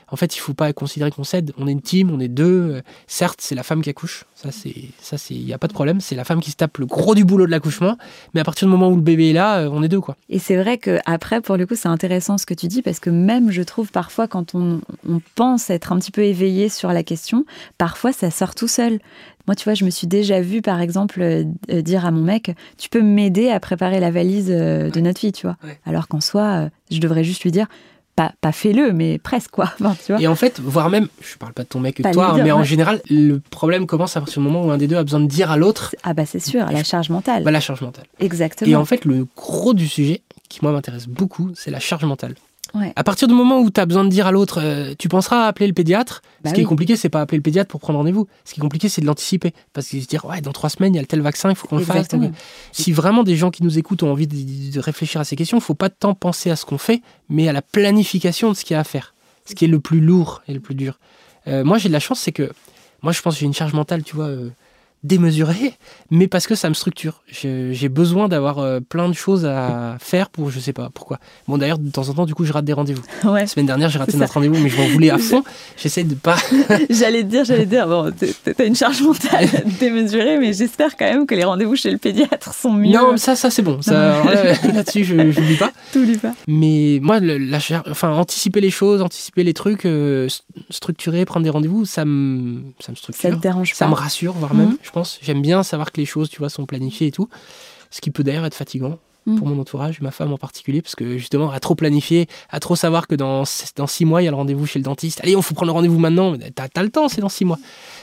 En 0.09 0.15
fait, 0.15 0.35
il 0.35 0.39
faut 0.39 0.53
pas 0.53 0.73
considérer 0.73 1.11
qu'on 1.11 1.23
s'aide. 1.23 1.53
On 1.57 1.67
est 1.67 1.71
une 1.71 1.81
team, 1.81 2.09
on 2.11 2.19
est 2.19 2.27
deux. 2.27 2.81
certes, 3.07 3.39
c'est 3.39 3.55
la 3.55 3.63
femme 3.63 3.81
qui 3.81 3.89
accouche. 3.89 4.25
Ça, 4.33 4.51
c'est 4.51 4.73
ça, 4.99 5.17
c'est 5.17 5.35
il 5.35 5.47
y 5.47 5.53
a 5.53 5.57
pas 5.57 5.67
de 5.67 5.73
problème. 5.73 6.01
C'est 6.01 6.15
la 6.15 6.23
femme 6.23 6.41
qui 6.41 6.51
se 6.51 6.55
tape 6.55 6.77
le 6.79 6.85
gros 6.85 7.13
du 7.13 7.23
boulot 7.23 7.45
de 7.45 7.51
l'accouchement. 7.51 7.97
Mais 8.33 8.41
à 8.41 8.43
partir 8.43 8.67
du 8.67 8.71
moment 8.71 8.89
où 8.89 8.95
le 8.95 9.01
bébé 9.01 9.29
est 9.29 9.33
là, 9.33 9.67
on 9.71 9.83
est 9.83 9.87
deux 9.87 10.01
quoi. 10.01 10.17
Et 10.29 10.39
c'est 10.39 10.57
vrai 10.57 10.77
que 10.77 10.99
après, 11.05 11.39
pour 11.41 11.55
le 11.55 11.65
coup, 11.67 11.75
c'est 11.75 11.87
intéressant 11.87 12.37
ce 12.37 12.45
que 12.45 12.53
tu 12.53 12.67
dis 12.67 12.81
parce 12.81 12.99
que 12.99 13.09
même 13.09 13.51
je 13.51 13.61
trouve 13.61 13.91
parfois 13.91 14.27
quand 14.27 14.55
on, 14.55 14.81
on 15.07 15.21
pense 15.35 15.69
être 15.69 15.91
un 15.91 15.99
petit 15.99 16.11
peu 16.11 16.23
éveillé 16.23 16.69
sur 16.69 16.91
la 16.91 17.03
question, 17.03 17.45
parfois 17.77 18.11
ça 18.11 18.31
sort 18.31 18.55
tout 18.55 18.67
seul. 18.67 18.99
Moi, 19.47 19.55
tu 19.55 19.63
vois, 19.65 19.73
je 19.73 19.85
me 19.85 19.89
suis 19.89 20.07
déjà 20.07 20.41
vue, 20.41 20.61
par 20.61 20.81
exemple, 20.81 21.21
euh, 21.21 21.43
dire 21.81 22.05
à 22.05 22.11
mon 22.11 22.21
mec, 22.21 22.55
tu 22.77 22.89
peux 22.89 23.01
m'aider 23.01 23.49
à 23.49 23.59
préparer 23.59 23.99
la 23.99 24.11
valise 24.11 24.49
euh, 24.49 24.89
de 24.89 24.99
notre 24.99 25.19
fille, 25.19 25.31
tu 25.31 25.45
vois. 25.45 25.57
Alors 25.85 26.07
qu'en 26.07 26.21
soi, 26.21 26.43
euh, 26.43 26.69
je 26.89 26.99
devrais 26.99 27.23
juste 27.23 27.43
lui 27.43 27.51
dire, 27.51 27.67
pas, 28.15 28.33
pas 28.41 28.51
fais-le, 28.51 28.93
mais 28.93 29.17
presque, 29.19 29.51
quoi. 29.51 29.73
tu 30.05 30.13
vois. 30.13 30.21
Et 30.21 30.27
en 30.27 30.35
fait, 30.35 30.59
voire 30.59 30.89
même, 30.89 31.07
je 31.21 31.37
parle 31.37 31.53
pas 31.53 31.63
de 31.63 31.67
ton 31.67 31.79
mec 31.79 31.95
que 31.95 32.11
toi, 32.11 32.37
mais 32.41 32.51
en 32.51 32.63
général, 32.63 33.01
le 33.09 33.39
problème 33.49 33.85
commence 33.85 34.17
à 34.17 34.21
partir 34.21 34.41
du 34.41 34.47
moment 34.47 34.65
où 34.65 34.71
un 34.71 34.77
des 34.77 34.87
deux 34.87 34.97
a 34.97 35.03
besoin 35.03 35.19
de 35.19 35.27
dire 35.27 35.51
à 35.51 35.57
l'autre. 35.57 35.95
Ah 36.03 36.13
bah 36.13 36.25
c'est 36.25 36.39
sûr, 36.39 36.65
la 36.65 36.83
charge 36.83 37.09
mentale. 37.09 37.43
Bah, 37.43 37.51
la 37.51 37.59
charge 37.59 37.81
mentale. 37.81 38.05
Exactement. 38.19 38.71
Et 38.71 38.75
en 38.75 38.85
fait, 38.85 39.05
le 39.05 39.27
gros 39.35 39.73
du 39.73 39.87
sujet, 39.87 40.21
qui 40.49 40.59
moi 40.61 40.71
m'intéresse 40.71 41.07
beaucoup, 41.07 41.51
c'est 41.55 41.71
la 41.71 41.79
charge 41.79 42.05
mentale. 42.05 42.35
À 42.95 43.03
partir 43.03 43.27
du 43.27 43.33
moment 43.33 43.59
où 43.59 43.69
tu 43.69 43.79
as 43.79 43.85
besoin 43.85 44.03
de 44.03 44.09
dire 44.09 44.27
à 44.27 44.31
l'autre, 44.31 44.59
euh, 44.61 44.93
tu 44.97 45.07
penseras 45.07 45.45
à 45.45 45.47
appeler 45.47 45.67
le 45.67 45.73
pédiatre. 45.73 46.21
Bah 46.43 46.49
ce 46.49 46.55
qui 46.55 46.61
est 46.61 46.65
compliqué, 46.65 46.95
c'est 46.95 47.09
pas 47.09 47.21
appeler 47.21 47.37
le 47.37 47.41
pédiatre 47.41 47.69
pour 47.69 47.79
prendre 47.79 47.99
rendez-vous. 47.99 48.27
Ce 48.43 48.53
qui 48.53 48.59
est 48.59 48.61
compliqué, 48.61 48.89
c'est 48.89 49.01
de 49.01 49.05
l'anticiper. 49.05 49.53
Parce 49.73 49.87
qu'ils 49.87 50.03
se 50.03 50.07
disent, 50.07 50.19
ouais, 50.23 50.41
dans 50.41 50.51
trois 50.51 50.69
semaines, 50.69 50.93
il 50.93 50.97
y 50.97 51.01
a 51.01 51.05
tel 51.05 51.21
vaccin, 51.21 51.49
il 51.49 51.55
faut 51.55 51.67
qu'on 51.67 51.77
le 51.77 51.85
fasse. 51.85 52.07
si 52.71 52.91
vraiment 52.91 53.23
des 53.23 53.35
gens 53.35 53.51
qui 53.51 53.63
nous 53.63 53.77
écoutent 53.77 54.03
ont 54.03 54.11
envie 54.11 54.27
de, 54.27 54.79
réfléchir 54.79 55.21
à 55.21 55.23
ces 55.23 55.35
questions, 55.35 55.57
il 55.57 55.63
faut 55.63 55.73
pas 55.73 55.89
tant 55.89 56.13
penser 56.15 56.51
à 56.51 56.55
ce 56.55 56.65
qu'on 56.65 56.77
fait, 56.77 57.01
mais 57.29 57.47
à 57.47 57.53
la 57.53 57.61
planification 57.61 58.49
de 58.51 58.55
ce 58.55 58.65
qu'il 58.65 58.73
y 58.73 58.77
a 58.77 58.81
à 58.81 58.83
faire. 58.83 59.13
Ce 59.45 59.55
qui 59.55 59.65
est 59.65 59.69
le 59.69 59.79
plus 59.79 60.01
lourd 60.01 60.41
et 60.47 60.53
le 60.53 60.59
plus 60.59 60.75
dur. 60.75 60.99
Euh, 61.47 61.63
moi, 61.63 61.77
j'ai 61.77 61.87
de 61.87 61.93
la 61.93 61.99
chance, 61.99 62.19
c'est 62.19 62.31
que 62.31 62.51
moi, 63.03 63.11
je 63.11 63.21
pense 63.21 63.35
que 63.35 63.39
j'ai 63.39 63.45
une 63.45 63.53
charge 63.53 63.73
mentale, 63.73 64.03
tu 64.03 64.15
vois. 64.15 64.25
Euh, 64.25 64.49
démesuré, 65.05 65.73
mais 66.09 66.27
parce 66.27 66.47
que 66.47 66.55
ça 66.55 66.69
me 66.69 66.73
structure. 66.73 67.21
J'ai 67.27 67.89
besoin 67.89 68.27
d'avoir 68.27 68.59
euh, 68.59 68.79
plein 68.79 69.07
de 69.07 69.13
choses 69.13 69.45
à 69.45 69.97
faire 69.99 70.29
pour 70.29 70.49
je 70.49 70.59
sais 70.59 70.73
pas 70.73 70.89
pourquoi. 70.93 71.19
Bon 71.47 71.57
d'ailleurs 71.57 71.77
de 71.77 71.89
temps 71.89 72.09
en 72.09 72.13
temps 72.13 72.25
du 72.25 72.33
coup 72.33 72.45
je 72.45 72.53
rate 72.53 72.65
des 72.65 72.73
rendez-vous. 72.73 73.03
La 73.23 73.47
semaine 73.47 73.67
dernière 73.67 73.89
j'ai 73.89 73.99
raté 73.99 74.17
notre 74.17 74.33
rendez-vous 74.33 74.57
mais 74.57 74.69
je 74.69 74.77
m'en 74.77 74.87
voulais 74.87 75.11
à 75.11 75.17
fond. 75.17 75.43
J'essaie 75.77 76.03
de 76.03 76.15
pas. 76.15 76.37
j'allais 76.89 77.23
te 77.23 77.27
dire, 77.27 77.45
j'allais 77.45 77.65
dire 77.65 77.87
bon 77.87 78.11
t'as 78.43 78.65
une 78.65 78.75
charge 78.75 79.01
mentale 79.01 79.47
démesurée 79.79 80.39
mais 80.39 80.53
j'espère 80.53 80.95
quand 80.97 81.05
même 81.05 81.27
que 81.27 81.35
les 81.35 81.43
rendez-vous 81.43 81.75
chez 81.75 81.91
le 81.91 81.97
pédiatre 81.97 82.53
sont 82.53 82.73
mieux. 82.73 82.91
Non 82.91 83.17
ça 83.17 83.35
ça 83.35 83.49
c'est 83.49 83.61
bon. 83.61 83.79
Là-dessus 83.85 85.03
je 85.03 85.15
n'oublie 85.15 85.57
pas. 85.57 85.71
T'oublies 85.93 86.17
pas. 86.17 86.33
Mais 86.47 86.99
moi 87.01 87.19
la, 87.19 87.59
enfin 87.89 88.11
anticiper 88.11 88.61
les 88.61 88.71
choses, 88.71 89.01
anticiper 89.01 89.43
les 89.43 89.53
trucs, 89.53 89.85
euh, 89.85 90.27
structurer, 90.69 91.25
prendre 91.25 91.43
des 91.43 91.49
rendez-vous, 91.49 91.85
ça 91.85 92.05
me 92.05 92.63
ça 92.79 92.91
me 92.91 92.95
structure. 92.95 93.29
Ça 93.29 93.35
te 93.35 93.41
dérange 93.41 93.73
Ça 93.73 93.87
me 93.87 93.93
rassure 93.93 94.33
voire 94.33 94.53
même. 94.53 94.77
J'aime 95.21 95.41
bien 95.41 95.63
savoir 95.63 95.91
que 95.91 95.99
les 95.99 96.05
choses, 96.05 96.29
tu 96.29 96.39
vois, 96.39 96.49
sont 96.49 96.65
planifiées 96.65 97.07
et 97.07 97.11
tout. 97.11 97.29
Ce 97.91 98.01
qui 98.01 98.11
peut 98.11 98.23
d'ailleurs 98.23 98.45
être 98.45 98.55
fatigant 98.55 98.99
mm. 99.25 99.37
pour 99.37 99.47
mon 99.47 99.59
entourage, 99.59 100.01
ma 100.01 100.11
femme 100.11 100.33
en 100.33 100.37
particulier, 100.37 100.81
parce 100.81 100.95
que 100.95 101.17
justement, 101.17 101.51
à 101.51 101.59
trop 101.59 101.75
planifier, 101.75 102.27
à 102.49 102.59
trop 102.59 102.75
savoir 102.75 103.07
que 103.07 103.15
dans, 103.15 103.43
dans 103.75 103.87
six 103.87 104.05
mois, 104.05 104.21
il 104.21 104.25
y 104.25 104.27
a 104.27 104.31
le 104.31 104.37
rendez-vous 104.37 104.65
chez 104.65 104.79
le 104.79 104.83
dentiste. 104.83 105.21
Allez, 105.23 105.35
on 105.35 105.41
faut 105.41 105.55
prendre 105.55 105.71
le 105.71 105.75
rendez-vous 105.75 105.99
maintenant. 105.99 106.35
T'as 106.55 106.67
as 106.75 106.83
le 106.83 106.89
temps, 106.89 107.07
c'est 107.09 107.21
dans 107.21 107.29
six 107.29 107.45
mois. 107.45 107.59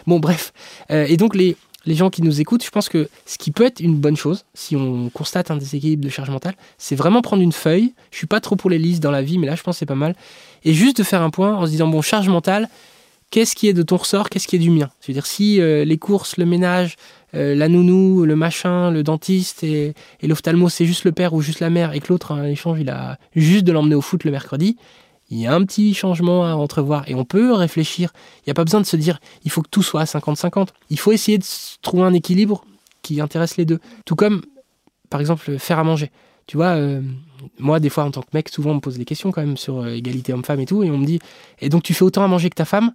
Bon, 0.07 0.18
bref. 0.18 0.52
Euh, 0.90 1.07
et 1.09 1.16
donc, 1.16 1.35
les, 1.35 1.57
les 1.85 1.94
gens 1.94 2.11
qui 2.11 2.22
nous 2.22 2.40
écoutent, 2.40 2.64
je 2.64 2.70
pense 2.70 2.88
que 2.88 3.09
ce 3.26 3.38
qui 3.38 3.50
peut 3.50 3.64
être 3.64 3.81
une 3.81 3.96
bonne 3.96 4.16
chose, 4.16 4.44
si 4.55 4.76
on 4.76 5.11
constate 5.11 5.50
un 5.50 5.57
déséquilibre 5.57 6.05
de 6.05 6.09
charge 6.09 6.31
mentale, 6.31 6.55
c'est 6.78 6.94
vraiment 6.94 7.22
prendre 7.22 7.42
une 7.42 7.52
feuille. 7.52 7.92
Je 8.11 8.18
suis 8.18 8.26
pas 8.26 8.40
trop 8.40 8.57
pour 8.57 8.70
les 8.70 8.78
listes 8.78 9.02
dans 9.02 9.11
la 9.11 9.22
vie, 9.22 9.38
mais 9.38 9.46
là, 9.46 9.57
je 9.57 9.62
pense 9.62 9.76
que 9.76 9.78
c'est 9.81 9.87
pas 9.87 9.94
mal. 9.94 10.14
Et 10.64 10.74
juste 10.74 10.98
de 10.98 11.02
faire 11.02 11.22
un 11.22 11.31
point 11.31 11.57
en 11.57 11.66
se 11.66 11.70
disant, 11.70 11.88
bon, 11.88 12.02
charge 12.02 12.28
mentale, 12.28 12.68
qu'est-ce 13.33 13.57
qui 13.57 13.66
est 13.66 13.73
de 13.73 13.83
ton 13.83 13.97
ressort, 13.97 14.29
qu'est-ce 14.29 14.47
qui 14.47 14.57
est 14.57 14.61
du 14.61 14.71
mien? 14.71 14.90
C'est-à-dire 15.01 15.27
si 15.27 15.61
euh, 15.61 15.85
les 15.85 15.99
courses, 15.99 16.37
le 16.37 16.45
ménage, 16.45 16.97
euh, 17.35 17.55
la 17.57 17.68
nounou, 17.68 18.25
le 18.25 18.37
machin, 18.37 18.90
le 18.90 19.03
dentiste 19.03 19.64
et, 19.64 19.95
l'ophtalmo, 20.23 20.68
c'est 20.68 20.85
juste 20.85 21.05
le 21.05 21.12
père 21.12 21.33
ou 21.33 21.40
juste 21.40 21.59
la 21.61 21.71
mère, 21.71 21.95
et 21.95 22.01
que 22.01 22.12
l'autre, 22.12 22.33
un 22.33 22.45
échange, 22.45 22.79
il 22.79 22.90
a 22.90 23.18
juste 23.35 23.64
de 23.64 23.73
l'emmener 23.73 23.95
au 23.95 24.03
foot 24.03 24.23
le 24.25 24.31
mercredi, 24.31 24.77
il 25.31 25.38
y 25.38 25.47
a 25.47 25.55
un 25.55 25.64
petit 25.64 25.95
changement 25.95 26.45
à 26.45 26.55
entrevoir 26.55 27.09
et 27.09 27.14
on 27.14 27.25
peut 27.25 27.55
réfléchir. 27.55 28.12
Il 28.40 28.42
n'y 28.49 28.51
a 28.51 28.55
pas 28.55 28.64
besoin 28.64 28.83
de 28.83 28.87
se 28.87 28.97
dire 28.97 29.18
il 29.45 29.51
faut 29.51 29.62
que 29.62 29.71
tout 29.71 29.83
soit 29.83 30.03
à 30.03 30.05
50-50. 30.05 30.68
Il 30.90 30.99
faut 30.99 31.11
essayer 31.11 31.38
de 31.38 31.45
trouver 31.81 32.03
un 32.03 32.12
équilibre 32.12 32.66
qui 33.01 33.18
intéresse 33.18 33.57
les 33.57 33.64
deux. 33.64 33.81
Tout 34.05 34.14
comme, 34.14 34.42
par 35.09 35.21
exemple, 35.21 35.59
faire 35.59 35.79
à 35.79 35.85
manger. 35.85 36.11
Tu 36.47 36.59
vois, 36.59 36.75
euh, 36.77 37.01
moi, 37.59 37.81
des 37.81 37.88
fois, 37.88 38.05
en 38.05 38.11
tant 38.11 38.21
que 38.21 38.29
mec, 38.35 38.51
souvent, 38.51 38.73
on 38.73 38.75
me 38.75 38.81
pose 38.81 38.99
des 38.99 39.07
questions 39.07 39.33
quand 39.33 39.40
même 39.40 39.57
sur 39.57 39.87
égalité 39.87 40.35
homme-femme 40.35 40.61
et 40.61 40.66
tout, 40.66 40.83
et 40.83 40.90
on 40.90 40.99
me 40.99 41.07
dit 41.07 41.18
et 41.62 41.71
donc 41.71 41.83
tu 41.83 41.95
fais 41.95 42.03
autant 42.03 42.23
à 42.23 42.29
manger 42.29 42.51
que 42.51 42.57
ta 42.57 42.66
femme? 42.66 42.92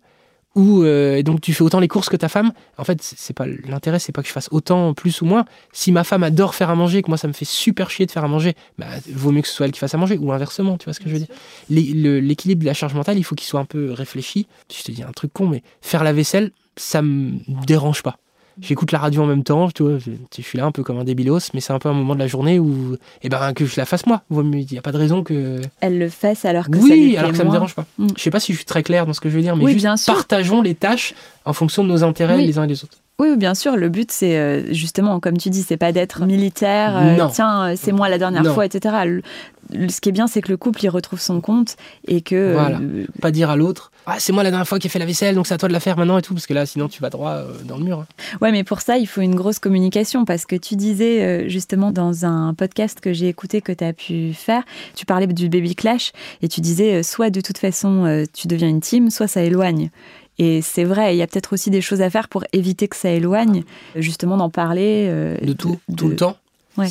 Ou 0.57 0.83
euh, 0.83 1.21
donc 1.21 1.39
tu 1.39 1.53
fais 1.53 1.61
autant 1.61 1.79
les 1.79 1.87
courses 1.87 2.09
que 2.09 2.17
ta 2.17 2.27
femme. 2.27 2.51
En 2.77 2.83
fait, 2.83 2.99
c'est 3.01 3.35
pas 3.35 3.45
l'intérêt, 3.45 3.99
c'est 3.99 4.11
pas 4.11 4.23
que 4.23 4.27
je 4.27 4.33
fasse 4.33 4.49
autant 4.51 4.93
plus 4.95 5.21
ou 5.21 5.25
moins. 5.25 5.45
Si 5.71 5.91
ma 5.91 6.03
femme 6.03 6.23
adore 6.23 6.55
faire 6.55 6.71
à 6.71 6.75
manger, 6.75 7.03
que 7.03 7.09
moi 7.09 7.17
ça 7.17 7.27
me 7.27 7.33
fait 7.33 7.45
super 7.45 7.91
chier 7.91 8.07
de 8.07 8.11
faire 8.11 8.23
à 8.23 8.27
manger, 8.27 8.55
bah, 8.79 8.87
vaut 9.13 9.31
mieux 9.31 9.43
que 9.43 9.47
ce 9.47 9.53
soit 9.53 9.67
elle 9.67 9.71
qui 9.71 9.79
fasse 9.79 9.93
à 9.93 9.97
manger 9.97 10.17
ou 10.17 10.31
inversement. 10.33 10.77
Tu 10.77 10.85
vois 10.85 10.93
ce 10.93 10.99
que 10.99 11.09
je 11.09 11.13
veux 11.13 11.19
dire 11.19 11.27
L'équilibre 11.69 12.61
de 12.61 12.65
la 12.65 12.73
charge 12.73 12.95
mentale, 12.95 13.17
il 13.19 13.23
faut 13.23 13.35
qu'il 13.35 13.47
soit 13.47 13.59
un 13.59 13.65
peu 13.65 13.91
réfléchi. 13.91 14.47
Je 14.75 14.83
te 14.83 14.91
dis 14.91 15.03
un 15.03 15.11
truc 15.11 15.31
con, 15.31 15.47
mais 15.47 15.61
faire 15.81 16.03
la 16.03 16.11
vaisselle, 16.11 16.51
ça 16.75 17.03
me 17.03 17.37
dérange 17.65 18.01
pas 18.01 18.17
j'écoute 18.61 18.91
la 18.91 18.99
radio 18.99 19.23
en 19.23 19.25
même 19.25 19.43
temps, 19.43 19.69
tu 19.69 19.83
vois, 19.83 19.97
je, 19.97 20.41
suis 20.41 20.57
là 20.57 20.65
un 20.65 20.71
peu 20.71 20.83
comme 20.83 20.97
un 20.97 21.03
débilos, 21.03 21.51
mais 21.53 21.61
c'est 21.61 21.73
un 21.73 21.79
peu 21.79 21.89
un 21.89 21.93
moment 21.93 22.15
de 22.15 22.19
la 22.19 22.27
journée 22.27 22.59
où, 22.59 22.95
eh 23.21 23.29
ben, 23.29 23.53
que 23.53 23.65
je 23.65 23.75
la 23.77 23.85
fasse 23.85 24.05
moi. 24.05 24.21
Il 24.31 24.67
n'y 24.71 24.77
a 24.77 24.81
pas 24.81 24.91
de 24.91 24.97
raison 24.97 25.23
que. 25.23 25.61
Elle 25.81 25.99
le 25.99 26.09
fasse 26.09 26.45
alors 26.45 26.69
que 26.69 26.77
oui, 26.77 26.89
ça 26.89 26.95
Oui, 26.95 27.17
alors 27.17 27.31
que 27.31 27.37
ça 27.37 27.43
me 27.43 27.51
dérange 27.51 27.75
pas. 27.75 27.85
Mm. 27.97 28.07
Je 28.15 28.21
sais 28.21 28.31
pas 28.31 28.39
si 28.39 28.51
je 28.53 28.57
suis 28.57 28.65
très 28.65 28.83
clair 28.83 29.05
dans 29.05 29.13
ce 29.13 29.21
que 29.21 29.29
je 29.29 29.35
veux 29.35 29.41
dire, 29.41 29.55
mais 29.55 29.71
juste 29.71 30.05
partageons 30.05 30.61
les 30.61 30.75
tâches 30.75 31.13
en 31.45 31.53
fonction 31.53 31.83
de 31.83 31.89
nos 31.89 32.03
intérêts 32.03 32.37
les 32.37 32.57
uns 32.57 32.63
et 32.63 32.67
les 32.67 32.83
autres. 32.83 32.97
Oui, 33.19 33.35
bien 33.35 33.55
sûr. 33.55 33.75
Le 33.75 33.89
but, 33.89 34.11
c'est 34.11 34.37
euh, 34.37 34.71
justement, 34.73 35.19
comme 35.19 35.37
tu 35.37 35.49
dis, 35.49 35.63
c'est 35.63 35.77
pas 35.77 35.91
d'être 35.91 36.25
militaire. 36.25 36.95
Euh, 36.97 37.27
tiens, 37.33 37.69
euh, 37.69 37.73
c'est 37.75 37.91
moi 37.91 38.09
la 38.09 38.19
dernière 38.19 38.45
fois, 38.53 38.65
etc. 38.65 38.95
ce 39.89 40.01
qui 40.01 40.09
est 40.09 40.11
bien, 40.11 40.27
c'est 40.27 40.41
que 40.41 40.49
le 40.49 40.57
couple, 40.57 40.83
il 40.83 40.89
retrouve 40.89 41.19
son 41.19 41.41
compte 41.41 41.75
et 42.07 42.21
que. 42.21 42.53
Voilà. 42.53 42.79
Pas 43.21 43.31
dire 43.31 43.49
à 43.49 43.55
l'autre, 43.55 43.91
ah, 44.05 44.15
c'est 44.19 44.31
moi 44.31 44.43
la 44.43 44.49
dernière 44.49 44.67
fois 44.67 44.79
qui 44.79 44.87
ai 44.87 44.89
fait 44.89 44.99
la 44.99 45.05
vaisselle, 45.05 45.35
donc 45.35 45.47
c'est 45.47 45.53
à 45.53 45.57
toi 45.57 45.67
de 45.67 45.73
la 45.73 45.79
faire 45.79 45.97
maintenant 45.97 46.17
et 46.17 46.21
tout, 46.21 46.33
parce 46.33 46.47
que 46.47 46.53
là, 46.53 46.65
sinon, 46.65 46.87
tu 46.87 47.01
vas 47.01 47.09
droit 47.09 47.43
dans 47.65 47.77
le 47.77 47.83
mur. 47.83 47.99
Hein. 47.99 48.07
Ouais, 48.41 48.51
mais 48.51 48.63
pour 48.63 48.81
ça, 48.81 48.97
il 48.97 49.07
faut 49.07 49.21
une 49.21 49.35
grosse 49.35 49.59
communication, 49.59 50.25
parce 50.25 50.45
que 50.45 50.55
tu 50.55 50.75
disais 50.75 51.49
justement 51.49 51.91
dans 51.91 52.25
un 52.25 52.53
podcast 52.53 52.99
que 52.99 53.13
j'ai 53.13 53.27
écouté 53.27 53.61
que 53.61 53.71
tu 53.71 53.83
as 53.83 53.93
pu 53.93 54.33
faire, 54.33 54.63
tu 54.95 55.05
parlais 55.05 55.27
du 55.27 55.49
baby 55.49 55.75
clash 55.75 56.11
et 56.41 56.47
tu 56.47 56.61
disais 56.61 57.03
soit 57.03 57.29
de 57.29 57.41
toute 57.41 57.57
façon 57.57 58.25
tu 58.33 58.47
deviens 58.47 58.69
une 58.69 58.81
team, 58.81 59.09
soit 59.09 59.27
ça 59.27 59.43
éloigne. 59.43 59.89
Et 60.39 60.61
c'est 60.61 60.83
vrai, 60.83 61.15
il 61.15 61.17
y 61.17 61.21
a 61.21 61.27
peut-être 61.27 61.53
aussi 61.53 61.69
des 61.69 61.81
choses 61.81 62.01
à 62.01 62.09
faire 62.09 62.27
pour 62.27 62.43
éviter 62.53 62.87
que 62.87 62.95
ça 62.95 63.09
éloigne, 63.09 63.63
justement 63.95 64.37
d'en 64.37 64.49
parler. 64.49 65.07
Euh, 65.09 65.37
de 65.37 65.53
tout, 65.53 65.79
tout 65.95 66.09
le 66.09 66.15
temps 66.15 66.37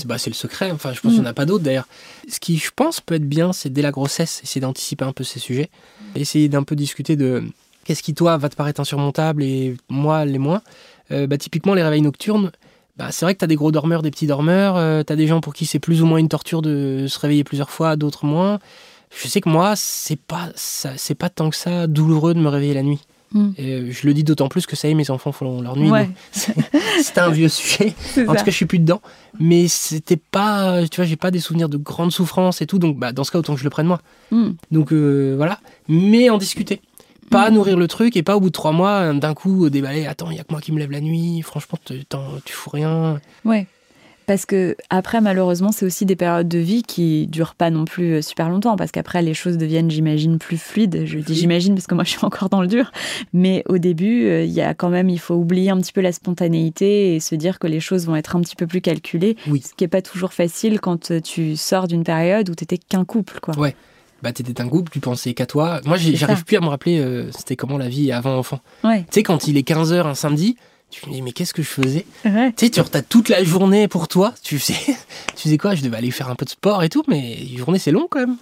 bah, 0.07 0.18
C'est 0.18 0.31
le 0.31 0.35
secret, 0.35 0.70
enfin 0.70 0.92
je 0.92 1.01
pense 1.01 1.12
qu'il 1.12 1.20
n'y 1.20 1.27
en 1.27 1.31
a 1.31 1.35
pas 1.35 1.46
d'autre 1.46 1.64
d'ailleurs. 1.64 1.87
Ce 2.29 2.40
qui 2.40 2.59
je 2.59 2.70
pense 2.75 3.01
peut 3.01 3.14
être 3.14 3.29
bien, 3.29 3.53
c'est 3.53 3.70
dès 3.70 3.83
la 3.83 3.90
grossesse, 3.90 4.40
essayer 4.42 4.61
d'anticiper 4.61 5.05
un 5.05 5.12
peu 5.12 5.25
ces 5.25 5.38
sujets, 5.38 5.70
essayer 6.14 6.49
d'un 6.49 6.62
peu 6.62 6.77
discuter 6.77 7.16
de 7.16 7.44
qu'est-ce 7.85 8.03
qui 8.03 8.14
toi 8.14 8.37
va 8.37 8.49
te 8.49 8.57
paraître 8.57 8.81
insurmontable 8.81 9.42
et 9.42 9.77
moi 9.88 10.25
les 10.25 10.38
moins. 10.38 10.62
Euh, 11.12 11.27
bah, 11.27 11.38
typiquement 11.38 11.75
les 11.75 11.83
réveils 11.83 12.03
nocturnes, 12.03 12.51
bah, 12.96 13.09
c'est 13.12 13.25
vrai 13.25 13.35
que 13.35 13.38
tu 13.38 13.44
as 13.44 13.49
des 13.49 13.57
gros 13.57 13.72
dormeurs, 13.72 14.03
des 14.03 14.11
petits 14.11 14.27
dormeurs, 14.27 14.77
euh, 14.77 15.03
tu 15.07 15.12
as 15.12 15.16
des 15.16 15.27
gens 15.27 15.40
pour 15.40 15.55
qui 15.55 15.66
c'est 15.66 15.79
plus 15.79 16.03
ou 16.03 16.07
moins 16.07 16.18
une 16.18 16.29
torture 16.29 16.62
de 16.62 17.07
se 17.09 17.18
réveiller 17.18 17.44
plusieurs 17.44 17.70
fois, 17.70 17.96
d'autres 17.96 18.25
moins. 18.25 18.59
Je 19.14 19.29
sais 19.29 19.40
que 19.40 19.49
moi, 19.49 19.75
c'est 19.77 20.18
pas, 20.18 20.51
c'est 20.57 21.14
pas 21.14 21.29
tant 21.29 21.51
que 21.51 21.57
ça 21.57 21.87
douloureux 21.87 22.35
de 22.35 22.40
me 22.40 22.49
réveiller 22.49 22.75
la 22.75 22.83
nuit. 22.83 23.01
Mm. 23.32 23.50
Et 23.58 23.90
je 23.90 24.06
le 24.06 24.14
dis 24.14 24.24
d'autant 24.24 24.48
plus 24.48 24.66
que 24.66 24.76
ça 24.76 24.88
y 24.88 24.92
est, 24.92 24.94
mes 24.94 25.10
enfants 25.10 25.32
font 25.32 25.60
leur 25.60 25.76
nuit. 25.76 25.90
C'était 26.32 27.20
un 27.20 27.30
vieux 27.30 27.48
sujet. 27.48 27.94
En 28.26 28.34
tout 28.34 28.44
cas, 28.44 28.50
je 28.50 28.50
suis 28.50 28.66
plus 28.66 28.78
dedans. 28.78 29.00
Mais 29.38 29.68
c'était 29.68 30.16
pas, 30.16 30.86
tu 30.88 30.96
vois, 30.96 31.04
j'ai 31.04 31.16
pas 31.16 31.30
des 31.30 31.40
souvenirs 31.40 31.68
de 31.68 31.76
grande 31.76 32.12
souffrance 32.12 32.62
et 32.62 32.66
tout. 32.66 32.78
Donc, 32.78 32.98
bah, 32.98 33.12
dans 33.12 33.24
ce 33.24 33.30
cas, 33.30 33.38
autant 33.38 33.54
que 33.54 33.60
je 33.60 33.64
le 33.64 33.70
prenne 33.70 33.86
moi. 33.86 34.00
Mm. 34.30 34.50
Donc 34.70 34.92
euh, 34.92 35.34
voilà. 35.36 35.60
Mais 35.88 36.30
en 36.30 36.38
discuter. 36.38 36.80
Pas 37.30 37.50
mm. 37.50 37.54
nourrir 37.54 37.76
le 37.76 37.88
truc 37.88 38.16
et 38.16 38.22
pas 38.22 38.36
au 38.36 38.40
bout 38.40 38.48
de 38.48 38.52
trois 38.52 38.72
mois, 38.72 39.12
d'un 39.12 39.34
coup, 39.34 39.68
déballer. 39.68 40.06
Attends, 40.06 40.30
il 40.30 40.36
y 40.36 40.40
a 40.40 40.44
que 40.44 40.52
moi 40.52 40.60
qui 40.60 40.72
me 40.72 40.78
lève 40.78 40.90
la 40.90 41.00
nuit. 41.00 41.42
Franchement, 41.42 41.78
tu 41.84 42.52
fous 42.52 42.70
rien. 42.70 43.20
Ouais. 43.44 43.66
Parce 44.26 44.44
que 44.46 44.76
après, 44.90 45.20
malheureusement, 45.20 45.72
c'est 45.72 45.86
aussi 45.86 46.04
des 46.04 46.16
périodes 46.16 46.48
de 46.48 46.58
vie 46.58 46.82
qui 46.82 47.26
durent 47.28 47.54
pas 47.54 47.70
non 47.70 47.84
plus 47.84 48.14
euh, 48.14 48.22
super 48.22 48.48
longtemps, 48.48 48.76
parce 48.76 48.90
qu'après, 48.90 49.22
les 49.22 49.34
choses 49.34 49.56
deviennent, 49.56 49.90
j'imagine, 49.90 50.38
plus 50.38 50.58
fluides. 50.58 51.04
Je 51.06 51.18
dis 51.18 51.34
j'imagine 51.34 51.74
parce 51.74 51.86
que 51.86 51.94
moi, 51.94 52.04
je 52.04 52.10
suis 52.10 52.24
encore 52.24 52.48
dans 52.48 52.60
le 52.60 52.66
dur. 52.66 52.90
Mais 53.32 53.62
au 53.68 53.78
début, 53.78 54.26
euh, 54.26 54.44
il 54.44 54.52
y 54.52 54.60
a 54.60 54.74
quand 54.74 54.88
même, 54.88 55.08
il 55.08 55.18
faut 55.18 55.34
oublier 55.34 55.70
un 55.70 55.78
petit 55.78 55.92
peu 55.92 56.00
la 56.00 56.12
spontanéité 56.12 57.14
et 57.14 57.20
se 57.20 57.34
dire 57.34 57.58
que 57.58 57.66
les 57.66 57.80
choses 57.80 58.06
vont 58.06 58.16
être 58.16 58.36
un 58.36 58.40
petit 58.40 58.56
peu 58.56 58.66
plus 58.66 58.80
calculées. 58.80 59.36
Oui. 59.46 59.62
Ce 59.62 59.74
qui 59.74 59.84
est 59.84 59.88
pas 59.88 60.02
toujours 60.02 60.32
facile 60.32 60.80
quand 60.80 61.10
euh, 61.10 61.20
tu 61.20 61.56
sors 61.56 61.86
d'une 61.86 62.04
période 62.04 62.50
où 62.50 62.54
tu 62.54 62.64
étais 62.64 62.78
qu'un 62.78 63.04
couple, 63.04 63.38
quoi. 63.40 63.56
Ouais. 63.58 63.74
bah, 64.22 64.32
t'étais 64.32 64.60
un 64.60 64.68
couple, 64.68 64.90
tu 64.90 65.00
pensais 65.00 65.34
qu'à 65.34 65.46
toi. 65.46 65.80
Moi, 65.84 65.96
j'arrive 65.98 66.44
plus 66.44 66.56
à 66.56 66.60
me 66.60 66.68
rappeler 66.68 66.98
euh, 66.98 67.30
c'était 67.32 67.56
comment 67.56 67.78
la 67.78 67.88
vie 67.88 68.12
avant 68.12 68.36
enfant. 68.36 68.60
Ouais. 68.84 69.00
Tu 69.02 69.06
sais, 69.12 69.22
quand 69.22 69.46
il 69.46 69.56
est 69.56 69.68
15h 69.68 70.06
un 70.06 70.14
samedi, 70.14 70.56
tu 70.90 71.09
me 71.09 71.14
dis, 71.14 71.22
mais 71.22 71.33
qu'est-ce 71.33 71.53
que 71.55 71.62
je 71.62 71.68
faisais 71.68 72.07
Ouais. 72.25 72.53
Tu 72.57 72.66
sais, 72.66 72.70
tu 72.70 72.81
as 72.81 73.03
toute 73.03 73.29
la 73.29 73.42
journée 73.44 73.88
pour 73.88 74.09
toi. 74.09 74.33
Tu 74.42 74.59
sais, 74.59 74.75
tu 75.37 75.42
faisais 75.44 75.59
quoi? 75.59 75.75
Je 75.75 75.83
devais 75.83 75.96
aller 75.96 76.11
faire 76.11 76.31
un 76.31 76.35
peu 76.37 76.44
de 76.44 76.51
sport 76.51 76.83
et 76.83 76.88
tout, 76.88 77.03
mais 77.09 77.35
une 77.51 77.59
journée, 77.59 77.79
c'est 77.79 77.90
long 77.92 78.07
quand 78.11 78.20
même. 78.20 78.37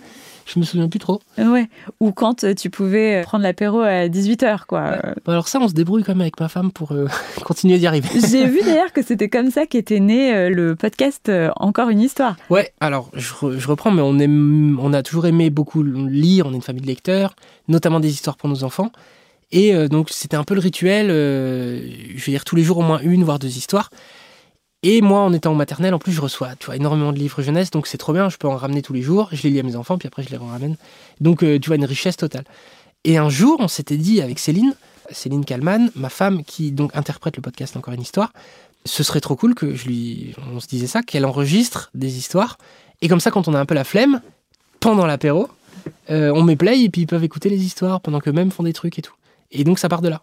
Je 0.47 0.59
me 0.61 0.65
souviens 0.67 0.91
plus 0.91 0.99
trop. 0.99 1.23
Ouais. 1.39 1.71
Ou 2.01 2.13
quand 2.13 2.45
euh, 2.45 2.53
tu 2.55 2.69
pouvais 2.69 3.23
prendre 3.23 3.43
l'apéro 3.45 3.81
à 3.81 4.09
18h, 4.09 4.67
quoi. 4.67 4.81
Euh, 5.03 5.15
alors 5.27 5.49
ça, 5.49 5.59
on 5.59 5.69
se 5.69 5.73
débrouille 5.73 6.03
quand 6.05 6.13
même 6.13 6.21
avec 6.21 6.39
ma 6.39 6.51
femme 6.51 6.71
pour 6.71 6.93
euh, 6.93 7.07
continuer 7.47 7.79
d'y 7.79 7.87
arriver. 7.87 8.11
J'ai 8.31 8.47
vu 8.47 8.61
d'ailleurs 8.65 8.93
que 8.93 9.03
c'était 9.03 9.31
comme 9.31 9.51
ça 9.51 9.65
qu'était 9.65 10.01
né 10.01 10.35
euh, 10.35 10.51
le 10.51 10.77
podcast 10.77 11.31
euh, 11.31 11.49
Encore 11.57 11.89
une 11.89 12.01
histoire. 12.03 12.37
Ouais, 12.51 12.75
alors 12.81 13.11
je, 13.15 13.33
re- 13.33 13.59
je 13.59 13.67
reprends, 13.67 13.91
mais 13.91 14.03
on, 14.03 14.19
aime, 14.19 14.79
on 14.83 14.93
a 14.93 15.03
toujours 15.03 15.25
aimé 15.27 15.49
beaucoup 15.49 15.83
lire, 15.83 16.45
on 16.47 16.53
est 16.53 16.57
une 16.57 16.61
famille 16.63 16.83
de 16.83 16.87
lecteurs, 16.89 17.35
notamment 17.69 17.99
des 17.99 18.11
histoires 18.11 18.37
pour 18.37 18.51
nos 18.51 18.65
enfants. 18.65 18.93
Et 19.55 19.73
euh, 19.73 19.87
donc 19.87 20.11
c'était 20.11 20.37
un 20.37 20.43
peu 20.43 20.55
le 20.55 20.61
rituel, 20.61 21.11
euh, 21.11 21.89
je 22.17 22.25
veux 22.25 22.33
dire 22.33 22.45
tous 22.45 22.57
les 22.57 22.65
jours 22.65 22.79
au 22.79 22.83
moins 22.83 22.99
une, 22.99 23.23
voire 23.23 23.39
deux 23.39 23.57
histoires. 23.57 23.89
Et 24.83 25.01
moi, 25.01 25.21
en 25.21 25.33
étant 25.33 25.53
en 25.53 25.55
maternelle, 25.55 25.95
en 25.95 25.99
plus, 25.99 26.13
je 26.13 26.21
reçois 26.21 26.57
tu 26.57 26.67
vois, 26.67 26.77
énormément 26.77 27.13
de 27.13 27.19
livres 27.19 27.41
jeunesse, 27.41 27.71
donc 27.71 27.87
c'est 27.87 27.97
trop 27.97 28.13
bien, 28.13 28.29
je 28.29 28.37
peux 28.37 28.49
en 28.49 28.57
ramener 28.57 28.83
tous 28.83 28.93
les 28.93 29.01
jours, 29.01 29.29
je 29.33 29.45
les 29.45 29.51
lis 29.51 29.61
à 29.61 29.63
mes 29.63 29.77
enfants, 29.77 29.97
puis 29.97 30.09
après 30.09 30.25
je 30.25 30.29
les 30.29 30.37
ramène. 30.37 30.77
Donc 31.21 31.45
euh, 31.45 31.61
tu 31.61 31.69
vois, 31.69 31.77
une 31.77 31.85
richesse 31.85 32.17
totale. 32.17 32.45
Et 33.05 33.17
un 33.17 33.29
jour, 33.29 33.59
on 33.61 33.69
s'était 33.69 33.97
dit 33.97 34.21
avec 34.21 34.41
Céline, 34.41 34.75
Céline 35.11 35.45
Kalman, 35.45 35.89
ma 35.95 36.09
femme, 36.09 36.43
qui 36.43 36.73
donc 36.73 36.91
interprète 36.97 37.37
le 37.37 37.43
podcast 37.43 37.77
Encore 37.77 37.95
une 37.95 38.03
histoire, 38.03 38.33
ce 38.85 39.05
serait 39.05 39.21
trop 39.21 39.37
cool 39.37 39.55
que 39.55 39.77
je 39.77 39.87
lui, 39.87 40.35
on 40.53 40.59
se 40.59 40.67
disait 40.67 40.89
ça, 40.89 41.03
qu'elle 41.03 41.25
enregistre 41.25 41.91
des 41.95 42.19
histoires. 42.19 42.59
Et 43.03 43.09
comme 43.09 43.21
ça, 43.21 43.31
quand 43.31 43.47
on 43.47 43.55
a 43.55 43.61
un 43.61 43.67
peu 43.67 43.75
la 43.75 43.85
flemme, 43.85 44.21
pendant 44.81 45.07
l'apéro, 45.07 45.49
on 46.09 46.43
met 46.43 46.57
play 46.57 46.83
et 46.83 46.89
puis 46.89 47.03
ils 47.03 47.07
peuvent 47.07 47.25
écouter 47.25 47.51
les 47.51 47.63
histoires 47.65 48.01
pendant 48.01 48.19
qu'eux-mêmes 48.19 48.51
font 48.51 48.65
des 48.65 48.73
trucs 48.73 48.99
et 48.99 49.03
tout. 49.03 49.15
Et 49.55 49.65
donc 49.65 49.79
ça 49.79 49.89
part 49.89 50.03
de 50.03 50.09
là. 50.09 50.23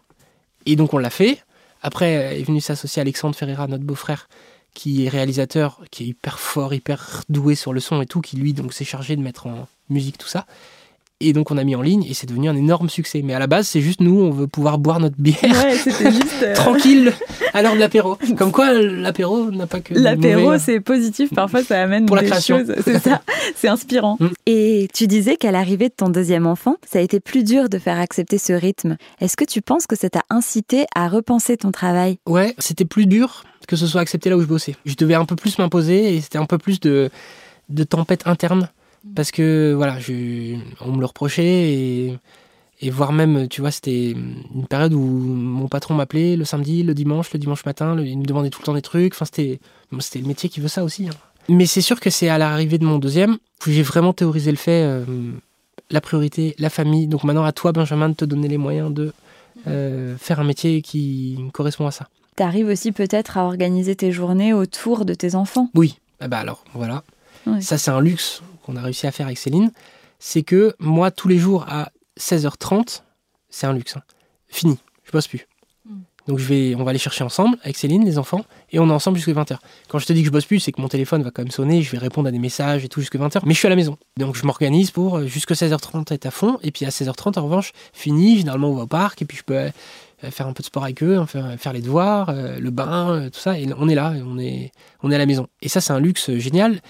Et 0.66 0.76
donc 0.76 0.94
on 0.94 0.98
l'a 0.98 1.10
fait. 1.10 1.44
Après 1.82 2.18
euh, 2.18 2.40
est 2.40 2.44
venu 2.44 2.62
s'associer 2.62 3.02
Alexandre 3.02 3.36
Ferreira, 3.36 3.68
notre 3.68 3.84
beau-frère, 3.84 4.30
qui 4.74 5.06
est 5.06 5.10
réalisateur, 5.10 5.82
qui 5.90 6.04
est 6.04 6.08
hyper 6.08 6.40
fort, 6.40 6.74
hyper 6.74 7.24
doué 7.30 7.56
sur 7.56 7.74
le 7.74 7.80
son 7.80 8.02
et 8.02 8.06
tout, 8.06 8.22
qui 8.22 8.38
lui 8.38 8.54
donc 8.54 8.74
s'est 8.74 8.86
chargé 8.86 9.16
de 9.16 9.22
mettre 9.22 9.48
en 9.48 9.68
musique 9.90 10.18
tout 10.18 10.28
ça. 10.28 10.46
Et 11.22 11.34
donc 11.34 11.52
on 11.52 11.58
a 11.58 11.64
mis 11.64 11.76
en 11.76 11.82
ligne 11.82 12.04
et 12.10 12.14
c'est 12.14 12.28
devenu 12.28 12.50
un 12.50 12.56
énorme 12.56 12.90
succès. 12.90 13.22
Mais 13.24 13.34
à 13.34 13.40
la 13.40 13.48
base, 13.48 13.68
c'est 13.68 13.82
juste 13.82 14.02
nous, 14.02 14.20
on 14.20 14.32
veut 14.32 14.48
pouvoir 14.48 14.78
boire 14.80 15.00
notre 15.00 15.16
bière 15.18 15.38
Ouais, 15.44 15.76
c'était 15.76 16.12
juste. 16.12 16.44
euh, 16.44 16.54
tranquille 16.56 17.14
à 17.54 17.62
l'heure 17.62 17.76
de 17.76 17.80
l'apéro. 17.80 18.18
Comme 18.38 18.52
quoi, 18.52 18.74
l'apéro 18.74 19.52
n'a 19.52 19.68
pas 19.68 19.80
que. 19.80 19.94
de 19.94 20.00
L'apéro, 20.00 20.42
mauvais- 20.42 20.60
c'est 20.60 20.80
positif. 20.80 21.30
Parfois, 21.34 21.64
ça 21.64 21.82
amène 21.82 22.06
Pour 22.06 22.16
la 22.16 22.24
des 22.24 22.30
création. 22.30 22.60
choses. 22.60 22.74
C'est 22.84 23.00
ça. 23.00 23.22
C'est 23.56 23.68
inspirant. 23.68 24.18
Mm. 24.20 24.28
Et 24.48 24.88
tu 24.94 25.08
disais 25.08 25.36
qu'à 25.36 25.52
l'arrivée 25.52 25.90
de 25.90 25.94
ton 25.96 26.10
deuxième 26.10 26.48
enfant, 26.48 26.76
ça 26.90 27.00
a 27.00 27.02
été 27.02 27.20
plus 27.20 27.44
dur 27.44 27.70
de 27.70 27.78
faire 27.78 28.00
accepter 28.00 28.38
ce 28.38 28.54
rythme. 28.54 28.98
Est-ce 29.20 29.36
que 29.38 29.46
tu 29.46 29.62
penses 29.62 29.86
que 29.88 29.96
ça 29.96 30.10
t'a 30.10 30.24
incité 30.30 30.86
à 30.96 31.08
repenser 31.08 31.58
ton 31.58 31.72
travail? 31.72 32.18
Ouais, 32.28 32.56
c'était 32.58 32.86
plus 32.86 33.06
dur 33.06 33.44
que 33.68 33.76
ce 33.76 33.86
soit 33.88 34.02
accepté 34.02 34.30
là 34.30 34.38
où 34.38 34.42
je 34.42 34.48
bossais. 34.48 34.76
Je 34.86 34.96
devais 34.96 35.14
un 35.14 35.26
peu 35.26 35.36
plus 35.36 35.58
m'imposer 35.60 36.16
et 36.16 36.22
c'était 36.22 36.40
un 36.40 36.46
peu 36.46 36.58
plus 36.58 36.80
de, 36.80 37.10
de 37.70 37.84
tempête 37.84 38.24
interne. 38.26 38.70
Parce 39.16 39.32
que, 39.32 39.74
voilà, 39.76 40.00
je, 40.00 40.56
on 40.82 40.92
me 40.94 41.00
le 41.00 41.06
reprochait 41.06 41.44
et, 41.74 42.18
et 42.82 42.90
voire 42.90 43.12
même, 43.14 43.48
tu 43.48 43.62
vois, 43.62 43.72
c'était 43.72 44.12
une 44.12 44.68
période 44.70 44.94
où 44.94 45.00
mon 45.02 45.68
patron 45.68 45.94
m'appelait 45.96 46.36
le 46.36 46.46
samedi, 46.46 46.84
le 46.84 46.94
dimanche, 46.94 47.32
le 47.34 47.40
dimanche 47.40 47.66
matin, 47.66 47.96
le- 47.96 48.06
il 48.06 48.18
me 48.20 48.26
demandait 48.26 48.50
tout 48.50 48.62
le 48.62 48.66
temps 48.66 48.74
des 48.74 48.82
trucs. 48.82 49.14
Enfin, 49.14 49.26
c'était 49.26 49.60
le 49.92 50.28
métier 50.28 50.50
qui 50.50 50.60
veut 50.60 50.68
ça 50.68 50.84
aussi. 50.84 51.08
hein. 51.08 51.14
Mais 51.50 51.66
c'est 51.66 51.82
sûr 51.82 52.00
que 52.00 52.10
c'est 52.12 52.30
à 52.30 52.38
l'arrivée 52.38 52.78
de 52.78 52.86
mon 52.86 53.00
deuxième 53.00 53.38
que 53.60 53.72
j'ai 53.72 53.82
vraiment 53.84 54.14
théorisé 54.14 54.52
le 54.52 54.58
fait, 54.58 54.84
euh, 54.84 55.04
la 55.90 56.00
priorité, 56.02 56.56
la 56.60 56.70
famille. 56.70 57.08
Donc 57.08 57.24
maintenant, 57.24 57.44
à 57.44 57.52
toi, 57.52 57.72
Benjamin, 57.72 58.10
de 58.10 58.16
te 58.16 58.26
donner 58.26 58.48
les 58.48 58.58
moyens 58.60 58.94
de 58.94 59.12
euh, 59.68 60.16
faire 60.18 60.40
un 60.40 60.44
métier 60.44 60.82
qui 60.84 61.40
correspond 61.54 61.88
à 61.88 61.92
ça. 61.92 62.08
T'arrives 62.36 62.68
aussi 62.68 62.92
peut-être 62.92 63.38
à 63.38 63.46
organiser 63.46 63.96
tes 63.96 64.12
journées 64.12 64.54
autour 64.54 65.06
de 65.06 65.14
tes 65.14 65.36
enfants? 65.36 65.70
Oui, 65.76 66.00
ah 66.20 66.28
bah 66.28 66.38
alors, 66.40 66.64
voilà. 66.74 67.04
Ça, 67.60 67.78
c'est 67.80 67.92
un 67.92 68.00
luxe 68.02 68.42
qu'on 68.62 68.76
a 68.76 68.82
réussi 68.82 69.08
à 69.08 69.12
faire 69.12 69.26
avec 69.28 69.38
Céline. 69.38 69.72
C'est 70.20 70.44
que 70.44 70.76
moi, 70.80 71.12
tous 71.12 71.28
les 71.28 71.38
jours 71.38 71.66
à 71.68 71.92
16h30, 72.20 73.02
c'est 73.50 73.68
un 73.68 73.74
luxe. 73.74 73.98
hein. 73.98 74.04
Fini, 74.48 74.78
je 75.04 75.12
bosse 75.12 75.28
plus. 75.28 75.48
Mm. 75.86 75.96
Donc 76.28 76.38
je 76.38 76.46
vais, 76.46 76.76
on 76.76 76.84
va 76.84 76.92
aller 76.92 77.00
chercher 77.00 77.24
ensemble 77.24 77.58
avec 77.64 77.78
Céline, 77.78 78.06
les 78.06 78.18
enfants, 78.18 78.46
et 78.72 78.80
on 78.80 78.88
est 78.88 78.94
ensemble 78.94 79.18
jusqu'à 79.18 79.34
20h. 79.34 79.58
Quand 79.88 79.98
je 80.00 80.06
te 80.06 80.14
dis 80.14 80.22
que 80.22 80.28
je 80.28 80.32
bosse 80.32 80.46
plus, 80.46 80.60
c'est 80.60 80.72
que 80.72 80.82
mon 80.82 80.88
téléphone 80.88 81.24
va 81.24 81.32
quand 81.32 81.42
même 81.42 81.52
sonner, 81.52 81.82
je 81.82 81.92
vais 81.92 81.98
répondre 81.98 82.28
à 82.28 82.32
des 82.32 82.40
messages 82.40 82.86
et 82.86 82.90
tout 82.90 83.00
jusqu'à 83.00 83.18
20h, 83.18 83.42
mais 83.46 83.54
je 83.54 83.60
suis 83.60 83.66
à 83.66 83.70
la 83.70 83.76
maison. 83.76 83.98
Donc 84.18 84.36
je 84.36 84.46
m'organise 84.46 84.92
pour 84.92 85.18
euh, 85.18 85.26
jusqu'à 85.26 85.56
16h30 85.56 86.14
être 86.14 86.26
à 86.26 86.32
fond, 86.32 86.60
et 86.62 86.72
puis 86.72 86.86
à 86.86 86.90
16h30, 86.90 87.40
en 87.40 87.44
revanche, 87.44 87.72
fini, 87.94 88.38
généralement 88.38 88.70
on 88.70 88.76
va 88.76 88.84
au 88.84 88.88
parc, 88.88 89.22
et 89.22 89.26
puis 89.26 89.38
je 89.38 89.44
peux 89.44 89.56
euh, 89.56 89.72
faire 90.30 90.48
un 90.48 90.54
peu 90.54 90.62
de 90.62 90.68
sport 90.68 90.84
avec 90.84 91.02
eux, 91.02 91.26
faire, 91.26 91.56
faire 91.58 91.74
les 91.74 91.82
devoirs, 91.82 92.30
euh, 92.30 92.60
le 92.60 92.70
bain, 92.70 93.30
tout 93.34 93.40
ça, 93.40 93.58
et 93.58 93.68
on 93.76 93.90
est 93.90 93.96
là, 93.96 94.14
on 94.24 94.38
est, 94.38 94.72
on 95.02 95.12
est 95.12 95.16
à 95.16 95.18
la 95.18 95.26
maison. 95.26 95.48
Et 95.62 95.70
ça, 95.70 95.82
c'est 95.82 95.94
un 95.94 96.00
luxe 96.00 96.32
génial. 96.38 96.82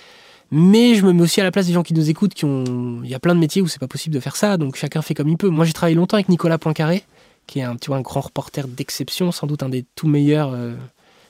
Mais 0.52 0.96
je 0.96 1.06
me 1.06 1.14
mets 1.14 1.22
aussi 1.22 1.40
à 1.40 1.46
la 1.46 1.52
place 1.52 1.68
des 1.68 1.74
gens 1.74 1.84
qui 1.84 1.94
nous 1.94 2.10
écoutent, 2.10 2.34
qui 2.34 2.44
ont, 2.44 3.02
il 3.04 3.10
y 3.10 3.16
a 3.16 3.20
plein 3.20 3.34
de 3.34 3.40
métiers 3.40 3.62
où 3.62 3.68
c'est 3.68 3.80
pas 3.80 3.88
possible 3.88 4.14
de 4.14 4.20
faire 4.20 4.36
ça, 4.36 4.58
donc 4.58 4.76
chacun 4.76 5.02
fait 5.02 5.14
comme 5.14 5.30
il 5.30 5.38
peut. 5.38 5.50
Moi, 5.50 5.64
j'ai 5.64 5.74
travaillé 5.74 5.96
longtemps 5.96 6.18
avec 6.18 6.28
Nicolas 6.28 6.58
Poincaré, 6.58 7.04
qui 7.48 7.60
est 7.60 7.64
un, 7.64 7.78
tu 7.78 7.88
vois, 7.88 7.98
un 7.98 8.02
grand 8.02 8.20
reporter 8.20 8.68
d'exception, 8.68 9.32
sans 9.32 9.48
doute 9.48 9.64
un 9.64 9.70
des 9.70 9.86
tout 9.96 10.10
meilleurs 10.10 10.52
euh, 10.54 10.76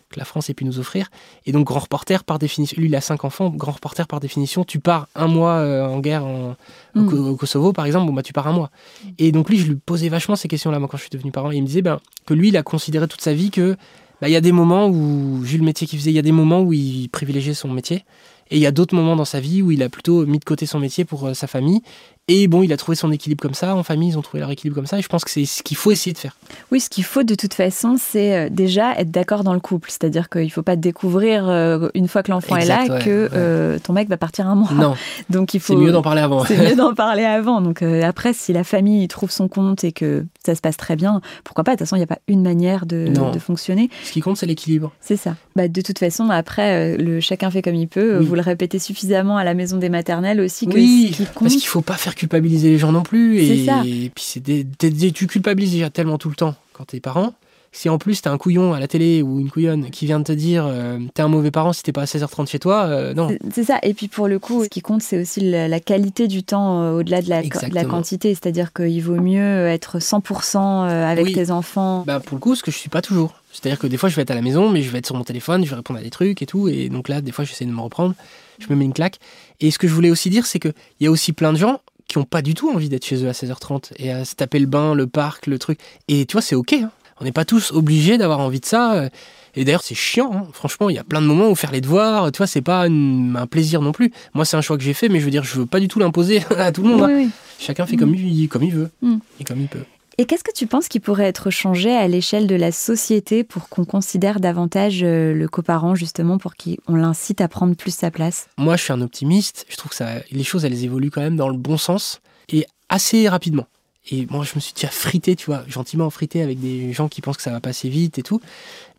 que 0.10 0.20
la 0.20 0.26
France 0.26 0.50
ait 0.50 0.56
pu 0.56 0.66
nous 0.66 0.80
offrir. 0.80 1.10
Et 1.46 1.52
donc, 1.52 1.68
grand 1.68 1.80
reporter 1.80 2.24
par 2.24 2.40
définition, 2.40 2.76
lui, 2.80 2.88
il 2.88 2.96
a 2.96 3.02
cinq 3.02 3.24
enfants, 3.24 3.50
grand 3.50 3.74
reporter 3.74 4.08
par 4.08 4.20
définition, 4.20 4.64
tu 4.64 4.80
pars 4.80 5.08
un 5.14 5.28
mois 5.28 5.54
euh, 5.58 5.86
en 5.86 6.00
guerre 6.00 6.26
en, 6.26 6.56
au, 6.96 7.00
Mm. 7.00 7.30
Au 7.30 7.36
Kosovo, 7.36 7.74
par 7.74 7.86
exemple, 7.86 8.08
bon, 8.08 8.14
bah, 8.14 8.24
tu 8.24 8.34
pars 8.34 8.48
un 8.48 8.54
mois. 8.54 8.72
Et 9.20 9.32
donc, 9.32 9.50
lui, 9.50 9.60
je 9.60 9.68
lui 9.68 9.76
posais 9.76 10.10
vachement 10.10 10.36
ces 10.36 10.48
questions-là, 10.48 10.80
moi, 10.80 10.88
quand 10.90 10.98
je 10.98 11.04
suis 11.04 11.12
devenu 11.12 11.32
parent. 11.32 11.52
Et 11.52 11.58
il 11.58 11.62
me 11.62 11.68
disait 11.68 11.84
ben, 11.84 12.00
que 12.26 12.34
lui, 12.34 12.48
il 12.48 12.58
a 12.58 12.64
considéré 12.64 13.08
toute 13.08 13.22
sa 13.22 13.34
vie 13.34 13.52
que 13.52 13.78
bah, 14.20 14.30
il 14.30 14.32
y 14.32 14.36
a 14.36 14.42
des 14.42 14.52
moments 14.52 14.88
où, 14.88 15.40
vu 15.42 15.58
le 15.58 15.64
métier 15.64 15.88
qu'il 15.88 16.00
faisait, 16.00 16.12
il 16.12 16.16
y 16.16 16.20
a 16.20 16.24
des 16.24 16.32
moments 16.32 16.62
où 16.62 16.74
il 16.74 17.08
privilégiait 17.10 17.54
son 17.54 17.70
métier. 17.70 18.04
Et 18.52 18.58
il 18.58 18.62
y 18.62 18.68
a 18.68 18.72
d'autres 18.72 18.94
moments 18.94 19.16
dans 19.16 19.26
sa 19.26 19.40
vie 19.40 19.62
où 19.62 19.72
il 19.72 19.82
a 19.82 19.90
plutôt 19.90 20.26
mis 20.26 20.38
de 20.38 20.44
côté 20.44 20.66
son 20.66 20.78
métier 20.80 21.06
pour 21.06 21.26
euh, 21.26 21.34
sa 21.34 21.48
famille. 21.48 21.82
Et 22.28 22.48
bon, 22.48 22.64
il 22.64 22.72
a 22.72 22.78
trouvé 22.78 22.96
son 22.96 23.12
équilibre 23.12 23.42
comme 23.42 23.54
ça. 23.54 23.76
En 23.76 23.84
famille, 23.84 24.10
ils 24.10 24.18
ont 24.18 24.22
trouvé 24.22 24.40
leur 24.40 24.52
équilibre 24.52 24.76
comme 24.76 24.86
ça. 24.86 24.98
Et 24.98 25.02
je 25.02 25.08
pense 25.10 25.26
que 25.26 25.32
c'est 25.32 25.46
ce 25.46 25.64
qu'il 25.64 25.76
faut 25.76 25.92
essayer 25.92 26.14
de 26.14 26.18
faire. 26.18 26.38
Oui, 26.72 26.80
ce 26.80 26.90
qu'il 26.90 27.04
faut 27.04 27.24
de 27.24 27.36
toute 27.36 27.54
façon, 27.54 27.98
c'est 28.00 28.36
euh, 28.36 28.50
déjà 28.50 28.94
être 28.94 29.12
d'accord 29.12 29.44
dans 29.44 29.54
le 29.54 29.60
couple. 29.60 29.90
C'est-à-dire 29.90 30.30
qu'il 30.30 30.46
ne 30.46 30.50
faut 30.50 30.62
pas 30.62 30.76
découvrir 30.76 31.50
euh, 31.50 31.90
une 31.94 32.08
fois 32.08 32.24
que 32.24 32.32
l'enfant 32.32 32.56
est 32.56 32.66
là 32.66 32.86
ouais, 32.88 33.00
que 33.00 33.24
ouais. 33.24 33.30
euh, 33.34 33.80
ton 33.80 33.94
mec 33.94 34.08
va 34.08 34.18
partir 34.18 34.48
un 34.48 34.56
mois. 34.56 34.72
Non, 34.72 34.96
Donc 35.30 35.54
il 35.56 35.60
faut. 35.60 35.74
c'est 35.74 35.80
mieux 35.80 35.92
d'en 35.92 36.04
parler 36.04 36.22
avant. 36.22 36.46
C'est 36.52 36.58
mieux 36.58 36.76
d'en 36.76 36.94
parler 36.96 37.24
avant. 37.24 37.60
Donc 37.60 37.82
euh, 37.82 38.04
après, 38.04 38.34
si 38.34 38.54
la 38.54 38.64
famille 38.64 39.08
trouve 39.08 39.32
son 39.32 39.48
compte 39.48 39.84
et 39.84 39.92
que 39.92 40.26
ça 40.46 40.56
se 40.56 40.62
passe 40.62 40.78
très 40.78 40.96
bien, 40.96 41.22
pourquoi 41.44 41.64
pas? 41.64 41.72
De 41.72 41.78
toute 41.78 41.88
façon, 41.88 41.96
il 41.96 42.00
n'y 42.00 42.04
a 42.04 42.08
pas 42.08 42.20
une 42.28 42.44
manière 42.44 42.86
de, 42.86 43.12
fonctionner. 43.40 43.90
Ce 44.04 44.12
qui 44.12 44.22
compte, 44.22 44.38
c'est 44.38 44.46
l'équilibre. 44.46 44.92
C'est 45.02 45.18
ça. 45.18 45.36
Bah, 45.56 45.68
de 45.68 45.82
toute 45.82 45.98
façon, 45.98 46.30
après, 46.30 46.96
le 46.98 47.20
chacun 47.20 47.50
fait 47.50 47.62
comme 47.62 47.76
il 47.76 47.88
peut. 47.88 48.20
Oui. 48.20 48.26
Vous 48.26 48.36
le 48.36 48.42
répétez 48.42 48.80
suffisamment 48.80 49.38
à 49.38 49.44
la 49.44 49.54
maison 49.54 49.78
des 49.78 49.90
maternelles 49.90 50.40
aussi 50.40 50.68
que 50.68 50.74
Oui, 50.76 51.10
ce 51.12 51.18
qui 51.18 51.26
compte. 51.26 51.44
Parce 51.44 51.56
qu'il 51.56 51.68
faut 51.68 51.82
pas 51.82 51.96
faire 51.96 52.11
culpabiliser 52.16 52.70
les 52.70 52.78
gens 52.78 52.92
non 52.92 53.04
plus. 53.04 53.40
Et, 53.40 53.66
ça. 53.66 53.84
et 53.86 54.12
puis 54.14 54.24
c'est 54.26 54.40
des- 54.42 54.66
tu 55.12 55.28
culpabilises 55.28 55.72
déjà 55.74 55.90
tellement 55.90 56.18
tout 56.18 56.30
le 56.30 56.36
temps 56.36 56.56
quand 56.74 56.86
t'es 56.86 57.00
parent. 57.00 57.34
Si 57.74 57.88
en 57.88 57.98
plus 57.98 58.22
t'as 58.22 58.32
un 58.32 58.38
couillon 58.38 58.74
à 58.74 58.82
la 58.82 58.88
télé 58.90 59.22
ou 59.22 59.40
une 59.40 59.50
couillonne 59.50 59.90
qui 59.92 60.06
vient 60.06 60.20
de 60.20 60.26
te 60.26 60.34
dire 60.34 60.66
euh, 60.68 61.00
t'es 61.14 61.22
un 61.22 61.30
mauvais 61.30 61.52
parent 61.52 61.72
si 61.72 61.84
t'es 61.84 61.94
pas 61.94 62.02
à 62.02 62.06
16h30 62.06 62.50
chez 62.50 62.60
toi, 62.60 62.84
euh, 62.88 63.14
non. 63.14 63.30
C'est- 63.54 63.64
ça. 63.64 63.80
Et 63.84 63.94
puis 63.94 64.10
pour 64.10 64.28
le 64.28 64.40
coup, 64.40 64.66
ce 64.66 64.68
qui 64.70 64.82
compte, 64.82 65.02
c'est 65.02 65.22
aussi 65.22 65.40
la, 65.40 65.70
la 65.70 65.80
qualité 65.80 66.28
du 66.28 66.44
temps 66.44 66.82
euh, 66.84 66.92
au-delà 67.00 67.22
de 67.22 67.30
la, 67.30 67.38
de 67.38 67.42
la 67.44 67.46
Exactement. 67.48 67.88
quantité. 67.88 68.32
C'est-à-dire 68.36 68.74
qu'il 68.74 69.02
vaut 69.02 69.22
mieux 69.22 69.68
être 69.68 70.00
100% 70.00 70.58
euh, 70.90 71.06
avec 71.10 71.28
Oui. 71.28 71.34
tes 71.34 71.50
enfants. 71.50 72.04
Bah 72.06 72.20
pour 72.20 72.36
le 72.36 72.42
coup, 72.42 72.56
ce 72.56 72.64
que 72.64 72.72
je 72.72 72.78
suis 72.78 72.90
pas 72.90 73.02
toujours. 73.02 73.36
C'est-à-dire 73.54 73.80
que 73.80 73.88
des 73.88 73.96
fois 73.96 74.10
je 74.10 74.18
vais 74.18 74.22
être 74.24 74.32
à 74.32 74.36
la 74.36 74.42
maison, 74.42 74.70
mais 74.70 74.82
je 74.82 74.90
vais 74.90 74.98
être 75.00 75.06
sur 75.06 75.16
mon 75.16 75.24
téléphone, 75.24 75.64
je 75.64 75.70
vais 75.70 75.76
répondre 75.78 76.00
à 76.00 76.04
des 76.04 76.10
trucs 76.10 76.42
et 76.42 76.46
tout. 76.46 76.68
Et 76.68 76.90
donc 76.90 77.08
là, 77.08 77.22
des 77.22 77.32
fois 77.32 77.46
j'essaie 77.46 77.66
de 77.66 77.72
me 77.72 77.80
reprendre, 77.82 78.16
je 78.60 78.68
me 78.70 78.76
mets 78.76 78.84
une 78.86 78.94
claque. 78.94 79.20
Et 79.62 79.72
ce 79.72 79.78
que 79.80 79.88
je 79.88 79.94
voulais 79.94 80.12
aussi 80.12 80.30
dire, 80.30 80.46
c'est 80.46 80.60
qu'il 80.60 80.74
y 81.00 81.08
a 81.08 81.12
aussi 81.12 81.32
plein 81.32 81.54
de 81.54 81.58
gens 81.58 81.80
qui 82.12 82.18
ont 82.18 82.24
pas 82.26 82.42
du 82.42 82.54
tout 82.54 82.70
envie 82.70 82.90
d'être 82.90 83.06
chez 83.06 83.24
eux 83.24 83.30
à 83.30 83.32
16h30 83.32 83.92
et 83.98 84.12
à 84.12 84.26
se 84.26 84.36
taper 84.36 84.60
le 84.60 84.66
bain, 84.68 84.94
le 84.94 85.08
parc, 85.08 85.48
le 85.48 85.58
truc. 85.58 85.80
Et 86.08 86.26
tu 86.26 86.34
vois, 86.34 86.42
c'est 86.42 86.56
ok. 86.56 86.74
hein. 86.74 86.92
On 87.20 87.24
n'est 87.24 87.32
pas 87.32 87.46
tous 87.46 87.72
obligés 87.72 88.18
d'avoir 88.18 88.40
envie 88.40 88.60
de 88.60 88.66
ça. 88.66 88.94
euh, 88.96 89.10
Et 89.56 89.64
d'ailleurs, 89.64 89.84
c'est 89.84 89.96
chiant. 89.96 90.32
hein. 90.34 90.48
Franchement, 90.54 90.90
il 90.90 90.96
y 90.96 91.00
a 91.00 91.04
plein 91.04 91.22
de 91.22 91.26
moments 91.28 91.50
où 91.50 91.56
faire 91.56 91.72
les 91.72 91.82
devoirs, 91.82 92.32
tu 92.32 92.38
vois, 92.38 92.48
c'est 92.48 92.62
pas 92.62 92.88
une- 92.88 93.36
un 93.40 93.48
plaisir 93.48 93.82
non 93.82 93.92
plus. 93.92 94.12
Moi, 94.34 94.44
c'est 94.46 94.58
un 94.58 94.62
choix 94.62 94.78
que 94.78 94.84
j'ai 94.84 94.94
fait, 94.94 95.08
mais 95.10 95.20
je 95.20 95.26
veux 95.26 95.32
dire, 95.32 95.44
je 95.44 95.56
veux 95.60 95.66
pas 95.66 95.80
du 95.80 95.88
tout 95.88 96.00
l'imposer 96.00 96.42
à 96.58 96.72
tout 96.72 96.84
le 96.84 96.90
monde. 96.90 97.04
hein. 97.04 97.10
Oui. 97.14 97.30
Chacun 97.60 97.86
fait 97.86 97.96
comme 97.96 98.14
il, 98.16 98.48
comme 98.50 98.64
il 98.64 98.74
veut 98.74 98.90
Mm. 99.02 99.18
et 99.40 99.44
comme 99.44 99.62
il 99.62 99.68
peut. 99.68 99.84
Et 100.22 100.26
qu'est-ce 100.26 100.44
que 100.44 100.52
tu 100.54 100.68
penses 100.68 100.88
qui 100.88 101.00
pourrait 101.00 101.26
être 101.26 101.50
changé 101.50 101.96
à 101.96 102.08
l'échelle 102.08 102.46
de 102.46 102.54
la 102.54 102.72
société 102.72 103.44
pour 103.44 103.70
qu'on 103.70 103.86
considère 103.86 104.40
davantage 104.40 105.00
euh, 105.02 105.34
le 105.34 105.48
coparent, 105.48 105.96
justement, 105.96 106.38
pour 106.38 106.54
qu'on 106.54 106.94
l'incite 106.94 107.42
à 107.42 107.48
prendre 107.48 107.76
plus 107.76 107.90
sa 107.96 108.12
place? 108.12 108.48
Moi, 108.60 108.78
je 108.78 108.84
suis 108.84 108.94
un 108.94 109.02
optimiste. 109.02 109.66
Je 109.68 109.76
trouve 109.78 109.90
que 109.90 109.96
ça, 109.96 110.18
les 110.30 110.44
choses, 110.44 110.64
elles 110.64 110.84
évoluent 110.84 111.10
quand 111.10 111.22
même 111.22 111.38
dans 111.38 111.50
le 111.50 111.58
bon 111.58 111.76
sens 111.76 112.22
et 112.50 112.68
assez 112.88 113.28
rapidement. 113.30 113.66
Et 114.12 114.28
moi, 114.30 114.44
je 114.44 114.52
me 114.54 114.60
suis 114.60 114.74
déjà 114.76 114.90
frité, 114.90 115.36
tu 115.36 115.48
vois, 115.48 115.64
gentiment 115.68 116.08
frité 116.12 116.44
avec 116.44 116.60
des 116.60 116.94
gens 116.94 117.08
qui 117.08 117.22
pensent 117.22 117.38
que 117.38 117.44
ça 117.44 117.50
va 117.52 117.60
passer 117.60 117.90
vite 117.90 118.20
et 118.20 118.24
tout. 118.24 118.40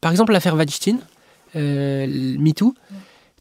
Par 0.00 0.10
exemple, 0.10 0.32
l'affaire 0.32 0.56
Weinstein, 0.56 0.98
euh, 1.54 2.36
MeToo, 2.36 2.74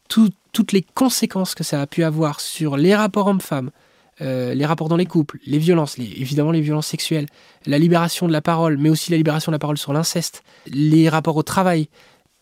tout- 0.06 0.30
toutes 0.52 0.70
les 0.70 0.82
conséquences 0.94 1.56
que 1.56 1.64
ça 1.64 1.80
a 1.82 1.88
pu 1.88 2.04
avoir 2.04 2.38
sur 2.38 2.76
les 2.76 2.94
rapports 2.94 3.26
hommes-femmes, 3.26 3.72
euh, 4.22 4.54
les 4.54 4.64
rapports 4.64 4.88
dans 4.88 4.96
les 4.96 5.06
couples, 5.06 5.38
les 5.46 5.58
violences, 5.58 5.98
évidemment 5.98 6.52
les 6.52 6.60
violences 6.60 6.86
sexuelles, 6.86 7.26
la 7.66 7.78
libération 7.78 8.26
de 8.26 8.32
la 8.32 8.40
parole, 8.40 8.78
mais 8.78 8.88
aussi 8.88 9.10
la 9.10 9.16
libération 9.16 9.50
de 9.50 9.54
la 9.54 9.58
parole 9.58 9.78
sur 9.78 9.92
l'inceste, 9.92 10.42
les 10.66 11.08
rapports 11.08 11.36
au 11.36 11.42
travail, 11.42 11.88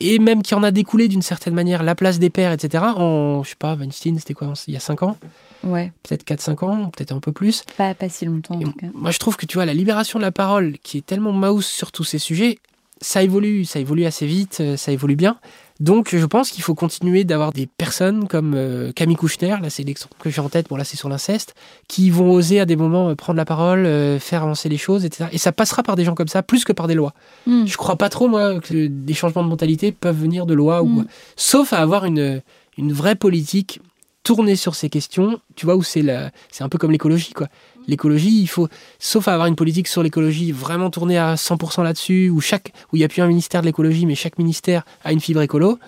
et 0.00 0.18
même 0.18 0.42
qui 0.42 0.54
en 0.54 0.62
a 0.62 0.70
découlé 0.70 1.08
d'une 1.08 1.22
certaine 1.22 1.54
manière 1.54 1.82
la 1.82 1.94
place 1.94 2.18
des 2.18 2.30
pères, 2.30 2.52
etc. 2.52 2.84
En, 2.96 3.42
je 3.44 3.50
sais 3.50 3.56
pas, 3.58 3.74
Weinstein, 3.74 4.18
c'était 4.18 4.34
quoi, 4.34 4.52
il 4.66 4.74
y 4.74 4.76
a 4.76 4.80
5 4.80 5.02
ans? 5.02 5.16
Ouais. 5.62 5.92
Peut-être 6.02 6.24
4-5 6.24 6.64
ans, 6.64 6.90
peut-être 6.90 7.12
un 7.12 7.20
peu 7.20 7.32
plus. 7.32 7.64
Pas, 7.76 7.94
pas 7.94 8.08
si 8.08 8.24
longtemps, 8.24 8.54
en 8.54 8.60
tout 8.60 8.72
cas. 8.72 8.86
Moi, 8.94 9.10
je 9.10 9.18
trouve 9.18 9.36
que, 9.36 9.44
tu 9.44 9.58
vois, 9.58 9.66
la 9.66 9.74
libération 9.74 10.18
de 10.18 10.24
la 10.24 10.32
parole, 10.32 10.78
qui 10.82 10.98
est 10.98 11.06
tellement 11.06 11.32
mouse 11.32 11.66
sur 11.66 11.92
tous 11.92 12.04
ces 12.04 12.18
sujets, 12.18 12.58
ça 13.00 13.22
évolue, 13.22 13.64
ça 13.64 13.80
évolue 13.80 14.04
assez 14.04 14.26
vite, 14.26 14.58
euh, 14.60 14.76
ça 14.76 14.92
évolue 14.92 15.16
bien. 15.16 15.38
Donc 15.78 16.14
je 16.14 16.26
pense 16.26 16.50
qu'il 16.50 16.62
faut 16.62 16.74
continuer 16.74 17.24
d'avoir 17.24 17.52
des 17.52 17.66
personnes 17.66 18.28
comme 18.28 18.52
euh, 18.54 18.92
Camille 18.92 19.16
Kouchner, 19.16 19.56
là 19.62 19.70
c'est 19.70 19.82
l'exemple 19.82 20.14
que 20.18 20.28
j'ai 20.28 20.42
en 20.42 20.50
tête, 20.50 20.68
bon 20.68 20.76
là 20.76 20.84
c'est 20.84 20.98
sur 20.98 21.08
l'inceste, 21.08 21.54
qui 21.88 22.10
vont 22.10 22.30
oser 22.30 22.60
à 22.60 22.66
des 22.66 22.76
moments 22.76 23.08
euh, 23.08 23.14
prendre 23.14 23.38
la 23.38 23.46
parole, 23.46 23.86
faire 24.20 24.42
avancer 24.42 24.68
les 24.68 24.76
choses, 24.76 25.06
etc. 25.06 25.30
Et 25.32 25.38
ça 25.38 25.52
passera 25.52 25.82
par 25.82 25.96
des 25.96 26.04
gens 26.04 26.14
comme 26.14 26.28
ça, 26.28 26.42
plus 26.42 26.64
que 26.64 26.72
par 26.72 26.86
des 26.86 26.94
lois. 26.94 27.14
Mm. 27.46 27.64
Je 27.66 27.76
crois 27.78 27.96
pas 27.96 28.10
trop, 28.10 28.28
moi, 28.28 28.60
que 28.60 28.86
des 28.88 29.14
changements 29.14 29.42
de 29.42 29.48
mentalité 29.48 29.92
peuvent 29.92 30.20
venir 30.20 30.44
de 30.44 30.52
lois, 30.54 30.82
ou... 30.82 31.00
Mm. 31.00 31.06
sauf 31.36 31.72
à 31.72 31.78
avoir 31.78 32.04
une, 32.04 32.42
une 32.76 32.92
vraie 32.92 33.16
politique 33.16 33.80
tournée 34.22 34.56
sur 34.56 34.74
ces 34.74 34.90
questions, 34.90 35.40
tu 35.56 35.64
vois, 35.64 35.76
où 35.76 35.82
c'est 35.82 36.02
la... 36.02 36.30
c'est 36.50 36.62
un 36.62 36.68
peu 36.68 36.76
comme 36.76 36.90
l'écologie, 36.90 37.32
quoi. 37.32 37.48
L'écologie, 37.86 38.40
il 38.40 38.46
faut, 38.46 38.68
sauf 38.98 39.28
à 39.28 39.34
avoir 39.34 39.46
une 39.48 39.56
politique 39.56 39.88
sur 39.88 40.02
l'écologie 40.02 40.52
vraiment 40.52 40.90
tournée 40.90 41.18
à 41.18 41.34
100% 41.34 41.82
là-dessus, 41.82 42.30
où 42.30 42.40
chaque, 42.40 42.72
où 42.92 42.96
il 42.96 43.00
n'y 43.00 43.04
a 43.04 43.08
plus 43.08 43.22
un 43.22 43.26
ministère 43.26 43.60
de 43.62 43.66
l'écologie, 43.66 44.06
mais 44.06 44.14
chaque 44.14 44.38
ministère 44.38 44.84
a 45.04 45.12
une 45.12 45.20
fibre 45.20 45.42
écolo, 45.42 45.78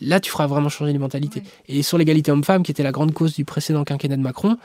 là 0.00 0.20
tu 0.20 0.30
feras 0.30 0.46
vraiment 0.46 0.68
changer 0.68 0.92
les 0.92 0.98
mentalités. 0.98 1.42
Et 1.68 1.82
sur 1.82 1.98
l'égalité 1.98 2.30
homme-femme, 2.30 2.62
qui 2.62 2.70
était 2.70 2.82
la 2.82 2.92
grande 2.92 3.12
cause 3.12 3.34
du 3.34 3.44
précédent 3.44 3.84
quinquennat 3.84 4.16
de 4.16 4.22
Macron, 4.22 4.56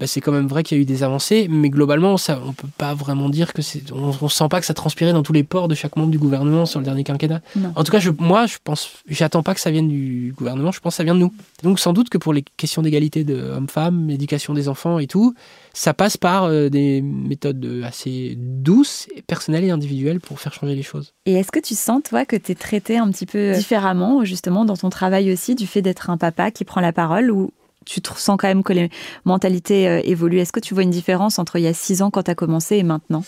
bah, 0.00 0.06
c'est 0.06 0.22
quand 0.22 0.32
même 0.32 0.46
vrai 0.46 0.62
qu'il 0.62 0.78
y 0.78 0.80
a 0.80 0.82
eu 0.82 0.86
des 0.86 1.02
avancées, 1.02 1.46
mais 1.50 1.68
globalement, 1.68 2.16
ça, 2.16 2.40
on 2.46 2.54
peut 2.54 2.68
pas 2.78 2.94
vraiment 2.94 3.28
dire 3.28 3.52
que 3.52 3.60
c'est. 3.60 3.92
On, 3.92 4.12
on 4.18 4.28
sent 4.30 4.48
pas 4.48 4.58
que 4.58 4.64
ça 4.64 4.72
transpirait 4.72 5.12
dans 5.12 5.22
tous 5.22 5.34
les 5.34 5.44
ports 5.44 5.68
de 5.68 5.74
chaque 5.74 5.94
membre 5.96 6.10
du 6.10 6.18
gouvernement 6.18 6.64
sur 6.64 6.80
le 6.80 6.86
dernier 6.86 7.04
quinquennat. 7.04 7.42
Non. 7.54 7.72
En 7.76 7.84
tout 7.84 7.92
cas, 7.92 7.98
je, 7.98 8.10
moi, 8.18 8.46
je 8.46 8.56
pense, 8.64 8.92
j'attends 9.06 9.42
pas 9.42 9.52
que 9.52 9.60
ça 9.60 9.70
vienne 9.70 9.88
du 9.88 10.32
gouvernement. 10.34 10.72
Je 10.72 10.80
pense 10.80 10.94
que 10.94 10.96
ça 10.96 11.04
vient 11.04 11.14
de 11.14 11.20
nous. 11.20 11.34
Donc, 11.62 11.78
sans 11.78 11.92
doute 11.92 12.08
que 12.08 12.16
pour 12.16 12.32
les 12.32 12.42
questions 12.56 12.80
d'égalité 12.80 13.24
de 13.24 13.34
hommes-femmes, 13.34 14.08
l'éducation 14.08 14.54
des 14.54 14.68
enfants 14.70 14.98
et 14.98 15.06
tout, 15.06 15.34
ça 15.74 15.92
passe 15.92 16.16
par 16.16 16.44
euh, 16.44 16.70
des 16.70 17.02
méthodes 17.02 17.82
assez 17.84 18.36
douces, 18.38 19.06
personnelles 19.26 19.64
et 19.64 19.70
individuelles 19.70 20.20
pour 20.20 20.40
faire 20.40 20.54
changer 20.54 20.74
les 20.74 20.82
choses. 20.82 21.12
Et 21.26 21.34
est-ce 21.34 21.52
que 21.52 21.60
tu 21.60 21.74
sens, 21.74 22.02
toi, 22.08 22.24
que 22.24 22.36
tu 22.36 22.52
es 22.52 22.54
traité 22.54 22.96
un 22.96 23.10
petit 23.10 23.26
peu 23.26 23.52
différemment, 23.52 24.24
justement, 24.24 24.64
dans 24.64 24.78
ton 24.78 24.88
travail 24.88 25.30
aussi, 25.30 25.54
du 25.54 25.66
fait 25.66 25.82
d'être 25.82 26.08
un 26.08 26.16
papa 26.16 26.50
qui 26.50 26.64
prend 26.64 26.80
la 26.80 26.94
parole 26.94 27.30
ou 27.30 27.50
tu 27.86 28.00
te 28.00 28.08
sens 28.16 28.36
quand 28.38 28.48
même 28.48 28.62
que 28.62 28.72
les 28.72 28.90
mentalités 29.24 29.88
euh, 29.88 30.00
évoluent 30.04 30.38
Est-ce 30.38 30.52
que 30.52 30.60
tu 30.60 30.74
vois 30.74 30.82
une 30.82 30.90
différence 30.90 31.38
entre 31.38 31.56
il 31.56 31.62
y 31.62 31.66
a 31.66 31.74
six 31.74 32.02
ans 32.02 32.10
quand 32.10 32.24
tu 32.24 32.30
as 32.30 32.34
commencé 32.34 32.76
et 32.76 32.82
maintenant? 32.82 33.24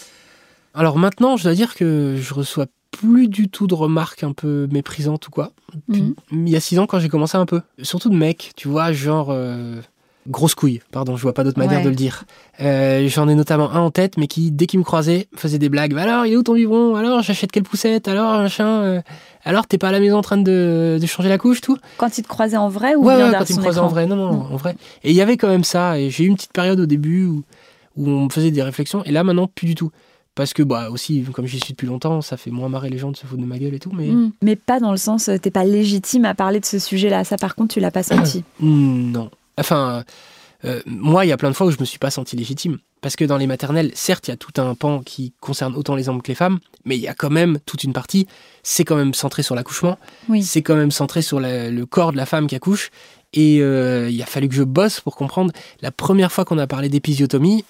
Alors 0.75 0.99
maintenant, 0.99 1.37
je 1.37 1.45
dois 1.45 1.55
dire 1.55 1.75
que 1.75 2.17
je 2.21 2.35
reçois 2.35 2.67
plus 2.91 3.29
du 3.29 3.49
tout 3.49 3.67
de 3.67 3.75
remarques 3.75 4.23
un 4.23 4.33
peu 4.33 4.69
méprisantes 4.71 5.29
ou 5.29 5.31
quoi. 5.31 5.53
Puis, 5.91 6.03
Mhm. 6.31 6.47
Il 6.47 6.49
y 6.49 6.57
a 6.57 6.61
six 6.61 6.79
ans, 6.79 6.87
quand 6.87 6.99
j'ai 6.99 7.09
commencé 7.09 7.37
un 7.37 7.47
peu, 7.47 7.63
surtout 7.83 8.11
de 8.11 8.17
mecs, 8.17 8.53
tu 8.57 8.69
vois, 8.69 8.93
genre 8.93 9.29
euh, 9.31 9.81
grosse 10.29 10.55
couille, 10.55 10.81
pardon, 10.93 11.17
je 11.17 11.23
vois 11.23 11.35
pas 11.35 11.43
d'autre 11.45 11.59
manière 11.59 11.79
Ouais. 11.79 11.85
de 11.85 11.89
le 11.91 11.97
dire. 11.97 12.25
Euh, 12.61 13.09
J'en 13.09 13.29
ai 13.29 13.35
notamment 13.35 13.71
un 13.73 13.81
en 13.81 13.91
tête, 13.91 14.17
mais 14.19 14.27
qui, 14.29 14.51
dès 14.53 14.67
qu'il 14.67 14.79
me 14.79 14.85
croisait, 14.85 15.27
faisait 15.35 15.59
des 15.59 15.69
blagues. 15.69 15.95
Bah 15.95 16.03
alors, 16.03 16.27
il 16.27 16.33
est 16.33 16.37
où 16.37 16.43
ton 16.43 16.55
biberon? 16.55 16.95
Alors, 16.95 17.23
j'achète 17.23 17.51
quelle 17.51 17.65
poussette? 17.65 18.07
Alors, 18.09 18.39
machin. 18.39 18.67
euh, 18.67 19.01
alors, 19.45 19.67
t'es 19.67 19.79
pas 19.79 19.89
à 19.89 19.93
la 19.93 19.99
maison 20.01 20.19
en 20.19 20.23
train 20.23 20.37
de, 20.37 20.99
de 21.01 21.07
changer 21.07 21.29
la 21.29 21.39
couche, 21.39 21.61
tout? 21.61 21.77
Quand 21.97 22.17
il 22.19 22.23
te 22.23 22.29
croisait 22.29 22.57
en 22.57 22.69
vrai 22.69 22.95
ou 22.95 23.01
Ouais, 23.01 23.17
bien 23.17 23.25
ouais, 23.27 23.31
derrière 23.31 23.39
quand 23.41 23.51
il 23.51 23.57
me 23.57 23.61
croisait 23.61 23.81
en 23.81 23.89
vrai. 23.89 24.07
Non, 24.07 24.15
non, 24.17 24.33
Mm. 24.33 24.53
en 24.53 24.57
vrai. 24.57 24.77
Et 25.03 25.11
il 25.11 25.17
y 25.17 25.21
avait 25.21 25.37
quand 25.37 25.49
même 25.49 25.65
ça. 25.65 25.99
Et 25.99 26.11
j'ai 26.11 26.25
eu 26.25 26.29
une 26.29 26.37
petite 26.37 26.53
période 26.53 26.79
au 26.79 26.87
début 26.87 27.25
où, 27.27 27.43
où 27.97 28.09
on 28.09 28.25
me 28.27 28.31
faisait 28.31 28.51
des 28.53 28.63
réflexions. 28.63 29.03
Et 29.05 29.11
là, 29.11 29.25
maintenant, 29.25 29.49
plus 29.49 29.67
du 29.67 29.75
tout. 29.75 29.91
Parce 30.37 30.55
que, 30.55 30.63
bah, 30.63 30.89
aussi, 30.91 31.23
comme 31.33 31.45
j'y 31.47 31.59
suis 31.61 31.73
depuis 31.75 31.87
longtemps, 31.89 32.23
ça 32.23 32.37
fait 32.39 32.51
moins 32.51 32.69
marrer 32.71 32.89
les 32.89 32.97
gens 32.97 33.11
de 33.11 33.17
se 33.17 33.27
foutre 33.27 33.43
de 33.43 33.47
ma 33.47 33.59
gueule 33.59 33.75
et 33.75 33.79
tout. 33.81 33.91
Mais 33.93 34.07
Mm. 34.07 34.31
Mais 34.41 34.55
pas 34.57 34.79
dans 34.81 34.93
le 34.93 34.97
sens, 34.97 35.29
euh, 35.29 35.37
t'es 35.37 35.51
pas 35.51 35.65
légitime 35.65 36.25
à 36.25 36.35
parler 36.35 36.61
de 36.61 36.65
ce 36.65 36.79
sujet-là. 36.79 37.25
Ça, 37.25 37.37
par 37.37 37.55
contre, 37.57 37.75
tu 37.75 37.81
l'as 37.81 37.91
pas 37.91 38.03
senti. 38.05 38.45
Non. 38.61 39.29
Enfin, 39.59 40.05
euh, 40.65 40.81
moi, 40.87 41.25
il 41.25 41.29
y 41.29 41.33
a 41.33 41.37
plein 41.37 41.51
de 41.51 41.55
fois 41.57 41.67
où 41.67 41.71
je 41.71 41.79
me 41.81 41.85
suis 41.85 41.99
pas 41.99 42.11
senti 42.11 42.37
légitime. 42.37 42.79
Parce 43.01 43.17
que 43.17 43.25
dans 43.25 43.37
les 43.37 43.49
maternelles, 43.49 43.91
certes, 43.95 44.29
il 44.29 44.31
y 44.31 44.35
a 44.35 44.37
tout 44.37 44.61
un 44.61 44.75
pan 44.77 45.01
qui 45.03 45.33
concerne 45.41 45.75
autant 45.75 45.97
les 45.97 46.09
hommes 46.09 46.23
que 46.23 46.29
les 46.29 46.37
femmes, 46.37 46.61
mais 46.85 46.97
il 46.97 47.01
y 47.03 47.09
a 47.09 47.15
quand 47.15 47.31
même 47.31 47.59
toute 47.67 47.83
une 47.83 47.93
partie, 47.93 48.29
c'est 48.63 48.85
quand 48.85 48.95
même 48.95 49.13
centré 49.13 49.43
sur 49.43 49.57
l'accouchement, 49.57 49.99
Oui. 50.29 50.45
c'est 50.45 50.63
quand 50.63 50.77
même 50.77 50.93
centré 50.93 51.21
sur 51.21 51.41
la- 51.41 51.69
le 51.69 51.85
corps 51.85 52.13
de 52.13 52.17
la 52.17 52.27
femme 52.27 52.47
qui 52.47 52.55
accouche. 52.55 52.91
Et 53.35 53.59
euh, 53.61 54.09
il 54.11 54.23
a 54.23 54.27
fallu 54.27 54.49
que 54.49 54.55
je 54.55 54.63
bosse 54.63 55.01
pour 55.01 55.17
comprendre. 55.17 55.53
La 55.81 55.91
première 55.91 56.31
fois 56.31 56.45
qu'on 56.45 56.59
a 56.59 56.67
parlé 56.69 56.89
d'épisiotomie, 56.89 57.65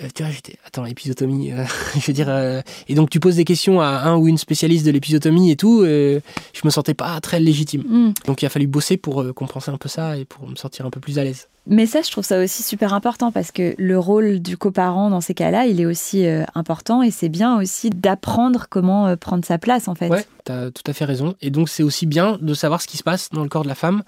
euh, 0.00 0.08
tu 0.14 0.22
vois, 0.22 0.30
j'étais. 0.30 0.56
Attends, 0.64 0.84
épisiotomie, 0.84 1.52
euh, 1.52 1.64
je 1.94 2.06
veux 2.06 2.12
dire. 2.12 2.28
euh, 2.28 2.62
et 2.88 2.94
donc, 2.94 3.10
tu 3.10 3.18
poses 3.18 3.36
des 3.36 3.44
questions 3.44 3.80
à 3.80 3.86
un 3.86 4.16
ou 4.16 4.28
une 4.28 4.38
spécialiste 4.38 4.86
de 4.86 4.90
l'épisiotomie 4.90 5.50
et 5.50 5.56
tout, 5.56 5.84
je 5.84 6.20
me 6.64 6.70
sentais 6.70 6.94
pas 6.94 7.20
très 7.20 7.40
légitime. 7.40 7.82
Mm. 7.82 8.14
Donc, 8.26 8.42
il 8.42 8.46
a 8.46 8.48
fallu 8.48 8.66
bosser 8.66 8.96
pour 8.96 9.24
compenser 9.34 9.70
un 9.70 9.76
peu 9.76 9.88
ça 9.88 10.16
et 10.16 10.24
pour 10.24 10.48
me 10.48 10.56
sentir 10.56 10.86
un 10.86 10.90
peu 10.90 11.00
plus 11.00 11.18
à 11.18 11.24
l'aise. 11.24 11.48
Mais 11.66 11.84
ça, 11.84 12.00
je 12.00 12.10
trouve 12.10 12.24
ça 12.24 12.42
aussi 12.42 12.62
super 12.62 12.94
important 12.94 13.30
parce 13.30 13.52
que 13.52 13.74
le 13.76 13.98
rôle 13.98 14.40
du 14.40 14.56
coparent 14.56 15.10
dans 15.10 15.20
ces 15.20 15.34
cas-là, 15.34 15.66
il 15.66 15.80
est 15.80 15.86
aussi 15.86 16.24
important 16.54 17.02
et 17.02 17.10
c'est 17.10 17.28
bien 17.28 17.60
aussi 17.60 17.90
d'apprendre 17.90 18.66
comment 18.70 19.14
prendre 19.16 19.44
sa 19.44 19.58
place 19.58 19.86
en 19.86 19.94
fait. 19.94 20.08
Ouais, 20.08 20.24
t'as 20.44 20.70
tout 20.70 20.84
à 20.86 20.92
fait 20.94 21.04
raison. 21.04 21.34
Et 21.42 21.50
donc, 21.50 21.68
c'est 21.68 21.82
aussi 21.82 22.06
bien 22.06 22.38
de 22.40 22.54
savoir 22.54 22.80
ce 22.80 22.86
qui 22.86 22.96
se 22.96 23.02
passe 23.02 23.28
dans 23.30 23.42
le 23.42 23.48
corps 23.48 23.64
de 23.64 23.68
la 23.68 23.74
femme, 23.74 24.02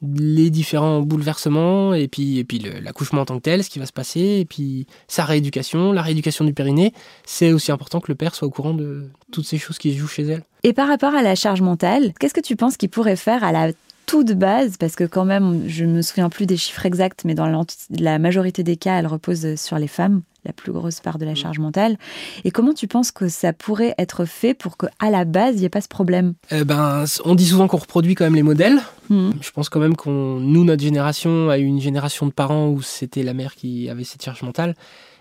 les 0.00 0.50
différents 0.50 1.00
bouleversements, 1.00 1.92
et 1.92 2.06
puis, 2.08 2.38
et 2.38 2.44
puis 2.44 2.58
l'accouchement 2.82 3.22
en 3.22 3.24
tant 3.24 3.36
que 3.36 3.42
tel, 3.42 3.64
ce 3.64 3.70
qui 3.70 3.78
va 3.78 3.86
se 3.86 3.92
passer, 3.92 4.38
et 4.40 4.44
puis 4.44 4.86
sa 5.08 5.24
rééducation, 5.24 5.92
la 5.92 6.02
rééducation 6.02 6.44
du 6.44 6.52
périnée. 6.52 6.92
C'est 7.24 7.52
aussi 7.52 7.72
important 7.72 8.00
que 8.00 8.10
le 8.10 8.14
père 8.14 8.34
soit 8.34 8.46
au 8.46 8.50
courant 8.50 8.74
de 8.74 9.10
toutes 9.32 9.46
ces 9.46 9.58
choses 9.58 9.78
qui 9.78 9.92
se 9.92 9.98
jouent 9.98 10.06
chez 10.06 10.24
elle. 10.24 10.44
Et 10.62 10.72
par 10.72 10.88
rapport 10.88 11.14
à 11.14 11.22
la 11.22 11.34
charge 11.34 11.62
mentale, 11.62 12.12
qu'est-ce 12.18 12.34
que 12.34 12.40
tu 12.40 12.56
penses 12.56 12.76
qu'il 12.76 12.90
pourrait 12.90 13.16
faire 13.16 13.42
à 13.42 13.52
la 13.52 13.72
toute 14.06 14.32
base? 14.32 14.76
Parce 14.76 14.96
que 14.96 15.04
quand 15.04 15.24
même, 15.24 15.68
je 15.68 15.84
ne 15.84 15.94
me 15.94 16.02
souviens 16.02 16.30
plus 16.30 16.46
des 16.46 16.56
chiffres 16.56 16.86
exacts, 16.86 17.24
mais 17.24 17.34
dans 17.34 17.64
la 17.90 18.18
majorité 18.18 18.62
des 18.62 18.76
cas, 18.76 18.98
elle 18.98 19.06
repose 19.06 19.56
sur 19.56 19.78
les 19.78 19.88
femmes, 19.88 20.22
la 20.44 20.52
plus 20.52 20.72
grosse 20.72 21.00
part 21.00 21.18
de 21.18 21.24
la 21.24 21.34
charge 21.34 21.58
mentale. 21.58 21.98
Et 22.44 22.50
comment 22.50 22.72
tu 22.72 22.86
penses 22.86 23.10
que 23.10 23.28
ça 23.28 23.52
pourrait 23.52 23.94
être 23.98 24.24
fait 24.24 24.54
pour 24.54 24.76
qu'à 24.76 25.10
la 25.10 25.24
base, 25.24 25.56
il 25.56 25.60
n'y 25.60 25.64
ait 25.64 25.70
pas 25.70 25.80
ce 25.80 25.88
problème? 25.88 26.34
Euh, 26.52 26.64
ben, 26.64 27.04
on 27.24 27.34
dit 27.34 27.46
souvent 27.46 27.68
qu'on 27.68 27.76
reproduit 27.76 28.14
quand 28.14 28.24
même 28.24 28.34
les 28.34 28.42
modèles. 28.42 28.78
Hmm. 29.10 29.30
Je 29.40 29.50
pense 29.50 29.68
quand 29.68 29.80
même 29.80 29.96
qu'on, 29.96 30.38
nous, 30.40 30.64
notre 30.64 30.82
génération 30.82 31.50
a 31.50 31.58
eu 31.58 31.64
une 31.64 31.80
génération 31.80 32.26
de 32.26 32.32
parents 32.32 32.68
où 32.68 32.82
c'était 32.82 33.22
la 33.22 33.34
mère 33.34 33.54
qui 33.54 33.88
avait 33.90 34.04
cette 34.04 34.24
charge 34.24 34.42
mentale 34.42 34.74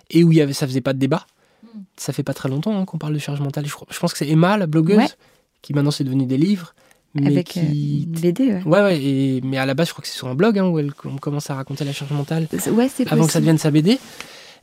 et 0.09 0.23
où 0.23 0.31
il 0.31 0.37
y 0.37 0.41
avait, 0.41 0.53
ça 0.53 0.67
faisait 0.67 0.81
pas 0.81 0.93
de 0.93 0.99
débat. 0.99 1.25
Ça 1.95 2.13
fait 2.13 2.23
pas 2.23 2.33
très 2.33 2.49
longtemps 2.49 2.77
hein, 2.77 2.85
qu'on 2.85 2.97
parle 2.97 3.13
de 3.13 3.19
charge 3.19 3.41
mentale. 3.41 3.65
Je, 3.65 3.99
pense 3.99 4.11
que 4.11 4.17
c'est 4.17 4.29
Emma, 4.29 4.57
la 4.57 4.67
blogueuse, 4.67 4.97
Ouais. 4.97 5.07
qui 5.61 5.73
maintenant 5.73 5.91
c'est 5.91 6.03
devenu 6.03 6.25
des 6.25 6.37
livres. 6.37 6.73
Mais 7.13 7.27
Avec 7.27 7.57
euh, 7.57 7.61
qui... 7.61 8.03
une 8.03 8.11
BD, 8.11 8.43
ouais. 8.47 8.63
Ouais, 8.65 8.81
ouais, 8.81 9.01
et... 9.01 9.41
mais 9.43 9.57
à 9.57 9.65
la 9.65 9.73
base, 9.73 9.87
je 9.87 9.93
crois 9.93 10.01
que 10.03 10.07
c'est 10.07 10.17
sur 10.17 10.27
un 10.27 10.35
blog 10.35 10.59
hein, 10.59 10.67
où 10.67 10.77
elle 10.77 10.91
on 11.05 11.17
commence 11.17 11.49
à 11.49 11.55
raconter 11.55 11.83
la 11.83 11.93
charge 11.93 12.11
mentale 12.11 12.47
Ouais, 12.71 12.89
avant 13.09 13.25
que 13.25 13.31
ça 13.31 13.39
devienne 13.39 13.57
sa 13.57 13.71
BD. 13.71 13.99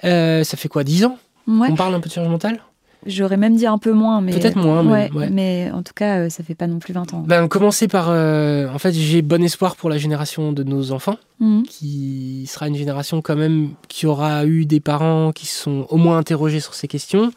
Euh, 0.04 0.44
ça 0.44 0.56
fait 0.56 0.68
quoi, 0.68 0.84
10 0.84 1.04
ans 1.04 1.18
Ouais. 1.46 1.68
On 1.70 1.74
parle 1.74 1.94
un 1.94 2.00
peu 2.00 2.08
de 2.08 2.14
charge 2.14 2.28
mentale 2.28 2.60
J'aurais 3.06 3.36
même 3.36 3.54
dit 3.54 3.66
un 3.66 3.76
peu 3.76 3.92
moins, 3.92 4.22
mais 4.22 4.32
Peut-être 4.32 4.56
moins, 4.56 4.82
mais- 4.82 4.90
ouais, 4.90 5.10
ouais. 5.12 5.28
mais 5.30 5.70
en 5.74 5.82
tout 5.82 5.92
cas, 5.94 6.20
euh, 6.20 6.30
ça 6.30 6.42
fait 6.42 6.54
pas 6.54 6.66
non 6.66 6.78
plus 6.78 6.94
20 6.94 7.12
ans. 7.12 7.22
Ben, 7.26 7.48
commencer 7.48 7.86
par. 7.86 8.06
euh, 8.08 8.66
En 8.72 8.78
fait, 8.78 8.92
j'ai 8.94 9.20
bon 9.20 9.42
espoir 9.44 9.76
pour 9.76 9.90
la 9.90 9.98
génération 9.98 10.52
de 10.52 10.62
nos 10.62 10.90
enfants. 10.90 11.16
Mhm. 11.40 11.64
qui 11.64 12.46
sera 12.48 12.66
une 12.68 12.76
génération 12.76 13.20
quand 13.20 13.36
même 13.36 13.70
qui 13.88 14.06
aura 14.06 14.46
eu 14.46 14.64
des 14.64 14.80
parents 14.80 15.32
qui 15.32 15.44
se 15.46 15.62
sont 15.64 15.86
au 15.90 15.96
moins 15.98 16.16
interrogés 16.16 16.60
sur 16.60 16.72
ces 16.74 16.88
questions, 16.88 17.30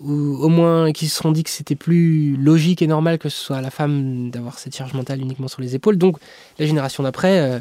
ou 0.00 0.12
au 0.12 0.48
moins 0.48 0.92
qui 0.92 1.08
se 1.08 1.16
seront 1.16 1.32
dit 1.32 1.42
que 1.44 1.50
c'était 1.50 1.74
plus 1.76 2.36
logique 2.36 2.82
et 2.82 2.86
normal 2.86 3.18
que 3.18 3.28
ce 3.30 3.38
soit 3.38 3.56
à 3.56 3.62
la 3.62 3.70
femme 3.70 4.30
d'avoir 4.30 4.58
cette 4.58 4.76
charge 4.76 4.92
mentale 4.92 5.20
uniquement 5.20 5.48
sur 5.48 5.62
les 5.62 5.74
épaules. 5.74 5.96
Donc 5.96 6.18
la 6.58 6.66
génération 6.66 7.02
d'après, 7.02 7.38
euh, 7.40 7.58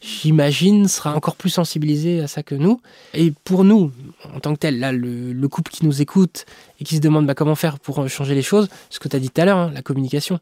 j'imagine, 0.00 0.88
sera 0.88 1.14
encore 1.14 1.36
plus 1.36 1.50
sensibilisée 1.50 2.20
à 2.20 2.28
ça 2.28 2.42
que 2.42 2.54
nous. 2.54 2.80
Et 3.14 3.32
pour 3.44 3.64
nous, 3.64 3.92
en 4.34 4.40
tant 4.40 4.54
que 4.54 4.58
tel, 4.58 4.78
là, 4.78 4.92
le, 4.92 5.32
le 5.32 5.48
couple 5.48 5.72
qui 5.72 5.84
nous 5.84 6.02
écoute 6.02 6.46
et 6.80 6.84
qui 6.84 6.96
se 6.96 7.00
demande 7.00 7.26
bah, 7.26 7.34
comment 7.34 7.54
faire 7.54 7.78
pour 7.78 8.00
euh, 8.00 8.08
changer 8.08 8.34
les 8.34 8.42
choses, 8.42 8.68
ce 8.90 8.98
que 8.98 9.08
tu 9.08 9.16
as 9.16 9.18
dit 9.18 9.30
tout 9.30 9.40
à 9.40 9.44
l'heure, 9.44 9.58
hein, 9.58 9.70
la 9.74 9.82
communication. 9.82 10.40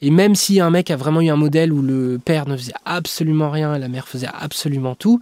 Et 0.00 0.10
même 0.10 0.34
si 0.34 0.60
un 0.60 0.70
mec 0.70 0.90
a 0.90 0.96
vraiment 0.96 1.20
eu 1.20 1.30
un 1.30 1.36
modèle 1.36 1.72
où 1.72 1.80
le 1.80 2.18
père 2.22 2.46
ne 2.46 2.56
faisait 2.56 2.72
absolument 2.84 3.50
rien 3.50 3.74
et 3.74 3.78
la 3.78 3.88
mère 3.88 4.08
faisait 4.08 4.28
absolument 4.32 4.94
tout, 4.94 5.20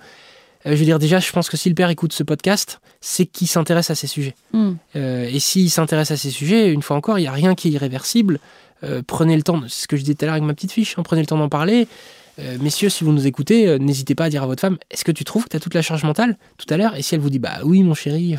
euh, 0.67 0.71
je 0.73 0.77
veux 0.77 0.85
dire 0.85 0.99
déjà, 0.99 1.19
je 1.19 1.31
pense 1.33 1.49
que 1.49 1.57
si 1.57 1.69
le 1.69 1.75
père 1.75 1.91
écoute 1.91 2.13
ce 2.13 2.23
podcast, 2.23 2.81
c'est 3.01 3.27
qu'il 3.27 3.49
s'intéresse 3.49 3.91
à 3.91 3.95
ces 3.95 4.07
sujets. 4.07 4.35
Mhm. 4.53 4.77
Euh, 4.97 5.29
et 5.31 5.41
s'il 5.41 5.71
s'intéresse 5.71 6.11
à 6.11 6.17
ces 6.17 6.31
sujets, 6.31 6.73
une 6.73 6.83
fois 6.83 6.97
encore, 6.97 7.19
il 7.19 7.23
n'y 7.23 7.29
a 7.29 7.33
rien 7.33 7.55
qui 7.55 7.69
est 7.69 7.73
irréversible. 7.73 8.39
Euh, 8.85 9.03
prenez 9.07 9.37
le 9.37 9.43
temps, 9.43 9.61
c'est 9.69 9.83
ce 9.83 9.89
que 9.89 9.97
je 9.97 10.03
disais 10.03 10.15
tout 10.15 10.25
à 10.25 10.27
l'heure 10.27 10.35
avec 10.35 10.45
ma 10.45 10.55
petite 10.55 10.73
fiche, 10.73 10.99
hein, 10.99 11.03
prenez 11.03 11.23
le 11.23 11.27
temps 11.27 11.39
d'en 11.39 11.49
parler. 11.49 11.87
Euh, 12.39 12.57
messieurs, 12.61 12.89
si 12.89 13.05
vous 13.05 13.13
nous 13.13 13.27
écoutez, 13.27 13.69
euh, 13.69 13.79
n'hésitez 13.79 14.15
pas 14.15 14.25
à 14.25 14.31
dire 14.31 14.43
à 14.43 14.47
votre 14.47 14.61
femme, 14.61 14.79
est-ce 14.91 15.05
que 15.05 15.13
tu 15.13 15.25
trouves 15.25 15.45
que 15.45 15.51
tu 15.51 15.57
as 15.57 15.61
toute 15.61 15.75
la 15.75 15.83
charge 15.83 16.05
mentale 16.05 16.37
tout 16.57 16.73
à 16.73 16.77
l'heure? 16.77 16.97
Et 16.97 17.03
si 17.03 17.15
elle 17.15 17.21
vous 17.21 17.31
dit, 17.31 17.39
bah 17.39 17.59
oui, 17.65 17.83
mon 17.83 17.95
chéri, 17.95 18.23
il 18.31 18.39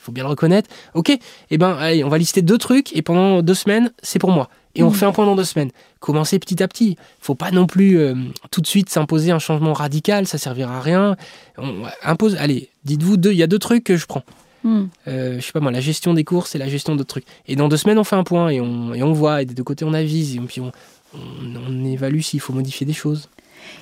faut 0.00 0.12
bien 0.12 0.24
le 0.24 0.30
reconnaître. 0.30 0.70
Ok, 0.94 1.16
eh 1.50 1.58
ben, 1.58 1.76
allez, 1.76 2.04
on 2.04 2.08
va 2.08 2.18
lister 2.18 2.42
deux 2.42 2.58
trucs 2.58 2.94
et 2.96 3.02
pendant 3.02 3.42
deux 3.42 3.54
semaines, 3.54 3.90
c'est 4.02 4.18
pour 4.18 4.30
moi. 4.30 4.48
Et 4.74 4.82
on 4.82 4.90
Mm. 4.90 4.94
fait 4.94 5.06
un 5.06 5.12
point 5.12 5.26
dans 5.26 5.36
deux 5.36 5.44
semaines. 5.44 5.70
Commencez 6.00 6.38
petit 6.38 6.62
à 6.62 6.68
petit. 6.68 6.96
faut 7.20 7.34
pas 7.34 7.50
non 7.50 7.66
plus 7.66 7.98
euh, 7.98 8.14
tout 8.50 8.60
de 8.62 8.66
suite 8.66 8.88
s'imposer 8.88 9.30
un 9.30 9.38
changement 9.38 9.72
radical, 9.74 10.26
ça 10.26 10.38
servira 10.38 10.78
à 10.78 10.80
rien. 10.80 11.16
On 11.58 11.82
impose, 12.04 12.36
allez, 12.36 12.70
dites-vous 12.84 13.16
deux, 13.16 13.32
il 13.32 13.38
y 13.38 13.42
a 13.42 13.46
deux 13.46 13.58
trucs 13.58 13.84
que 13.84 13.96
je 13.96 14.06
prends. 14.06 14.22
Hmm. 14.64 14.84
Je 15.06 15.40
sais 15.40 15.50
pas 15.52 15.58
moi, 15.60 15.72
la 15.72 15.80
gestion 15.80 16.14
des 16.14 16.22
courses 16.24 16.54
et 16.54 16.58
la 16.58 16.68
gestion 16.68 16.94
d'autres 16.94 17.08
trucs. 17.08 17.26
Et 17.48 17.56
dans 17.56 17.68
deux 17.68 17.76
semaines, 17.76 17.98
on 17.98 18.04
fait 18.04 18.14
un 18.16 18.22
point 18.22 18.48
et 18.48 18.60
on, 18.60 18.94
et 18.94 19.02
on 19.02 19.12
voit, 19.12 19.42
et 19.42 19.44
des 19.44 19.54
deux 19.54 19.64
côtés, 19.64 19.84
on 19.84 19.92
avise, 19.92 20.36
et 20.36 20.38
puis 20.40 20.60
on, 20.60 20.70
on, 21.14 21.56
on 21.56 21.84
évalue 21.84 22.20
s'il 22.20 22.40
faut 22.40 22.52
modifier 22.52 22.86
des 22.86 22.92
choses. 22.92 23.28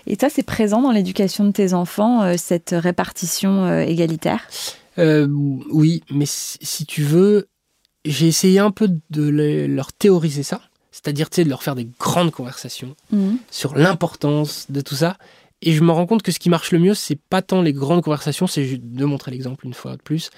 Et 0.06 0.16
ça, 0.20 0.28
c'est 0.28 0.42
présent 0.42 0.82
dans 0.82 0.90
l'éducation 0.92 1.44
de 1.44 1.52
tes 1.52 1.72
enfants, 1.72 2.22
euh, 2.22 2.34
cette 2.36 2.74
répartition 2.76 3.64
euh, 3.64 3.80
égalitaire? 3.80 4.46
Euh, 4.98 5.26
oui, 5.70 6.02
mais 6.10 6.26
si, 6.26 6.84
tu 6.84 7.02
veux, 7.02 7.48
j'ai 8.04 8.28
essayé 8.28 8.58
un 8.58 8.70
peu 8.70 8.88
de 9.10 9.22
le- 9.22 9.66
leur 9.66 9.92
théoriser 9.92 10.42
ça, 10.42 10.60
c'est-à-dire 10.90 11.28
de 11.44 11.48
leur 11.48 11.62
faire 11.62 11.74
des 11.76 11.88
grandes 11.98 12.30
conversations 12.32 12.94
Hmm. 13.10 13.36
sur 13.50 13.74
l'importance 13.74 14.66
de 14.70 14.80
tout 14.80 14.96
ça. 14.96 15.16
Et 15.62 15.72
je 15.72 15.82
me 15.82 15.92
rends 15.92 16.06
compte 16.06 16.22
que 16.22 16.32
ce 16.32 16.38
qui 16.38 16.48
marche 16.50 16.72
le 16.72 16.78
mieux, 16.78 16.94
c'est 16.94 17.18
pas 17.28 17.42
tant 17.42 17.62
les 17.62 17.72
grandes 17.72 18.02
conversations, 18.02 18.46
c'est 18.46 18.64
juste 18.64 18.82
de 18.82 19.04
montrer 19.04 19.30
l'exemple 19.30 19.66
une 19.66 19.74
fois 19.74 19.96
de 19.96 20.02
plus, 20.02 20.30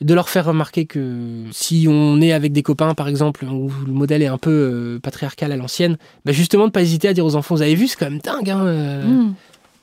de 0.00 0.14
leur 0.14 0.28
faire 0.28 0.46
remarquer 0.46 0.86
que 0.86 1.44
si 1.52 1.86
on 1.88 2.20
est 2.20 2.32
avec 2.32 2.52
des 2.52 2.62
copains, 2.62 2.94
par 2.94 3.08
exemple, 3.08 3.44
où 3.44 3.70
le 3.86 3.92
modèle 3.92 4.22
est 4.22 4.28
un 4.28 4.38
peu 4.38 4.50
euh, 4.50 4.98
patriarcal 4.98 5.52
à 5.52 5.56
l'ancienne, 5.56 5.98
bah 6.24 6.32
justement 6.32 6.66
de 6.66 6.72
pas 6.72 6.82
hésiter 6.82 7.08
à 7.08 7.12
dire 7.12 7.26
aux 7.26 7.36
enfants, 7.36 7.54
vous 7.54 7.62
avez 7.62 7.74
vu, 7.74 7.86
c'est 7.86 7.96
quand 7.96 8.10
même 8.10 8.20
dingue, 8.20 8.50
hein, 8.50 8.64
euh, 8.66 9.04
Hmm. 9.04 9.34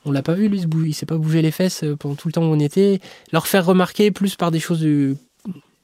on 0.04 0.10
l'a 0.10 0.22
pas 0.22 0.34
vu, 0.34 0.48
lui, 0.48 0.62
il 0.86 0.92
s'est 0.92 1.06
pas 1.06 1.16
bougé 1.16 1.40
les 1.42 1.50
fesses 1.52 1.84
euh, 1.84 1.94
pendant 1.96 2.16
tout 2.16 2.28
le 2.28 2.32
temps 2.32 2.42
où 2.42 2.52
on 2.52 2.58
était. 2.58 3.00
Leur 3.32 3.46
faire 3.46 3.64
remarquer 3.64 4.10
plus 4.10 4.34
par 4.34 4.50
des 4.50 4.60
choses 4.60 4.80
du, 4.80 5.16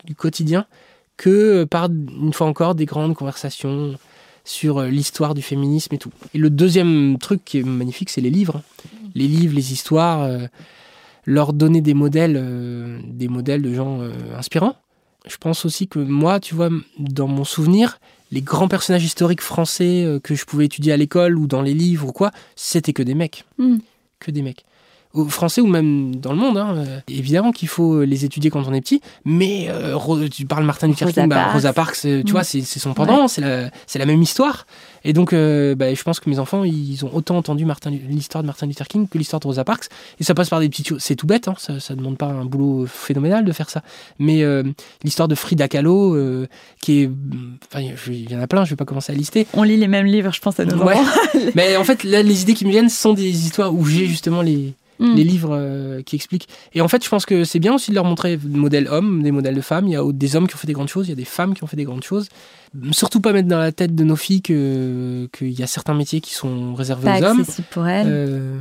du 0.04 0.14
quotidien 0.14 0.66
que 1.16 1.30
euh, 1.30 1.66
par, 1.66 1.88
une 1.90 2.32
fois 2.32 2.48
encore, 2.48 2.74
des 2.74 2.86
grandes 2.86 3.14
conversations 3.14 3.94
sur 4.44 4.82
l'histoire 4.82 5.34
du 5.34 5.42
féminisme 5.42 5.94
et 5.94 5.98
tout. 5.98 6.12
Et 6.34 6.38
le 6.38 6.50
deuxième 6.50 7.16
truc 7.18 7.42
qui 7.44 7.60
est 7.60 7.62
magnifique, 7.62 8.10
c'est 8.10 8.20
les 8.20 8.30
livres. 8.30 8.62
Les 9.14 9.26
livres, 9.26 9.54
les 9.54 9.72
histoires, 9.72 10.22
euh, 10.22 10.46
leur 11.24 11.52
donner 11.52 11.80
des 11.80 11.94
modèles, 11.94 12.36
euh, 12.36 12.98
des 13.06 13.28
modèles 13.28 13.62
de 13.62 13.72
gens 13.74 14.00
euh, 14.00 14.12
inspirants. 14.36 14.76
Je 15.26 15.36
pense 15.38 15.64
aussi 15.64 15.88
que 15.88 15.98
moi, 15.98 16.38
tu 16.38 16.54
vois, 16.54 16.68
dans 16.98 17.28
mon 17.28 17.44
souvenir, 17.44 17.98
les 18.30 18.42
grands 18.42 18.68
personnages 18.68 19.04
historiques 19.04 19.40
français 19.40 20.04
euh, 20.04 20.20
que 20.20 20.34
je 20.34 20.44
pouvais 20.44 20.66
étudier 20.66 20.92
à 20.92 20.96
l'école 20.96 21.38
ou 21.38 21.46
dans 21.46 21.62
les 21.62 21.74
livres 21.74 22.08
ou 22.08 22.12
quoi, 22.12 22.30
c'était 22.56 22.92
que 22.92 23.02
des 23.02 23.14
mecs 23.14 23.44
Hmm. 23.58 23.78
que 24.20 24.30
des 24.30 24.42
mecs. 24.42 24.64
Français 25.28 25.60
ou 25.60 25.66
même 25.66 26.16
dans 26.16 26.32
le 26.32 26.38
monde, 26.38 26.56
hein, 26.58 26.74
euh, 26.76 27.00
évidemment 27.08 27.52
qu'il 27.52 27.68
faut 27.68 28.02
les 28.02 28.24
étudier 28.24 28.50
quand 28.50 28.64
on 28.66 28.72
est 28.74 28.80
petit, 28.80 29.00
mais 29.24 29.66
euh, 29.68 29.96
tu 30.28 30.44
parles 30.44 30.64
Martin 30.64 30.88
Luther 30.88 31.06
Rosa 31.06 31.20
King, 31.22 31.30
bah. 31.30 31.52
Rosa 31.52 31.72
Parks, 31.72 31.98
euh, 32.04 32.22
tu 32.22 32.30
Mm. 32.30 32.32
vois, 32.32 32.44
c'est 32.44 32.60
c'est 32.62 32.80
son 32.80 32.94
pendant, 32.94 33.28
c'est 33.28 33.40
la, 33.40 34.06
même 34.06 34.20
histoire. 34.22 34.66
Et 35.06 35.12
donc, 35.12 35.32
euh, 35.34 35.74
bah, 35.74 35.92
je 35.92 36.02
pense 36.02 36.18
que 36.18 36.30
mes 36.30 36.38
enfants, 36.38 36.64
ils 36.64 37.04
ont 37.04 37.10
autant 37.14 37.36
entendu 37.36 37.64
Martin- 37.66 37.90
l'histoire 38.08 38.42
de 38.42 38.46
Martin 38.46 38.66
Luther 38.66 38.88
King 38.88 39.06
que 39.06 39.18
l'histoire 39.18 39.38
de 39.40 39.46
Rosa 39.46 39.62
Parks. 39.62 39.84
Et 40.18 40.24
ça 40.24 40.34
passe 40.34 40.48
par 40.48 40.60
des 40.60 40.68
petites 40.70 40.88
choses. 40.88 41.00
C'est 41.02 41.14
tout 41.14 41.26
bête, 41.26 41.46
hein, 41.46 41.54
ça, 41.58 41.78
ça 41.78 41.94
demande 41.94 42.16
pas 42.16 42.26
un 42.26 42.44
boulot 42.46 42.86
phénoménal 42.86 43.44
de 43.44 43.52
faire 43.52 43.68
ça. 43.68 43.82
Mais 44.18 44.42
euh, 44.42 44.62
l'histoire 45.04 45.28
de 45.28 45.34
Frida 45.34 45.68
Kahlo, 45.68 46.14
euh, 46.14 46.46
qui 46.80 47.02
est. 47.02 47.10
Enfin, 47.70 47.84
il 48.08 48.30
y 48.32 48.34
en 48.34 48.40
a 48.40 48.46
plein, 48.46 48.64
je 48.64 48.70
vais 48.70 48.76
pas 48.76 48.86
commencer 48.86 49.12
à 49.12 49.14
lister. 49.14 49.46
On 49.52 49.62
lit 49.62 49.76
les 49.76 49.88
mêmes 49.88 50.06
livres, 50.06 50.32
je 50.32 50.40
pense, 50.40 50.58
à 50.58 50.64
nos 50.64 50.82
Ouais. 50.82 50.94
enfants. 50.94 51.20
Mais 51.54 51.76
en 51.76 51.84
fait, 51.84 52.02
là, 52.04 52.22
les 52.22 52.42
idées 52.42 52.54
qui 52.54 52.64
me 52.64 52.70
viennent 52.70 52.88
sont 52.88 53.12
des 53.12 53.28
histoires 53.46 53.74
où 53.74 53.84
j'ai 53.84 54.06
justement 54.06 54.40
les, 54.40 54.72
Hmm. 55.00 55.14
les 55.14 55.24
livres 55.24 55.50
euh, 55.52 56.02
qui 56.02 56.14
expliquent. 56.14 56.48
Et 56.72 56.80
en 56.80 56.86
fait, 56.88 57.02
je 57.04 57.08
pense 57.08 57.26
que 57.26 57.42
c'est 57.44 57.58
bien 57.58 57.74
aussi 57.74 57.90
de 57.90 57.96
leur 57.96 58.04
montrer 58.04 58.36
des 58.36 58.56
modèles 58.58 58.86
hommes, 58.88 59.22
des 59.24 59.32
modèles 59.32 59.56
de 59.56 59.60
femmes. 59.60 59.86
Il 59.88 59.92
y 59.92 59.96
a 59.96 60.02
des 60.12 60.36
hommes 60.36 60.46
qui 60.46 60.54
ont 60.54 60.58
fait 60.58 60.68
des 60.68 60.72
grandes 60.72 60.88
choses, 60.88 61.06
il 61.06 61.10
y 61.10 61.12
a 61.12 61.16
des 61.16 61.24
femmes 61.24 61.54
qui 61.54 61.64
ont 61.64 61.66
fait 61.66 61.76
des 61.76 61.84
grandes 61.84 62.04
choses. 62.04 62.28
Surtout 62.92 63.20
pas 63.20 63.32
mettre 63.32 63.48
dans 63.48 63.58
la 63.58 63.72
tête 63.72 63.94
de 63.94 64.04
nos 64.04 64.16
filles 64.16 64.42
que- 64.42 65.28
qu'il 65.32 65.50
y 65.52 65.62
a 65.62 65.66
certains 65.66 65.94
métiers 65.94 66.20
qui 66.20 66.34
sont 66.34 66.74
réservés 66.74 67.06
Pas 67.06 67.20
aux 67.20 67.24
hommes. 67.24 67.40
accessible 67.40 67.66
pour 67.70 67.86
elles. 67.86 68.06
Euh, 68.08 68.58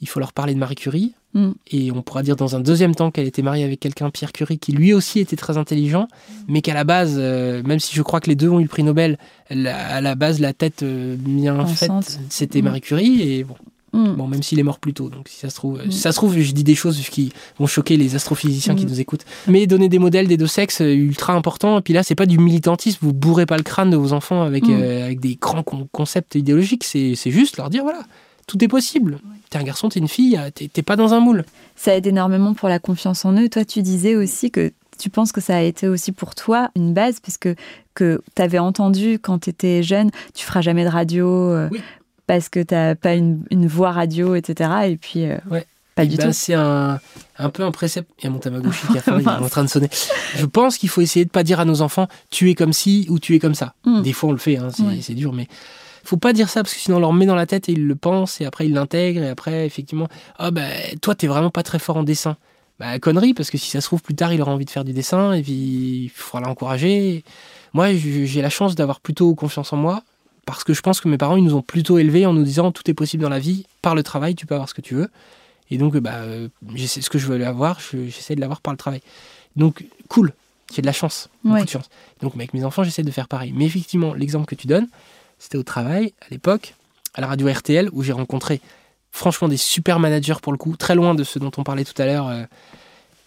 il 0.00 0.08
faut 0.08 0.20
leur 0.20 0.32
parler 0.32 0.54
de 0.54 0.58
Marie 0.58 0.74
Curie. 0.76 1.14
Mm. 1.34 1.50
Et 1.70 1.90
on 1.92 2.02
pourra 2.02 2.22
dire 2.22 2.36
dans 2.36 2.54
un 2.56 2.60
deuxième 2.60 2.94
temps 2.94 3.10
qu'elle 3.10 3.26
était 3.26 3.40
mariée 3.42 3.64
avec 3.64 3.80
quelqu'un, 3.80 4.10
Pierre 4.10 4.32
Curie, 4.32 4.58
qui 4.58 4.72
lui 4.72 4.92
aussi 4.92 5.18
était 5.20 5.36
très 5.36 5.56
intelligent, 5.56 6.06
mais 6.46 6.60
qu'à 6.60 6.74
la 6.74 6.84
base, 6.84 7.14
euh, 7.16 7.62
même 7.64 7.78
si 7.80 7.94
je 7.96 8.02
crois 8.02 8.20
que 8.20 8.28
les 8.28 8.36
deux 8.36 8.50
ont 8.50 8.60
eu 8.60 8.64
le 8.64 8.68
prix 8.68 8.82
Nobel, 8.82 9.16
la- 9.48 9.76
à 9.96 10.00
la 10.02 10.14
base, 10.14 10.40
la 10.40 10.52
tête 10.52 10.82
euh, 10.82 11.16
bien 11.18 11.64
faite, 11.66 11.90
c'était 12.28 12.60
Mm. 12.60 12.64
Marie 12.64 12.80
Curie. 12.82 13.22
Et 13.22 13.44
bon, 13.44 13.54
Hmm. 13.92 14.14
Bon, 14.14 14.26
même 14.26 14.42
s'il 14.42 14.58
est 14.58 14.62
mort 14.62 14.78
plus 14.78 14.94
tôt, 14.94 15.10
donc 15.10 15.28
si 15.28 15.38
ça 15.38 15.50
se 15.50 15.54
trouve, 15.56 15.78
Mm. 15.84 15.90
si 15.90 15.98
ça 15.98 16.12
se 16.12 16.16
trouve, 16.16 16.38
je 16.38 16.52
dis 16.52 16.64
des 16.64 16.74
choses 16.74 16.98
qui 17.10 17.30
vont 17.58 17.66
choquer 17.66 17.96
les 17.98 18.14
astrophysiciens 18.14 18.74
qui 18.74 18.86
Mm. 18.86 18.88
nous 18.88 19.00
écoutent. 19.00 19.24
Mais 19.48 19.66
donner 19.66 19.88
des 19.90 19.98
modèles 19.98 20.28
des 20.28 20.38
deux 20.38 20.46
sexes, 20.46 20.80
euh, 20.80 20.94
ultra 20.94 21.34
important. 21.34 21.78
Et 21.78 21.82
puis 21.82 21.92
là, 21.92 22.02
c'est 22.02 22.14
pas 22.14 22.24
du 22.26 22.38
militantisme, 22.38 22.98
vous 23.02 23.12
bourrez 23.12 23.44
pas 23.44 23.58
le 23.58 23.62
crâne 23.62 23.90
de 23.90 23.96
vos 23.96 24.12
enfants 24.14 24.42
avec, 24.42 24.66
Mm. 24.66 24.70
euh, 24.72 25.04
avec 25.04 25.20
des 25.20 25.36
grands 25.36 25.62
con- 25.62 25.88
concepts 25.92 26.34
idéologiques. 26.36 26.84
C'est 26.84 27.14
juste 27.30 27.58
leur 27.58 27.68
dire, 27.68 27.82
voilà, 27.82 28.00
tout 28.46 28.62
est 28.64 28.68
possible. 28.68 29.18
T'es 29.50 29.58
un 29.58 29.62
garçon, 29.62 29.90
t'es 29.90 30.00
une 30.00 30.08
fille, 30.08 30.38
euh, 30.38 30.48
t'es 30.50 30.82
pas 30.82 30.96
dans 30.96 31.12
un 31.12 31.20
moule. 31.20 31.44
Ça 31.76 31.94
aide 31.94 32.06
énormément 32.06 32.54
pour 32.54 32.70
la 32.70 32.78
confiance 32.78 33.26
en 33.26 33.34
eux. 33.34 33.50
Toi, 33.50 33.66
tu 33.66 33.82
disais 33.82 34.16
aussi 34.16 34.50
que 34.50 34.72
tu 34.98 35.10
penses 35.10 35.32
que 35.32 35.40
ça 35.42 35.56
a 35.56 35.60
été 35.62 35.88
aussi 35.88 36.12
pour 36.12 36.34
toi 36.34 36.70
une 36.76 36.94
base, 36.94 37.20
parce 37.20 37.36
que, 37.36 37.54
que 37.94 38.22
tu 38.34 38.40
avais 38.42 38.58
entendu 38.58 39.18
quand 39.20 39.40
tu 39.40 39.50
étais 39.50 39.82
jeune, 39.82 40.10
tu 40.32 40.46
feras 40.46 40.62
jamais 40.62 40.84
de 40.84 40.88
radio 40.88 41.26
euh, 41.28 41.68
Oui. 41.72 41.80
Parce 42.26 42.48
que 42.48 42.60
tu 42.60 42.74
n'as 42.74 42.94
pas 42.94 43.14
une, 43.14 43.44
une 43.50 43.66
voix 43.66 43.92
radio, 43.92 44.34
etc. 44.34 44.70
Et 44.86 44.96
puis, 44.96 45.26
euh, 45.26 45.36
Ouais. 45.50 45.66
pas 45.94 46.06
du 46.06 46.16
ben, 46.16 46.26
tout. 46.26 46.32
C'est 46.32 46.54
un, 46.54 47.00
un 47.38 47.50
peu 47.50 47.62
un 47.64 47.70
précepte. 47.72 48.10
Il 48.20 48.24
y 48.24 48.26
a 48.26 48.30
mon 48.30 48.38
Tamagotchi 48.38 48.86
qui 48.88 48.98
a 48.98 49.02
faim, 49.02 49.18
il 49.20 49.26
est 49.26 49.28
en 49.28 49.48
train 49.48 49.64
de 49.64 49.68
sonner. 49.68 49.88
Je 50.36 50.46
pense 50.46 50.78
qu'il 50.78 50.88
faut 50.88 51.00
essayer 51.00 51.24
de 51.24 51.30
pas 51.30 51.42
dire 51.42 51.60
à 51.60 51.64
nos 51.64 51.82
enfants 51.82 52.08
tu 52.30 52.50
es 52.50 52.54
comme 52.54 52.72
ci 52.72 53.06
ou 53.10 53.18
tu 53.18 53.34
es 53.34 53.38
comme 53.38 53.54
ça. 53.54 53.74
Mm. 53.84 54.02
Des 54.02 54.12
fois 54.12 54.30
on 54.30 54.32
le 54.32 54.38
fait, 54.38 54.56
hein, 54.56 54.68
c'est 55.00 55.14
dur, 55.14 55.32
mais 55.32 55.48
faut 56.04 56.16
pas 56.16 56.32
dire 56.32 56.48
ça 56.48 56.62
parce 56.62 56.74
que 56.74 56.80
sinon 56.80 56.96
on 56.96 57.00
leur 57.00 57.12
met 57.12 57.26
dans 57.26 57.36
la 57.36 57.46
tête 57.46 57.68
et 57.68 57.72
ils 57.72 57.86
le 57.86 57.94
pensent 57.94 58.40
et 58.40 58.44
après 58.44 58.66
ils 58.66 58.72
l'intègrent 58.72 59.22
et 59.22 59.28
après 59.28 59.64
effectivement 59.66 60.08
ah 60.36 60.50
ben 60.50 60.68
toi 61.00 61.14
t'es 61.14 61.28
vraiment 61.28 61.50
pas 61.50 61.62
très 61.62 61.78
fort 61.78 61.96
en 61.96 62.02
dessin. 62.02 62.36
Bah 62.80 62.98
connerie 62.98 63.34
parce 63.34 63.50
que 63.50 63.58
si 63.58 63.70
ça 63.70 63.80
se 63.80 63.86
trouve 63.86 64.02
plus 64.02 64.14
tard 64.14 64.32
il 64.32 64.42
aura 64.42 64.50
envie 64.52 64.64
de 64.64 64.70
faire 64.70 64.82
du 64.84 64.92
dessin 64.92 65.32
et 65.32 65.42
puis 65.42 65.52
il 65.52 66.10
faudra 66.12 66.48
l'encourager. 66.48 67.22
Moi 67.72 67.94
j'ai 67.94 68.42
la 68.42 68.50
chance 68.50 68.74
d'avoir 68.74 69.00
plutôt 69.00 69.32
confiance 69.36 69.72
en 69.72 69.76
moi 69.76 70.02
parce 70.46 70.64
que 70.64 70.74
je 70.74 70.80
pense 70.82 71.00
que 71.00 71.08
mes 71.08 71.18
parents 71.18 71.36
ils 71.36 71.44
nous 71.44 71.54
ont 71.54 71.62
plutôt 71.62 71.98
élevés 71.98 72.26
en 72.26 72.32
nous 72.32 72.42
disant 72.42 72.72
tout 72.72 72.88
est 72.90 72.94
possible 72.94 73.22
dans 73.22 73.28
la 73.28 73.38
vie 73.38 73.66
par 73.80 73.94
le 73.94 74.02
travail 74.02 74.34
tu 74.34 74.46
peux 74.46 74.54
avoir 74.54 74.68
ce 74.68 74.74
que 74.74 74.80
tu 74.80 74.94
veux. 74.94 75.08
Et 75.70 75.78
donc, 75.78 75.96
bah, 75.96 76.16
euh, 76.16 76.48
j'essaie- 76.74 77.00
ce 77.00 77.08
que 77.08 77.18
je 77.18 77.26
veux 77.26 77.46
avoir, 77.46 77.80
je- 77.80 78.06
j'essaie 78.08 78.34
de 78.34 78.40
l'avoir 78.40 78.60
par 78.60 78.74
le 78.74 78.78
travail. 78.78 79.00
Donc, 79.56 79.84
cool, 80.08 80.32
j'ai 80.74 80.82
de 80.82 80.86
la 80.86 80.92
chance, 80.92 81.30
beaucoup 81.42 81.56
Ouais. 81.56 81.64
de 81.64 81.68
chance. 81.70 81.88
Donc, 82.20 82.34
avec 82.34 82.52
mes 82.52 82.64
enfants, 82.64 82.84
j'essaie 82.84 83.02
de 83.04 83.10
faire 83.10 83.26
pareil. 83.28 83.52
Mais 83.56 83.64
effectivement, 83.64 84.12
l'exemple 84.12 84.44
que 84.46 84.54
tu 84.54 84.66
donnes, 84.66 84.88
c'était 85.38 85.56
au 85.56 85.62
travail, 85.62 86.12
à 86.20 86.26
l'époque, 86.30 86.74
à 87.14 87.20
la 87.22 87.26
radio 87.26 87.48
RTL, 87.48 87.88
où 87.92 88.02
j'ai 88.02 88.12
rencontré 88.12 88.60
franchement 89.12 89.48
des 89.48 89.56
super 89.56 89.98
managers 89.98 90.34
pour 90.42 90.52
le 90.52 90.58
coup, 90.58 90.76
très 90.76 90.94
loin 90.94 91.14
de 91.14 91.24
ceux 91.24 91.40
dont 91.40 91.50
on 91.56 91.62
parlait 91.64 91.84
tout 91.84 92.00
à 92.02 92.04
l'heure, 92.04 92.28
euh, 92.28 92.44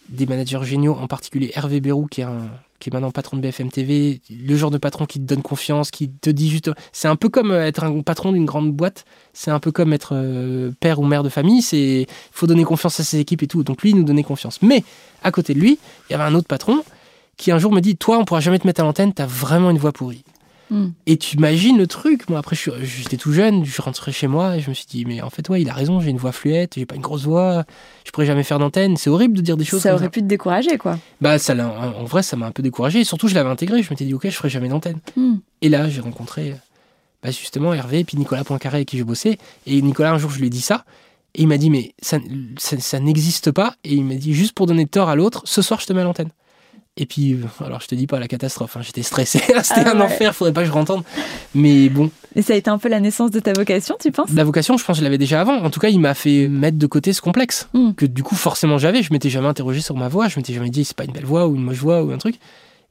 des 0.09 0.27
managers 0.27 0.63
géniaux, 0.63 0.93
en 0.95 1.07
particulier 1.07 1.51
Hervé 1.55 1.79
Bérou, 1.81 2.05
qui 2.05 2.21
est, 2.21 2.25
un, 2.25 2.47
qui 2.79 2.89
est 2.89 2.93
maintenant 2.93 3.11
patron 3.11 3.37
de 3.37 3.41
BFM 3.41 3.69
TV, 3.69 4.21
le 4.29 4.55
genre 4.55 4.71
de 4.71 4.77
patron 4.77 5.05
qui 5.05 5.19
te 5.19 5.25
donne 5.25 5.41
confiance, 5.41 5.91
qui 5.91 6.09
te 6.09 6.29
dit 6.29 6.49
juste... 6.49 6.71
C'est 6.91 7.07
un 7.07 7.15
peu 7.15 7.29
comme 7.29 7.51
euh, 7.51 7.65
être 7.65 7.83
un 7.83 8.01
patron 8.01 8.31
d'une 8.31 8.45
grande 8.45 8.71
boîte, 8.73 9.05
c'est 9.33 9.51
un 9.51 9.59
peu 9.59 9.71
comme 9.71 9.93
être 9.93 10.09
euh, 10.13 10.71
père 10.79 10.99
ou 10.99 11.05
mère 11.05 11.23
de 11.23 11.29
famille, 11.29 11.61
c'est 11.61 12.07
faut 12.31 12.47
donner 12.47 12.63
confiance 12.63 12.99
à 12.99 13.03
ses 13.03 13.19
équipes 13.19 13.43
et 13.43 13.47
tout. 13.47 13.63
Donc 13.63 13.81
lui, 13.81 13.91
il 13.91 13.95
nous 13.95 14.03
donnait 14.03 14.23
confiance. 14.23 14.61
Mais 14.61 14.83
à 15.23 15.31
côté 15.31 15.53
de 15.53 15.59
lui, 15.59 15.79
il 16.09 16.13
y 16.13 16.15
avait 16.15 16.25
un 16.25 16.35
autre 16.35 16.47
patron 16.47 16.83
qui 17.37 17.51
un 17.51 17.57
jour 17.57 17.71
me 17.71 17.81
dit 17.81 17.95
Toi, 17.95 18.17
on 18.17 18.25
pourra 18.25 18.39
jamais 18.39 18.59
te 18.59 18.67
mettre 18.67 18.81
à 18.81 18.83
l'antenne, 18.83 19.13
t'as 19.13 19.25
vraiment 19.25 19.69
une 19.69 19.77
voix 19.77 19.91
pourrie. 19.91 20.23
Mm. 20.69 20.87
Et 21.05 21.17
tu 21.17 21.37
imagines 21.37 21.77
le 21.77 21.87
truc. 21.87 22.29
Moi, 22.29 22.39
après, 22.39 22.55
j'étais 22.81 23.17
tout 23.17 23.31
jeune, 23.33 23.65
je 23.65 23.81
rentrais 23.81 24.11
chez 24.11 24.27
moi 24.27 24.57
et 24.57 24.61
je 24.61 24.69
me 24.69 24.73
suis 24.73 24.85
dit 24.85 25.05
Mais 25.05 25.21
en 25.21 25.29
fait, 25.29 25.47
ouais, 25.49 25.61
il 25.61 25.69
a 25.69 25.73
raison, 25.73 25.99
j'ai 25.99 26.09
une 26.09 26.17
voix 26.17 26.31
fluette, 26.31 26.73
j'ai 26.75 26.85
pas 26.85 26.95
une 26.95 27.01
grosse 27.01 27.23
voix, 27.23 27.65
je 28.05 28.11
pourrais 28.11 28.25
jamais 28.25 28.43
faire 28.43 28.59
d'antenne. 28.59 28.97
C'est 28.97 29.09
horrible 29.09 29.35
de 29.35 29.41
dire 29.41 29.57
des 29.57 29.65
choses 29.65 29.81
Ça 29.81 29.89
comme 29.89 29.97
aurait 29.97 30.05
ça. 30.05 30.09
pu 30.11 30.21
te 30.21 30.27
décourager, 30.27 30.77
quoi. 30.77 30.97
Bah, 31.21 31.37
ça 31.37 31.53
en 31.55 32.03
vrai, 32.05 32.23
ça 32.23 32.35
m'a 32.35 32.47
un 32.47 32.51
peu 32.51 32.63
découragé. 32.63 33.01
Et 33.01 33.03
surtout, 33.03 33.27
je 33.27 33.35
l'avais 33.35 33.49
intégré. 33.49 33.83
Je 33.83 33.89
m'étais 33.89 34.05
dit 34.05 34.13
Ok, 34.13 34.23
je 34.25 34.35
ferai 34.35 34.49
jamais 34.49 34.69
d'antenne. 34.69 34.99
Hmm. 35.15 35.35
Et 35.61 35.69
là, 35.69 35.89
j'ai 35.89 36.01
rencontré 36.01 36.55
bah, 37.23 37.31
justement 37.31 37.73
Hervé 37.73 37.99
et 37.99 38.03
puis 38.03 38.17
Nicolas 38.17 38.43
Poincaré 38.43 38.77
avec 38.77 38.87
qui 38.87 38.97
je 38.97 39.03
bossais. 39.03 39.37
Et 39.65 39.81
Nicolas, 39.81 40.11
un 40.13 40.17
jour, 40.17 40.31
je 40.31 40.39
lui 40.39 40.47
ai 40.47 40.49
dit 40.51 40.61
ça. 40.61 40.85
Et 41.35 41.41
il 41.41 41.47
m'a 41.47 41.57
dit, 41.57 41.69
mais 41.69 41.93
ça, 42.01 42.17
ça, 42.57 42.79
ça 42.79 42.99
n'existe 42.99 43.51
pas. 43.51 43.75
Et 43.83 43.95
il 43.95 44.05
m'a 44.05 44.15
dit, 44.15 44.33
juste 44.33 44.53
pour 44.53 44.67
donner 44.67 44.85
tort 44.85 45.09
à 45.09 45.15
l'autre, 45.15 45.41
ce 45.45 45.61
soir, 45.61 45.79
je 45.81 45.85
te 45.85 45.93
mets 45.93 46.01
à 46.01 46.05
l'antenne. 46.05 46.29
Et 46.97 47.05
puis, 47.05 47.37
alors 47.59 47.81
je 47.81 47.87
te 47.87 47.95
dis 47.95 48.07
pas 48.07 48.19
la 48.19 48.27
catastrophe, 48.29 48.77
hein, 48.77 48.81
j'étais 48.81 49.03
stressé, 49.03 49.39
c'était 49.63 49.81
Ah 49.85 49.91
un 49.91 49.97
ouais. 49.99 50.05
enfer, 50.05 50.33
faudrait 50.33 50.53
pas 50.53 50.61
que 50.61 50.67
je 50.67 50.71
rentende. 50.71 51.03
Mais 51.53 51.89
bon, 51.89 52.09
Et 52.37 52.41
ça 52.41 52.53
a 52.53 52.55
été 52.55 52.69
un 52.69 52.77
peu 52.77 52.87
la 52.87 53.01
naissance 53.01 53.31
de 53.31 53.39
ta 53.41 53.51
vocation, 53.51 53.95
tu 53.99 54.11
penses? 54.13 54.29
La 54.33 54.45
vocation, 54.45 54.77
je 54.77 54.85
pense 54.85 54.95
que 54.95 54.99
je 54.99 55.03
l'avais 55.03 55.17
déjà 55.17 55.41
avant. 55.41 55.57
En 55.61 55.69
tout 55.69 55.81
cas, 55.81 55.89
il 55.89 55.99
m'a 55.99 56.13
fait 56.13 56.47
mettre 56.47 56.77
de 56.77 56.87
côté 56.87 57.11
ce 57.11 57.19
complexe 57.21 57.67
Mm. 57.73 57.91
que 57.97 58.05
du 58.05 58.23
coup 58.23 58.35
forcément 58.35 58.77
j'avais. 58.77 59.03
Je 59.03 59.11
m'étais 59.11 59.29
jamais 59.29 59.47
interrogé 59.47 59.81
sur 59.81 59.95
ma 59.97 60.07
voix. 60.07 60.29
Je 60.29 60.37
m'étais 60.39 60.53
jamais 60.53 60.69
dit 60.69 60.85
c'est 60.85 60.95
pas 60.95 61.03
une 61.03 61.11
belle 61.11 61.25
voix 61.25 61.47
ou 61.47 61.55
une 61.55 61.63
moche 61.63 61.77
voix 61.79 62.01
ou 62.03 62.11
un 62.11 62.17
truc. 62.17 62.39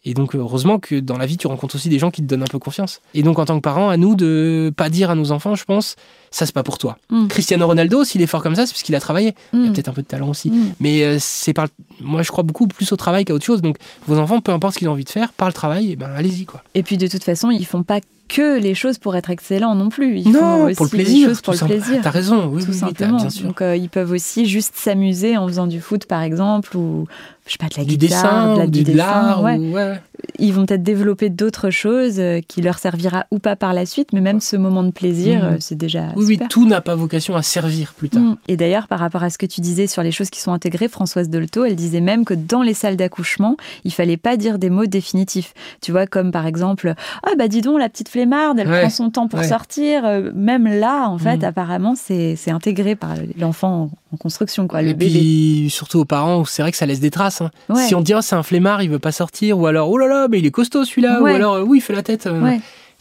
Et 0.07 0.13
donc 0.13 0.35
heureusement 0.35 0.79
que 0.79 0.97
dans 1.01 1.17
la 1.17 1.25
vie 1.25 1.39
tu 1.39 1.47
rencontres 1.47 1.77
aussi 1.77 1.89
des 1.89 1.99
gens 1.99 2.11
qui 2.11 2.21
te 2.21 2.27
donnent 2.27 2.43
un 2.43 2.47
peu 2.47 2.59
confiance. 2.59 3.01
Et 3.15 3.23
donc 3.23 3.39
en 3.39 3.47
tant 3.47 3.57
que 3.57 3.63
parent, 3.63 3.89
à 3.89 3.97
nous 3.97 4.15
de 4.17 4.71
pas 4.77 4.91
dire 4.91 5.09
à 5.09 5.15
nos 5.15 5.33
enfants, 5.33 5.55
je 5.55 5.65
pense, 5.65 5.97
ça 6.37 6.47
c'est 6.47 6.53
pas 6.55 6.65
pour 6.65 6.79
toi. 6.79 6.99
Mm. 7.11 7.29
Cristiano 7.29 7.65
Ronaldo, 7.67 8.03
s'il 8.03 8.21
est 8.21 8.27
fort 8.27 8.43
comme 8.43 8.57
ça, 8.57 8.67
c'est 8.67 8.73
parce 8.73 8.83
qu'il 8.83 8.95
a 8.97 9.01
travaillé. 9.01 9.35
Il 9.53 9.61
y 9.61 9.63
a 9.63 9.69
Hmm. 9.69 9.73
peut-être 9.73 9.89
un 9.89 9.93
peu 9.93 10.03
de 10.03 10.07
talent 10.09 10.29
aussi. 10.29 10.51
Hmm. 10.51 10.73
Mais 10.81 11.03
euh, 11.05 11.17
c'est 11.21 11.53
par 11.53 11.69
moi, 12.01 12.23
je 12.23 12.31
crois 12.33 12.43
beaucoup 12.43 12.67
plus 12.67 12.91
au 12.93 12.97
travail 12.97 13.25
qu'à 13.25 13.35
autre 13.35 13.45
chose. 13.45 13.63
Donc, 13.63 13.77
vos 14.09 14.19
enfants, 14.19 14.41
peu 14.41 14.51
importe 14.51 14.75
ce 14.75 14.79
qu'ils 14.81 14.89
ont 14.89 14.93
envie 14.93 15.05
de 15.05 15.11
faire, 15.11 15.33
par 15.33 15.47
le 15.47 15.55
travail, 15.55 15.93
et 15.93 15.97
ben, 15.97 16.09
allez-y, 16.17 16.45
quoi. 16.45 16.63
Et 16.75 16.83
puis, 16.83 16.97
de 16.99 17.07
toute 17.07 17.23
façon, 17.23 17.51
ils 17.53 17.65
font 17.65 17.85
pas 17.85 18.01
que 18.27 18.59
les 18.59 18.75
choses 18.75 18.97
pour 18.99 19.15
être 19.17 19.29
excellents 19.31 19.75
non 19.77 19.91
plus. 19.91 20.19
Ils 20.19 20.33
non, 20.33 20.41
font 20.41 20.65
aussi 20.65 20.75
pour 20.77 20.87
le 20.87 20.91
plaisir. 20.91 21.29
choses 21.29 21.41
pour 21.43 21.53
le 21.53 21.59
plaisir. 21.61 22.01
T'as 22.03 22.11
raison, 22.11 22.47
oui, 22.47 22.65
tout 22.65 22.71
oui, 22.73 22.77
simplement. 22.79 23.19
bien 23.19 23.29
sûr. 23.31 23.47
Donc 23.47 23.61
euh, 23.61 23.77
ils 23.77 23.91
peuvent 23.91 24.11
aussi 24.13 24.47
juste 24.47 24.73
s'amuser 24.77 25.37
en 25.37 25.47
faisant 25.47 25.67
du 25.67 25.79
foot 25.81 26.07
par 26.07 26.23
exemple 26.23 26.75
ou 26.75 27.07
je 27.47 27.53
sais 27.53 27.59
pas 27.59 27.67
de 27.67 27.75
la 27.77 27.85
du 27.85 27.99
guitare, 27.99 28.23
dessin, 28.23 28.55
de 28.55 28.59
la, 28.61 28.67
du 28.67 28.83
de 28.83 28.93
dessin, 28.93 29.43
ouais. 29.43 29.59
ou- 29.59 29.73
ouais. 29.75 30.01
Ils 30.39 30.55
vont 30.55 30.65
peut-être 30.65 30.83
développer 30.83 31.29
d'autres 31.29 31.69
choses 31.69 32.19
euh, 32.19 32.41
qui 32.49 32.63
leur 32.63 32.79
servira 32.79 33.27
ou 33.31 33.39
pas 33.39 33.57
par 33.57 33.75
la 33.75 33.85
suite, 33.85 34.09
mais 34.15 34.23
même 34.23 34.41
ce 34.41 34.57
moment 34.57 34.83
de 34.85 34.91
plaisir, 34.91 35.45
euh, 35.45 35.57
c'est 35.61 35.77
déjà 35.77 36.05
Oui, 36.17 36.24
oui, 36.25 36.35
super. 36.35 36.49
tout 36.49 36.67
n'a 36.67 36.81
pas 36.81 36.95
vocation 36.95 37.37
à 37.37 37.43
servir 37.43 37.95
plus 37.95 38.09
tard. 38.09 38.23
Mm. 38.23 38.37
Et 38.49 38.57
d'ailleurs, 38.57 38.89
par 38.89 38.99
rapport 38.99 39.23
à 39.23 39.31
ce 39.31 39.39
que 39.39 39.47
tu 39.47 39.61
disais 39.61 39.87
sur 39.87 40.03
les 40.03 40.11
choses 40.13 40.31
qui 40.31 40.41
sont 40.41 40.53
intégrées, 40.53 40.89
Françoise 40.89 41.29
Dolto, 41.29 41.65
elle 41.65 41.77
disait 41.77 42.01
même 42.01 42.25
que 42.25 42.35
dans 42.35 42.63
les 42.63 42.75
salles 42.75 42.97
d'accouchement, 42.97 43.57
il 43.85 43.93
fallait 43.93 44.17
pas 44.17 44.37
dire 44.37 44.59
des 44.59 44.71
mots 44.71 44.87
définitifs. 44.87 45.55
Tu 45.81 45.93
vois, 45.93 46.07
comme 46.07 46.33
par 46.33 46.47
exemple, 46.47 46.95
ah 47.23 47.31
bah 47.39 47.49
dis 47.49 47.61
donc, 47.61 47.79
la 47.79 47.89
petite 47.89 48.09
flemmarde, 48.09 48.59
elle 48.59 48.69
Ouais. 48.69 48.81
prend 48.81 48.91
son 48.91 49.11
temps 49.11 49.29
pour 49.29 49.41
Ouais. 49.41 49.49
sortir. 49.49 50.05
Euh, 50.05 50.31
Même 50.35 50.67
là, 50.67 51.09
en 51.09 51.19
fait, 51.19 51.39
Mm. 51.39 51.45
apparemment, 51.45 51.95
c'est 51.97 52.37
c'est 52.37 52.51
intégré 52.51 52.97
par 52.97 53.15
l'enfant 53.39 53.91
en 54.13 54.17
construction, 54.17 54.67
quoi, 54.69 54.83
le 54.83 54.89
Et 54.91 54.95
bébé. 54.95 55.11
puis, 55.11 55.69
surtout 55.71 55.99
aux 56.01 56.05
parents, 56.05 56.45
c'est 56.45 56.63
vrai 56.63 56.71
que 56.71 56.77
ça 56.77 56.87
laisse 56.87 57.01
des 57.01 57.11
traces. 57.11 57.41
hein. 57.41 57.51
Ouais. 57.69 57.83
Si 57.87 57.95
on 57.95 58.01
dit, 58.01 58.15
oh, 58.15 58.21
c'est 58.21 58.37
un 58.37 58.43
flemmard, 58.43 58.83
il 58.83 58.91
veut 58.91 58.99
pas 58.99 59.13
sortir, 59.13 59.59
ou 59.59 59.67
alors, 59.67 59.91
oh 59.91 59.99
là 59.99 60.07
là, 60.07 60.29
mais 60.29 60.39
il 60.39 60.47
est 60.47 60.51
costaud 60.51 60.85
celui-là, 60.85 61.21
ou 61.23 61.27
alors, 61.27 61.55
euh, 61.55 61.63
oui, 61.63 61.79
il 61.79 61.81
fait 61.81 61.93
la 61.95 62.03
tête. 62.03 62.27
euh. 62.27 62.41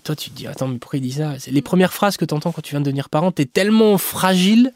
Toi, 0.03 0.15
tu 0.15 0.29
te 0.31 0.35
dis, 0.35 0.47
attends, 0.47 0.67
mais 0.67 0.77
pourquoi 0.79 0.99
il 0.99 1.01
dit 1.01 1.13
ça? 1.13 1.33
Les 1.49 1.61
premières 1.61 1.93
phrases 1.93 2.17
que 2.17 2.25
tu 2.25 2.33
entends 2.33 2.51
quand 2.51 2.61
tu 2.61 2.71
viens 2.71 2.81
de 2.81 2.85
devenir 2.85 3.09
parent, 3.09 3.31
t'es 3.31 3.45
tellement 3.45 3.97
fragile 3.97 4.73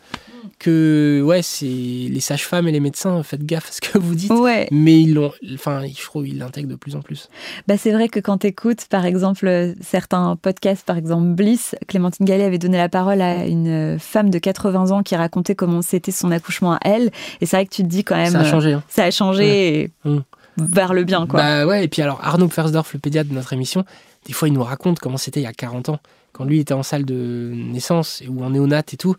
que, 0.59 1.21
ouais, 1.23 1.41
c'est 1.41 1.65
les 1.65 2.19
sages-femmes 2.19 2.67
et 2.67 2.71
les 2.71 2.79
médecins, 2.79 3.21
faites 3.23 3.45
gaffe 3.45 3.69
à 3.69 3.71
ce 3.71 3.81
que 3.81 3.97
vous 3.97 4.15
dites. 4.15 4.31
Ouais, 4.31 4.67
Mais 4.71 5.01
ils 5.01 5.13
l'ont, 5.13 5.31
enfin, 5.53 5.81
je 5.85 6.03
trouve, 6.03 6.27
ils 6.27 6.37
l'intègrent 6.37 6.69
de 6.69 6.75
plus 6.75 6.95
en 6.95 7.01
plus. 7.01 7.29
bah 7.67 7.75
c'est 7.77 7.91
vrai 7.91 8.07
que 8.09 8.19
quand 8.19 8.39
tu 8.39 8.47
écoutes, 8.47 8.85
par 8.89 9.05
exemple, 9.05 9.73
certains 9.81 10.35
podcasts, 10.41 10.85
par 10.85 10.97
exemple 10.97 11.27
Bliss, 11.33 11.75
Clémentine 11.87 12.25
Gallet 12.25 12.45
avait 12.45 12.57
donné 12.57 12.77
la 12.77 12.89
parole 12.89 13.21
à 13.21 13.45
une 13.45 13.97
femme 13.99 14.29
de 14.29 14.39
80 14.39 14.91
ans 14.91 15.03
qui 15.03 15.15
racontait 15.15 15.55
comment 15.55 15.81
c'était 15.81 16.11
son 16.11 16.31
accouchement 16.31 16.73
à 16.73 16.79
elle. 16.83 17.11
Et 17.41 17.45
c'est 17.45 17.57
vrai 17.57 17.65
que 17.65 17.73
tu 17.75 17.83
te 17.83 17.87
dis 17.87 18.03
quand 18.03 18.15
même, 18.15 18.31
Ça 18.31 18.39
a 18.39 18.43
euh, 18.45 18.49
changé. 18.51 18.73
hein. 18.73 18.83
ça 18.87 19.03
a 19.03 19.11
changé 19.11 19.81
et 19.83 19.91
Mm. 20.05 20.19
vers 20.57 20.93
le 20.93 21.03
bien, 21.03 21.27
quoi. 21.27 21.39
Bah 21.39 21.67
ouais, 21.67 21.83
et 21.83 21.87
puis 21.87 22.01
alors 22.01 22.19
Arnaud 22.23 22.47
Pfersdorf, 22.47 22.91
le 22.93 22.99
pédiatre 22.99 23.29
de 23.29 23.35
notre 23.35 23.53
émission, 23.53 23.83
des 24.27 24.33
fois 24.33 24.47
il 24.47 24.53
nous 24.53 24.63
raconte 24.63 24.99
comment 24.99 25.17
c'était 25.17 25.39
il 25.39 25.43
y 25.43 25.47
a 25.47 25.53
40 25.53 25.89
ans, 25.89 25.99
quand 26.33 26.43
lui 26.45 26.59
était 26.59 26.73
en 26.75 26.83
salle 26.83 27.05
de 27.05 27.51
naissance 27.55 28.21
ou 28.29 28.43
en 28.43 28.51
néonat 28.51 28.83
et 28.93 28.97
tout. 28.97 29.15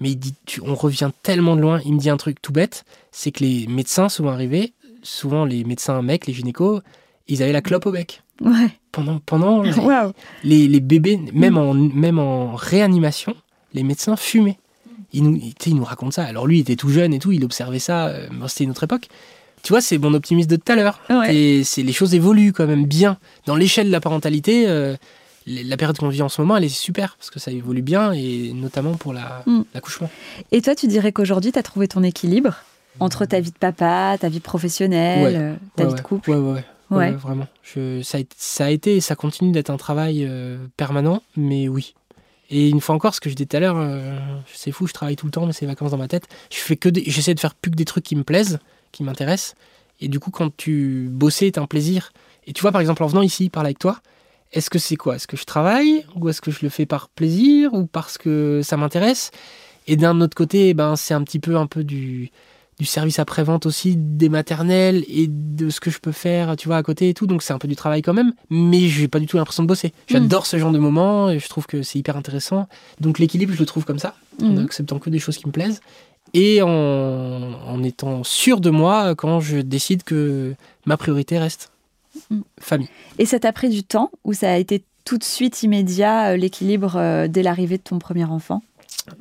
Mais 0.00 0.10
il 0.10 0.16
dit, 0.16 0.34
tu- 0.44 0.60
on 0.62 0.74
revient 0.74 1.10
tellement 1.22 1.56
de 1.56 1.62
loin. 1.62 1.80
Il 1.86 1.94
me 1.94 1.98
dit 1.98 2.10
un 2.10 2.16
truc 2.18 2.42
tout 2.42 2.52
bête, 2.52 2.84
c'est 3.12 3.30
que 3.30 3.42
les 3.44 3.66
médecins 3.66 4.08
souvent 4.10 4.30
arrivés, 4.32 4.74
souvent 5.02 5.44
les 5.46 5.64
médecins 5.64 6.02
mecs, 6.02 6.26
les 6.26 6.34
gynécos, 6.34 6.82
ils 7.28 7.42
avaient 7.42 7.52
la 7.52 7.62
clope 7.62 7.86
au 7.86 7.92
bec. 7.92 8.22
Ouais. 8.42 8.68
Pendant, 8.92 9.18
pendant 9.20 9.62
les, 9.62 9.70
les, 10.44 10.68
les 10.68 10.80
bébés, 10.80 11.18
même 11.32 11.56
en, 11.56 11.72
même 11.72 12.18
en 12.18 12.54
réanimation, 12.54 13.34
les 13.72 13.82
médecins 13.82 14.16
fumaient. 14.16 14.58
Il 15.14 15.22
nous, 15.22 15.40
il, 15.64 15.74
nous 15.76 15.84
raconte 15.84 16.12
ça. 16.12 16.24
Alors 16.24 16.46
lui, 16.46 16.58
il 16.58 16.60
était 16.62 16.76
tout 16.76 16.90
jeune 16.90 17.14
et 17.14 17.18
tout, 17.18 17.32
il 17.32 17.42
observait 17.44 17.78
ça. 17.78 18.08
euh, 18.08 18.28
bon, 18.32 18.48
C'était 18.48 18.64
une 18.64 18.70
autre 18.72 18.84
époque. 18.84 19.08
Tu 19.66 19.72
vois, 19.72 19.80
c'est 19.80 19.98
mon 19.98 20.14
optimisme 20.14 20.48
de 20.48 20.54
tout 20.54 20.70
à 20.70 20.76
l'heure. 20.76 21.00
Ouais. 21.10 21.34
Et 21.34 21.64
c'est 21.64 21.82
les 21.82 21.92
choses 21.92 22.14
évoluent 22.14 22.52
quand 22.52 22.68
même 22.68 22.84
bien. 22.86 23.18
Dans 23.46 23.56
l'échelle 23.56 23.88
de 23.88 23.90
la 23.92 23.98
parentalité, 24.00 24.68
euh, 24.68 24.94
la 25.48 25.76
période 25.76 25.98
qu'on 25.98 26.08
vit 26.08 26.22
en 26.22 26.28
ce 26.28 26.40
moment, 26.40 26.56
elle 26.56 26.62
est 26.62 26.68
super 26.68 27.16
parce 27.18 27.30
que 27.30 27.40
ça 27.40 27.50
évolue 27.50 27.82
bien 27.82 28.12
et 28.12 28.52
notamment 28.54 28.92
pour 28.94 29.12
la- 29.12 29.42
Mm. 29.46 29.62
l'accouchement. 29.74 30.08
Et 30.52 30.62
toi, 30.62 30.76
tu 30.76 30.86
dirais 30.86 31.10
qu'aujourd'hui, 31.10 31.50
tu 31.50 31.58
as 31.58 31.64
trouvé 31.64 31.88
ton 31.88 32.04
équilibre 32.04 32.54
entre 33.00 33.24
ta 33.24 33.40
vie 33.40 33.50
de 33.50 33.58
papa, 33.58 34.16
ta 34.20 34.28
vie 34.28 34.38
professionnelle, 34.38 35.34
Ouais. 35.34 35.36
euh, 35.36 35.54
ta 35.74 35.82
Ouais, 35.82 35.88
vie 35.88 35.96
de 35.96 36.00
couple? 36.00 36.30
Ouais, 36.30 36.62
ouais, 36.90 37.10
vraiment. 37.14 37.48
Je, 37.64 38.02
ça, 38.02 38.18
a, 38.18 38.20
été- 38.20 38.36
ça 38.38 38.66
a 38.66 38.70
été 38.70 38.94
et 38.94 39.00
ça 39.00 39.16
continue 39.16 39.50
d'être 39.50 39.70
un 39.70 39.78
travail 39.78 40.24
euh, 40.28 40.58
permanent, 40.76 41.24
mais 41.36 41.66
oui. 41.66 41.96
Et 42.50 42.68
une 42.68 42.80
fois 42.80 42.94
encore, 42.94 43.16
ce 43.16 43.20
que 43.20 43.28
je 43.30 43.34
disais 43.34 43.46
tout 43.46 43.56
à 43.56 43.60
l'heure, 43.60 43.76
euh, 43.78 44.16
c'est 44.54 44.70
fou, 44.70 44.86
je 44.86 44.92
travaille 44.92 45.16
tout 45.16 45.26
le 45.26 45.32
temps, 45.32 45.44
mais 45.44 45.52
c'est 45.52 45.66
vacances 45.66 45.90
dans 45.90 45.96
ma 45.98 46.06
tête. 46.06 46.28
Je 46.52 46.58
fais 46.58 46.76
que 46.76 46.88
j'essaie 47.06 47.34
de 47.34 47.40
faire 47.40 47.56
plus 47.56 47.72
que 47.72 47.76
des 47.76 47.84
trucs 47.84 48.04
qui 48.04 48.14
me 48.14 48.22
plaisent, 48.22 48.60
qui 48.96 49.02
m'intéressent. 49.04 49.54
Et 50.00 50.08
du 50.08 50.18
coup, 50.20 50.30
quand 50.30 50.54
tu 50.56 51.08
bossais 51.10 51.46
est 51.46 51.58
un 51.58 51.66
plaisir. 51.66 52.12
Et 52.46 52.52
tu 52.52 52.62
vois, 52.62 52.72
par 52.72 52.80
exemple, 52.80 53.02
en 53.02 53.06
venant 53.06 53.22
ici, 53.22 53.48
parler 53.50 53.68
avec 53.68 53.78
toi, 53.78 54.00
est-ce 54.52 54.70
que 54.70 54.78
c'est 54.78 54.96
quoi? 54.96 55.16
Est-ce 55.16 55.26
que 55.26 55.36
je 55.36 55.44
travaille? 55.44 56.04
Ou 56.16 56.28
est-ce 56.28 56.40
que 56.40 56.50
je 56.50 56.60
le 56.62 56.68
fais 56.68 56.86
par 56.86 57.08
plaisir? 57.08 57.72
Ou 57.74 57.86
parce 57.86 58.18
que 58.18 58.60
ça 58.62 58.76
m'intéresse? 58.76 59.30
Et 59.86 59.96
d'un 59.96 60.20
autre 60.20 60.34
côté, 60.36 60.74
ben, 60.74 60.96
c'est 60.96 61.14
un 61.14 61.22
petit 61.22 61.38
peu 61.38 61.56
un 61.56 61.66
peu 61.66 61.82
du, 61.84 62.30
du 62.78 62.84
service 62.84 63.18
après-vente 63.18 63.66
aussi, 63.66 63.96
des 63.96 64.28
maternelles 64.28 65.04
et 65.08 65.26
de 65.28 65.70
ce 65.70 65.80
que 65.80 65.90
je 65.90 65.98
peux 65.98 66.12
faire, 66.12 66.56
tu 66.56 66.68
vois, 66.68 66.76
à 66.76 66.82
côté 66.82 67.08
et 67.08 67.14
tout. 67.14 67.26
Donc 67.26 67.42
c'est 67.42 67.52
un 67.52 67.58
peu 67.58 67.68
du 67.68 67.76
travail 67.76 68.02
quand 68.02 68.14
même, 68.14 68.32
mais 68.50 68.88
j'ai 68.88 69.08
pas 69.08 69.18
du 69.20 69.26
tout 69.26 69.36
l'impression 69.38 69.62
de 69.62 69.68
bosser. 69.68 69.92
J'adore 70.08 70.44
ce 70.46 70.58
genre 70.58 70.72
de 70.72 70.78
moments 70.78 71.30
et 71.30 71.38
je 71.38 71.48
trouve 71.48 71.66
que 71.66 71.82
c'est 71.82 71.98
hyper 71.98 72.16
intéressant. 72.16 72.68
Donc 73.00 73.18
l'équilibre, 73.18 73.52
je 73.54 73.58
le 73.60 73.66
trouve 73.66 73.84
comme 73.84 73.98
ça, 73.98 74.14
en 74.42 74.46
Mhm. 74.56 74.64
acceptant 74.64 74.98
que 74.98 75.08
des 75.10 75.18
choses 75.18 75.38
qui 75.38 75.46
me 75.46 75.52
plaisent 75.52 75.80
et 76.38 76.62
en, 76.62 76.68
en 76.68 77.82
étant 77.82 78.22
sûr 78.24 78.60
de 78.60 78.70
moi 78.70 79.14
quand 79.14 79.40
je 79.40 79.58
décide 79.58 80.02
que 80.04 80.54
ma 80.84 80.96
priorité 80.96 81.38
reste 81.38 81.70
Mhm. 82.30 82.42
famille. 82.60 82.88
Et 83.18 83.26
ça 83.26 83.38
t'a 83.38 83.52
pris 83.52 83.68
du 83.68 83.82
temps 83.84 84.10
ou 84.24 84.32
ça 84.32 84.50
a 84.50 84.56
été 84.56 84.82
tout 85.04 85.18
de 85.18 85.24
suite 85.24 85.62
immédiat, 85.62 86.30
euh, 86.30 86.36
l'équilibre 86.36 86.96
euh, 86.96 87.28
dès 87.28 87.42
l'arrivée 87.42 87.76
de 87.76 87.82
ton 87.82 87.98
premier 87.98 88.24
enfant? 88.24 88.62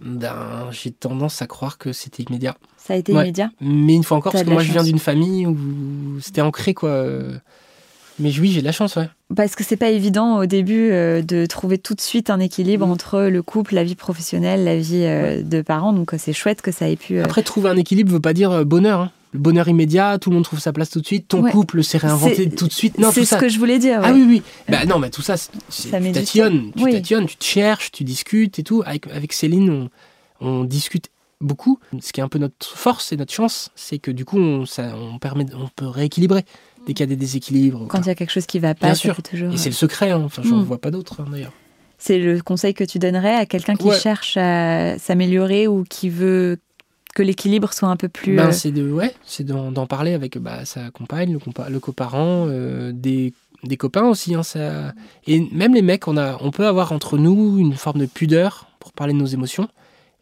Ben, 0.01 0.69
j'ai 0.71 0.91
tendance 0.91 1.41
à 1.41 1.47
croire 1.47 1.77
que 1.77 1.91
c'était 1.93 2.23
immédiat. 2.23 2.55
Ça 2.77 2.93
a 2.93 2.97
été 2.97 3.11
Ouais. 3.13 3.23
immédiat? 3.23 3.51
Mais 3.59 3.93
une 3.95 4.03
fois 4.03 4.17
encore, 4.17 4.31
parce 4.31 4.45
que 4.45 4.49
moi 4.49 4.63
je 4.63 4.71
viens 4.71 4.83
d'une 4.83 4.99
famille 4.99 5.45
où 5.45 6.19
c'était 6.21 6.41
ancré 6.41 6.73
quoi. 6.73 7.05
Mais 8.19 8.31
oui, 8.39 8.51
j'ai 8.51 8.61
de 8.61 8.65
la 8.65 8.71
chance, 8.71 8.95
ouais. 8.95 9.09
Parce 9.35 9.55
que 9.55 9.63
c'est 9.63 9.75
pas 9.75 9.89
évident 9.89 10.37
au 10.37 10.45
début 10.45 10.91
euh, 10.91 11.21
de 11.21 11.45
trouver 11.45 11.77
tout 11.77 11.95
de 11.95 12.01
suite 12.01 12.29
un 12.29 12.39
équilibre 12.39 12.85
Mhm. 12.85 12.91
entre 12.93 13.21
le 13.23 13.41
couple, 13.41 13.75
la 13.75 13.83
vie 13.83 13.95
professionnelle, 13.95 14.63
la 14.63 14.77
vie 14.77 15.03
euh, 15.03 15.41
de 15.43 15.61
parents. 15.61 15.91
Donc 15.93 16.13
euh, 16.13 16.17
c'est 16.19 16.31
chouette 16.33 16.61
que 16.61 16.71
ça 16.71 16.87
ait 16.89 16.95
pu. 16.95 17.17
euh, 17.19 17.23
Après, 17.25 17.43
trouver 17.43 17.69
un 17.69 17.75
équilibre 17.77 18.11
veut 18.11 18.19
pas 18.21 18.33
dire 18.33 18.65
bonheur. 18.65 18.99
hein. 19.01 19.11
Le 19.33 19.39
bonheur 19.39 19.67
immédiat, 19.67 20.17
tout 20.17 20.29
le 20.29 20.35
monde 20.35 20.45
trouve 20.45 20.59
sa 20.59 20.71
place 20.71 20.89
tout 20.89 21.01
de 21.01 21.05
suite, 21.05 21.27
ton 21.27 21.41
Ouais. 21.43 21.51
couple 21.51 21.83
s'est 21.83 21.97
réinventé 21.97 22.49
tout 22.49 22.67
de 22.67 22.71
suite. 22.71 22.97
Non, 22.99 23.11
c'est 23.11 23.21
ce 23.25 23.31
ça. 23.31 23.37
que 23.37 23.49
je 23.49 23.59
voulais 23.59 23.79
dire. 23.79 23.99
Ah 24.01 24.13
ouais. 24.13 24.19
oui, 24.21 24.25
oui. 24.29 24.41
Bah 24.69 24.85
non, 24.85 24.97
mais 24.97 25.09
tout 25.09 25.21
ça, 25.21 25.35
tu 25.37 25.89
tatillonnes, 26.13 26.71
tu 26.77 26.83
Oui. 26.85 26.93
tatillonnes, 26.93 27.25
tu 27.25 27.35
te 27.35 27.43
cherches, 27.43 27.91
tu 27.91 28.05
discutes 28.05 28.59
et 28.59 28.63
tout. 28.63 28.81
Avec, 28.85 29.07
avec 29.07 29.33
Céline, 29.33 29.89
on, 30.39 30.47
on 30.47 30.63
discute 30.63 31.09
beaucoup. 31.41 31.79
Ce 31.99 32.13
qui 32.13 32.21
est 32.21 32.23
un 32.23 32.29
peu 32.29 32.39
notre 32.39 32.65
force 32.77 33.11
et 33.11 33.17
notre 33.17 33.33
chance, 33.33 33.71
c'est 33.75 33.99
que 33.99 34.09
du 34.09 34.23
coup, 34.23 34.39
on, 34.39 34.65
ça, 34.65 34.93
on, 34.97 35.19
permet, 35.19 35.45
on 35.53 35.67
peut 35.75 35.85
rééquilibrer 35.87 36.45
dès 36.85 36.93
qu'il 36.93 36.99
y 37.01 37.03
a 37.03 37.07
des 37.07 37.15
déséquilibres. 37.15 37.87
Quand 37.87 38.01
il 38.01 38.07
y 38.07 38.09
a 38.09 38.15
quelque 38.15 38.31
chose 38.31 38.45
qui 38.45 38.59
va 38.59 38.75
pas, 38.75 38.87
Bien 38.87 38.95
sûr. 38.95 39.21
toujours. 39.23 39.53
Et 39.53 39.57
c'est 39.57 39.69
le 39.69 39.75
secret, 39.75 40.11
hein. 40.11 40.21
enfin, 40.25 40.41
j'en 40.43 40.57
Mm. 40.57 40.63
vois 40.63 40.79
pas 40.79 40.91
d'autre 40.91 41.21
hein, 41.21 41.25
d'ailleurs. 41.31 41.53
C'est 41.97 42.19
le 42.19 42.41
conseil 42.41 42.73
que 42.73 42.83
tu 42.83 42.99
donnerais 42.99 43.35
à 43.35 43.45
quelqu'un 43.45 43.75
qui 43.75 43.87
Ouais. 43.87 43.97
cherche 43.97 44.37
à 44.37 44.97
s'améliorer 44.99 45.67
ou 45.67 45.83
qui 45.89 46.09
veut 46.09 46.57
que 47.15 47.23
l'équilibre 47.23 47.71
soit 47.73 47.87
un 47.87 47.95
peu 47.95 48.09
plus. 48.09 48.35
Ben, 48.35 48.47
euh, 48.49 48.51
c'est 48.51 48.71
de 48.71 48.91
ouais, 48.91 49.13
c'est 49.25 49.45
d'en 49.45 49.71
d'en 49.71 49.87
parler 49.87 50.13
avec 50.13 50.37
bah, 50.37 50.65
sa 50.65 50.91
compagne, 50.91 51.31
le, 51.33 51.39
compa- 51.39 51.69
le 51.69 51.79
coparent, 51.79 52.45
euh, 52.49 52.91
des, 52.93 53.33
des 53.63 53.77
copains 53.77 54.03
aussi. 54.09 54.35
Hein, 54.35 54.43
ça... 54.43 54.93
Et 55.25 55.39
même 55.53 55.73
les 55.73 55.81
mecs, 55.81 56.07
on, 56.09 56.17
a, 56.17 56.37
on 56.41 56.51
peut 56.51 56.67
avoir 56.67 56.91
entre 56.91 57.17
nous 57.17 57.57
une 57.57 57.73
forme 57.73 57.99
de 58.01 58.05
pudeur 58.05 58.67
pour 58.79 58.91
parler 58.91 59.13
de 59.13 59.17
nos 59.17 59.25
émotions, 59.25 59.69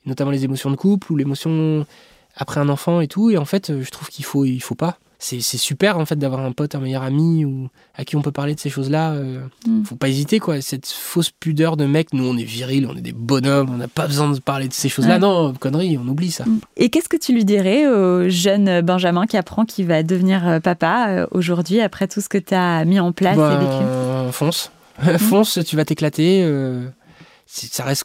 notamment 0.06 0.30
les 0.32 0.44
émotions 0.46 0.70
de 0.70 0.76
couple 0.76 1.12
ou 1.12 1.16
l'émotion 1.18 1.88
après 2.36 2.60
un 2.62 2.70
enfant 2.70 3.02
et 3.02 3.08
tout. 3.08 3.32
Et 3.32 3.38
en 3.38 3.46
fait, 3.46 3.82
je 3.82 3.90
trouve 3.90 4.10
qu'il 4.10 4.24
faut, 4.26 4.46
il 4.46 4.60
faut 4.62 4.76
pas. 4.76 5.00
C'est 5.26 5.40
super 5.58 5.98
en 5.98 6.06
fait 6.06 6.18
d'avoir 6.18 6.42
un 6.42 6.52
pote, 6.52 6.76
un 6.76 6.80
meilleur 6.82 7.02
ami 7.04 7.46
ou 7.46 7.70
à 7.96 8.04
qui 8.04 8.18
on 8.18 8.22
peut 8.22 8.34
parler 8.34 8.56
de 8.56 8.60
ces 8.60 8.70
choses-là. 8.70 9.14
euh, 9.14 9.40
Mm. 9.66 9.84
Faut 9.86 9.96
pas 9.96 10.10
hésiter 10.10 10.40
quoi. 10.40 10.60
Cette 10.60 10.86
fausse 10.88 11.30
pudeur 11.32 11.78
de 11.78 11.86
mec, 11.86 12.12
nous 12.12 12.26
on 12.28 12.36
est 12.36 12.44
viril, 12.44 12.86
on 12.92 12.96
est 12.98 13.02
des 13.02 13.14
bonhommes, 13.14 13.70
on 13.74 13.78
n'a 13.78 13.88
pas 13.88 14.06
besoin 14.06 14.30
de 14.30 14.40
parler 14.40 14.68
de 14.68 14.74
ces 14.74 14.90
choses-là. 14.90 15.14
Ouais. 15.14 15.20
Non, 15.20 15.54
connerie, 15.54 15.98
on 15.98 16.06
oublie 16.10 16.32
ça. 16.32 16.44
Et 16.76 16.90
qu'est-ce 16.90 17.08
que 17.08 17.16
tu 17.16 17.32
lui 17.34 17.46
dirais 17.46 17.88
au 17.88 18.28
jeune 18.28 18.82
Benjamin 18.82 19.26
qui 19.26 19.38
apprend 19.38 19.64
qu'il 19.64 19.86
va 19.86 20.04
devenir 20.04 20.46
euh, 20.46 20.60
papa 20.60 21.08
euh, 21.10 21.28
aujourd'hui 21.32 21.80
après 21.80 22.10
tout 22.10 22.20
ce 22.20 22.28
que 22.28 22.38
tu 22.38 22.54
as 22.54 22.84
mis 22.84 23.00
en 23.00 23.14
place 23.14 23.38
et 23.38 23.58
vécu? 23.60 24.34
Fonce. 24.34 24.72
fonce, 25.20 25.60
tu 25.66 25.78
vas 25.78 25.86
t'éclater. 25.86 26.44
euh, 26.44 26.86
ça 27.46 27.86
reste 27.86 28.04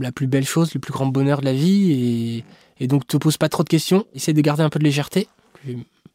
la 0.00 0.10
plus 0.10 0.26
belle 0.26 0.46
chose, 0.46 0.74
le 0.74 0.80
plus 0.80 0.92
grand 0.92 1.06
bonheur 1.06 1.40
de 1.40 1.44
la 1.44 1.52
vie. 1.52 1.92
Et, 1.92 2.44
et 2.84 2.86
donc, 2.88 3.06
te 3.06 3.16
pose 3.16 3.36
pas 3.36 3.48
trop 3.48 3.62
de 3.62 3.68
questions. 3.68 4.04
Essaie 4.16 4.32
de 4.32 4.40
garder 4.40 4.64
un 4.64 4.68
peu 4.70 4.80
de 4.80 4.84
légèreté. 4.84 5.28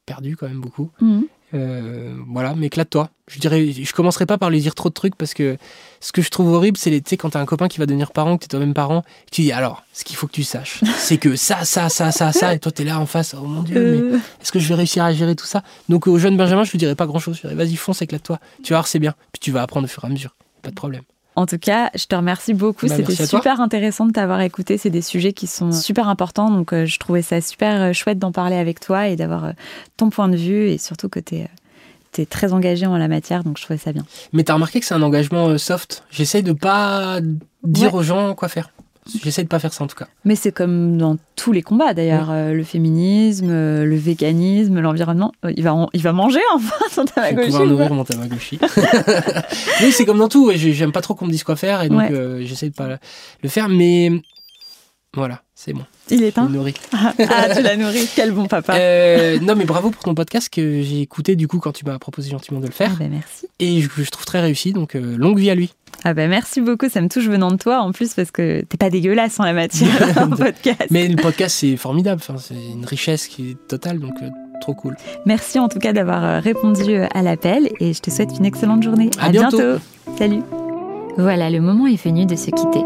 Perdu 0.10 0.36
quand 0.36 0.48
même 0.48 0.60
beaucoup. 0.60 0.90
Mhm. 1.02 1.26
Euh, 1.54 2.16
voilà, 2.28 2.54
mais 2.56 2.68
éclate-toi. 2.68 3.10
Je 3.28 3.40
dirais, 3.40 3.72
je 3.72 3.94
commencerai 3.94 4.26
pas 4.26 4.38
par 4.38 4.50
lui 4.50 4.60
dire 4.60 4.76
trop 4.76 4.90
de 4.90 4.94
trucs 4.94 5.16
parce 5.16 5.34
que 5.34 5.58
ce 6.00 6.12
que 6.12 6.22
je 6.22 6.30
trouve 6.30 6.52
horrible, 6.54 6.78
c'est 6.78 6.90
les, 6.90 7.02
quand 7.18 7.32
t'as 7.32 7.40
un 7.40 7.46
copain 7.46 7.68
qui 7.68 7.80
va 7.80 7.86
devenir 7.86 8.12
parent, 8.12 8.38
que 8.38 8.44
t'es 8.44 8.48
toi-même 8.48 8.74
parent, 8.74 9.04
tu 9.32 9.42
dis 9.42 9.52
alors, 9.52 9.84
ce 9.94 10.04
qu'il 10.04 10.16
faut 10.16 10.28
que 10.28 10.32
tu 10.32 10.44
saches, 10.44 10.82
c'est 10.98 11.18
que 11.18 11.36
ça, 11.36 11.64
ça, 11.66 11.90
ça, 11.90 12.12
ça, 12.12 12.32
ça, 12.32 12.54
et 12.54 12.60
toi 12.60 12.72
t'es 12.72 12.84
là 12.84 13.00
en 13.00 13.06
face, 13.08 13.36
oh 13.40 13.46
mon 13.46 13.64
dieu, 13.64 13.76
mais 13.80 13.98
Euh, 14.16 14.20
est-ce 14.42 14.52
que 14.52 14.60
je 14.60 14.68
vais 14.68 14.76
réussir 14.76 15.04
à 15.04 15.12
gérer 15.14 15.36
tout 15.36 15.46
ça? 15.48 15.64
Donc 15.90 16.06
au 16.08 16.18
jeune 16.20 16.38
Benjamin, 16.38 16.64
je 16.64 16.72
lui 16.72 16.78
dirais 16.80 16.96
pas 16.96 17.08
grand 17.08 17.20
chose. 17.20 17.38
Je 17.38 17.48
lui 17.48 17.56
dirais 17.56 17.66
vas-y, 17.66 17.76
fonce, 17.76 18.02
éclate-toi. 18.02 18.40
Tu 18.64 18.74
vas 18.74 18.78
voir, 18.80 18.88
c'est 18.88 19.00
bien. 19.00 19.16
Puis 19.32 19.40
tu 19.40 19.52
vas 19.52 19.62
apprendre 19.64 19.86
au 19.86 19.90
fur 19.90 20.04
et 20.04 20.08
à 20.08 20.10
mesure. 20.10 20.36
Pas 20.62 20.70
de 20.70 20.76
problème. 20.76 21.04
En 21.40 21.46
tout 21.46 21.58
cas, 21.58 21.90
je 21.96 22.04
te 22.06 22.14
remercie 22.18 22.54
beaucoup. 22.54 22.86
Bah, 22.86 22.98
C'était 22.98 23.26
super 23.26 23.62
intéressant 23.62 24.06
de 24.06 24.12
t'avoir 24.12 24.42
écouté. 24.42 24.78
C'est 24.78 24.90
des 24.90 25.02
sujets 25.02 25.32
qui 25.32 25.48
sont 25.48 25.72
super 25.72 26.10
importants. 26.10 26.52
Donc, 26.52 26.74
euh, 26.74 26.86
je 26.86 27.00
trouvais 27.00 27.22
ça 27.22 27.40
super 27.40 27.82
euh, 27.82 27.94
chouette 27.94 28.20
d'en 28.20 28.34
parler 28.34 28.58
avec 28.58 28.82
toi 28.82 29.08
et 29.08 29.16
d'avoir 29.16 29.46
euh, 29.46 29.52
ton 29.96 30.10
point 30.10 30.28
de 30.28 30.36
vue 30.36 30.68
et 30.68 30.78
surtout 30.78 31.08
que 31.08 31.22
tu 31.22 31.36
es, 31.36 32.26
très 32.26 32.52
engagé 32.52 32.88
en 32.88 32.98
la 32.98 33.08
matière. 33.08 33.46
Donc, 33.46 33.58
je 33.58 33.64
trouvais 33.64 33.80
ça 33.80 33.94
bien. 33.94 34.06
Mais 34.34 34.44
t'as 34.44 34.56
remarqué 34.56 34.82
que 34.82 34.86
c'est 34.86 34.96
un 34.96 35.02
engagement 35.02 35.58
soft? 35.58 36.04
J'essaye 36.12 36.44
de 36.44 36.52
pas 36.52 37.22
dire 37.64 37.94
Ouais. 37.94 38.00
aux 38.02 38.04
gens 38.04 38.36
quoi 38.36 38.50
faire. 38.50 38.72
J'essaye 39.24 39.44
de 39.46 39.50
pas 39.50 39.60
faire 39.60 39.74
ça 39.74 39.84
en 39.84 39.88
tout 39.88 39.96
cas. 39.96 40.08
Mais 40.26 40.36
c'est 40.36 40.52
comme 40.52 40.98
dans 40.98 41.18
tous 41.36 41.52
les 41.52 41.62
combats 41.62 41.94
d'ailleurs. 41.94 42.30
Euh, 42.32 42.54
le 42.54 42.64
féminisme, 42.64 43.48
euh, 43.50 43.86
le 43.86 43.96
véganisme, 43.96 44.80
l'environnement. 44.80 45.32
Euh, 45.46 45.52
il, 45.56 45.64
va 45.64 45.88
il 45.94 46.02
va 46.02 46.14
manger 46.14 46.40
enfin 46.56 46.76
son 46.92 47.06
tamagotchi. 47.06 47.50
ou 47.50 47.58
pas 47.58 47.66
nourrir 47.66 47.94
mon 47.94 48.04
tamagotchi. 48.04 48.60
oui, 49.82 49.92
c'est 49.92 50.06
comme 50.06 50.20
dans 50.20 50.30
tout. 50.30 50.52
J'aime 50.56 50.92
pas 50.92 51.02
trop 51.02 51.14
qu'on 51.16 51.26
me 51.26 51.32
dise 51.32 51.44
quoi 51.44 51.56
faire 51.56 51.82
et 51.84 51.90
donc 51.90 52.00
Ouais. 52.00 52.12
euh, 52.12 52.46
j'essaie 52.46 52.70
de 52.70 52.76
pas 52.76 52.98
le 53.42 53.50
faire. 53.50 53.70
Mais 53.70 54.12
voilà, 55.16 55.42
c'est 55.56 55.74
bon. 55.74 55.82
Il 56.12 56.22
est 56.24 56.28
le 56.28 56.32
temps. 56.32 56.48
nourris. 56.48 56.76
Ah, 56.94 57.14
tu 57.56 57.62
l'as 57.64 57.76
nourri. 57.76 58.08
Quel 58.16 58.32
bon 58.32 58.46
papa. 58.46 58.76
Euh, 58.76 59.40
non, 59.40 59.56
mais 59.56 59.66
bravo 59.66 59.90
pour 59.90 60.04
ton 60.04 60.14
podcast 60.14 60.50
que 60.50 60.82
j'ai 60.84 61.02
écouté 61.02 61.36
du 61.36 61.48
coup 61.48 61.60
quand 61.60 61.72
tu 61.72 61.84
m'as 61.86 61.98
proposé 61.98 62.30
gentiment 62.30 62.60
de 62.60 62.68
le 62.68 62.72
Ah 62.74 62.78
faire. 62.78 62.96
ben 62.98 63.10
merci. 63.12 63.48
Et 63.60 63.82
je, 63.82 63.90
je 63.98 64.10
trouve 64.12 64.26
très 64.26 64.40
réussi, 64.42 64.72
donc 64.72 64.96
euh, 64.96 65.18
longue 65.18 65.40
vie 65.40 65.50
à 65.50 65.56
lui. 65.56 65.74
Ah 66.04 66.14
ben 66.14 66.30
merci 66.30 66.62
beaucoup, 66.62 66.88
ça 66.90 67.02
me 67.02 67.10
touche 67.10 67.26
venant 67.28 67.52
de 67.52 67.58
toi 67.58 67.80
en 67.80 67.92
plus 67.92 68.14
parce 68.14 68.32
que 68.32 68.62
t'es 68.62 68.78
pas 68.78 68.90
dégueulasse 68.90 69.40
en 69.40 69.44
la 69.44 69.54
matière 69.54 69.90
en 70.22 70.30
podcast. 70.30 70.86
Mais 70.92 71.08
le 71.08 71.16
podcast, 71.22 71.58
c'est 71.60 71.76
formidable. 71.76 72.22
Enfin, 72.24 72.40
c'est 72.40 72.54
une 72.54 72.86
richesse 72.86 73.28
qui 73.28 73.52
est 73.52 73.68
totale, 73.68 74.00
donc 74.00 74.14
euh, 74.22 74.30
trop 74.62 74.76
cool. 74.76 74.96
Merci 75.26 75.58
en 75.60 75.68
tout 75.70 75.80
cas 75.80 75.92
d'avoir 75.92 76.42
répondu 76.44 76.96
à 76.96 77.22
l'appel 77.24 77.70
et 77.80 77.94
je 77.94 78.00
te 78.00 78.12
souhaite 78.12 78.30
une 78.38 78.46
excellente 78.46 78.84
journée. 78.84 79.10
À 79.20 79.30
bientôt. 79.30 79.78
Salut. 80.18 80.42
Voilà, 81.18 81.50
le 81.50 81.60
moment 81.60 81.88
est 81.88 82.02
venu 82.02 82.26
de 82.26 82.36
se 82.36 82.52
quitter. 82.52 82.86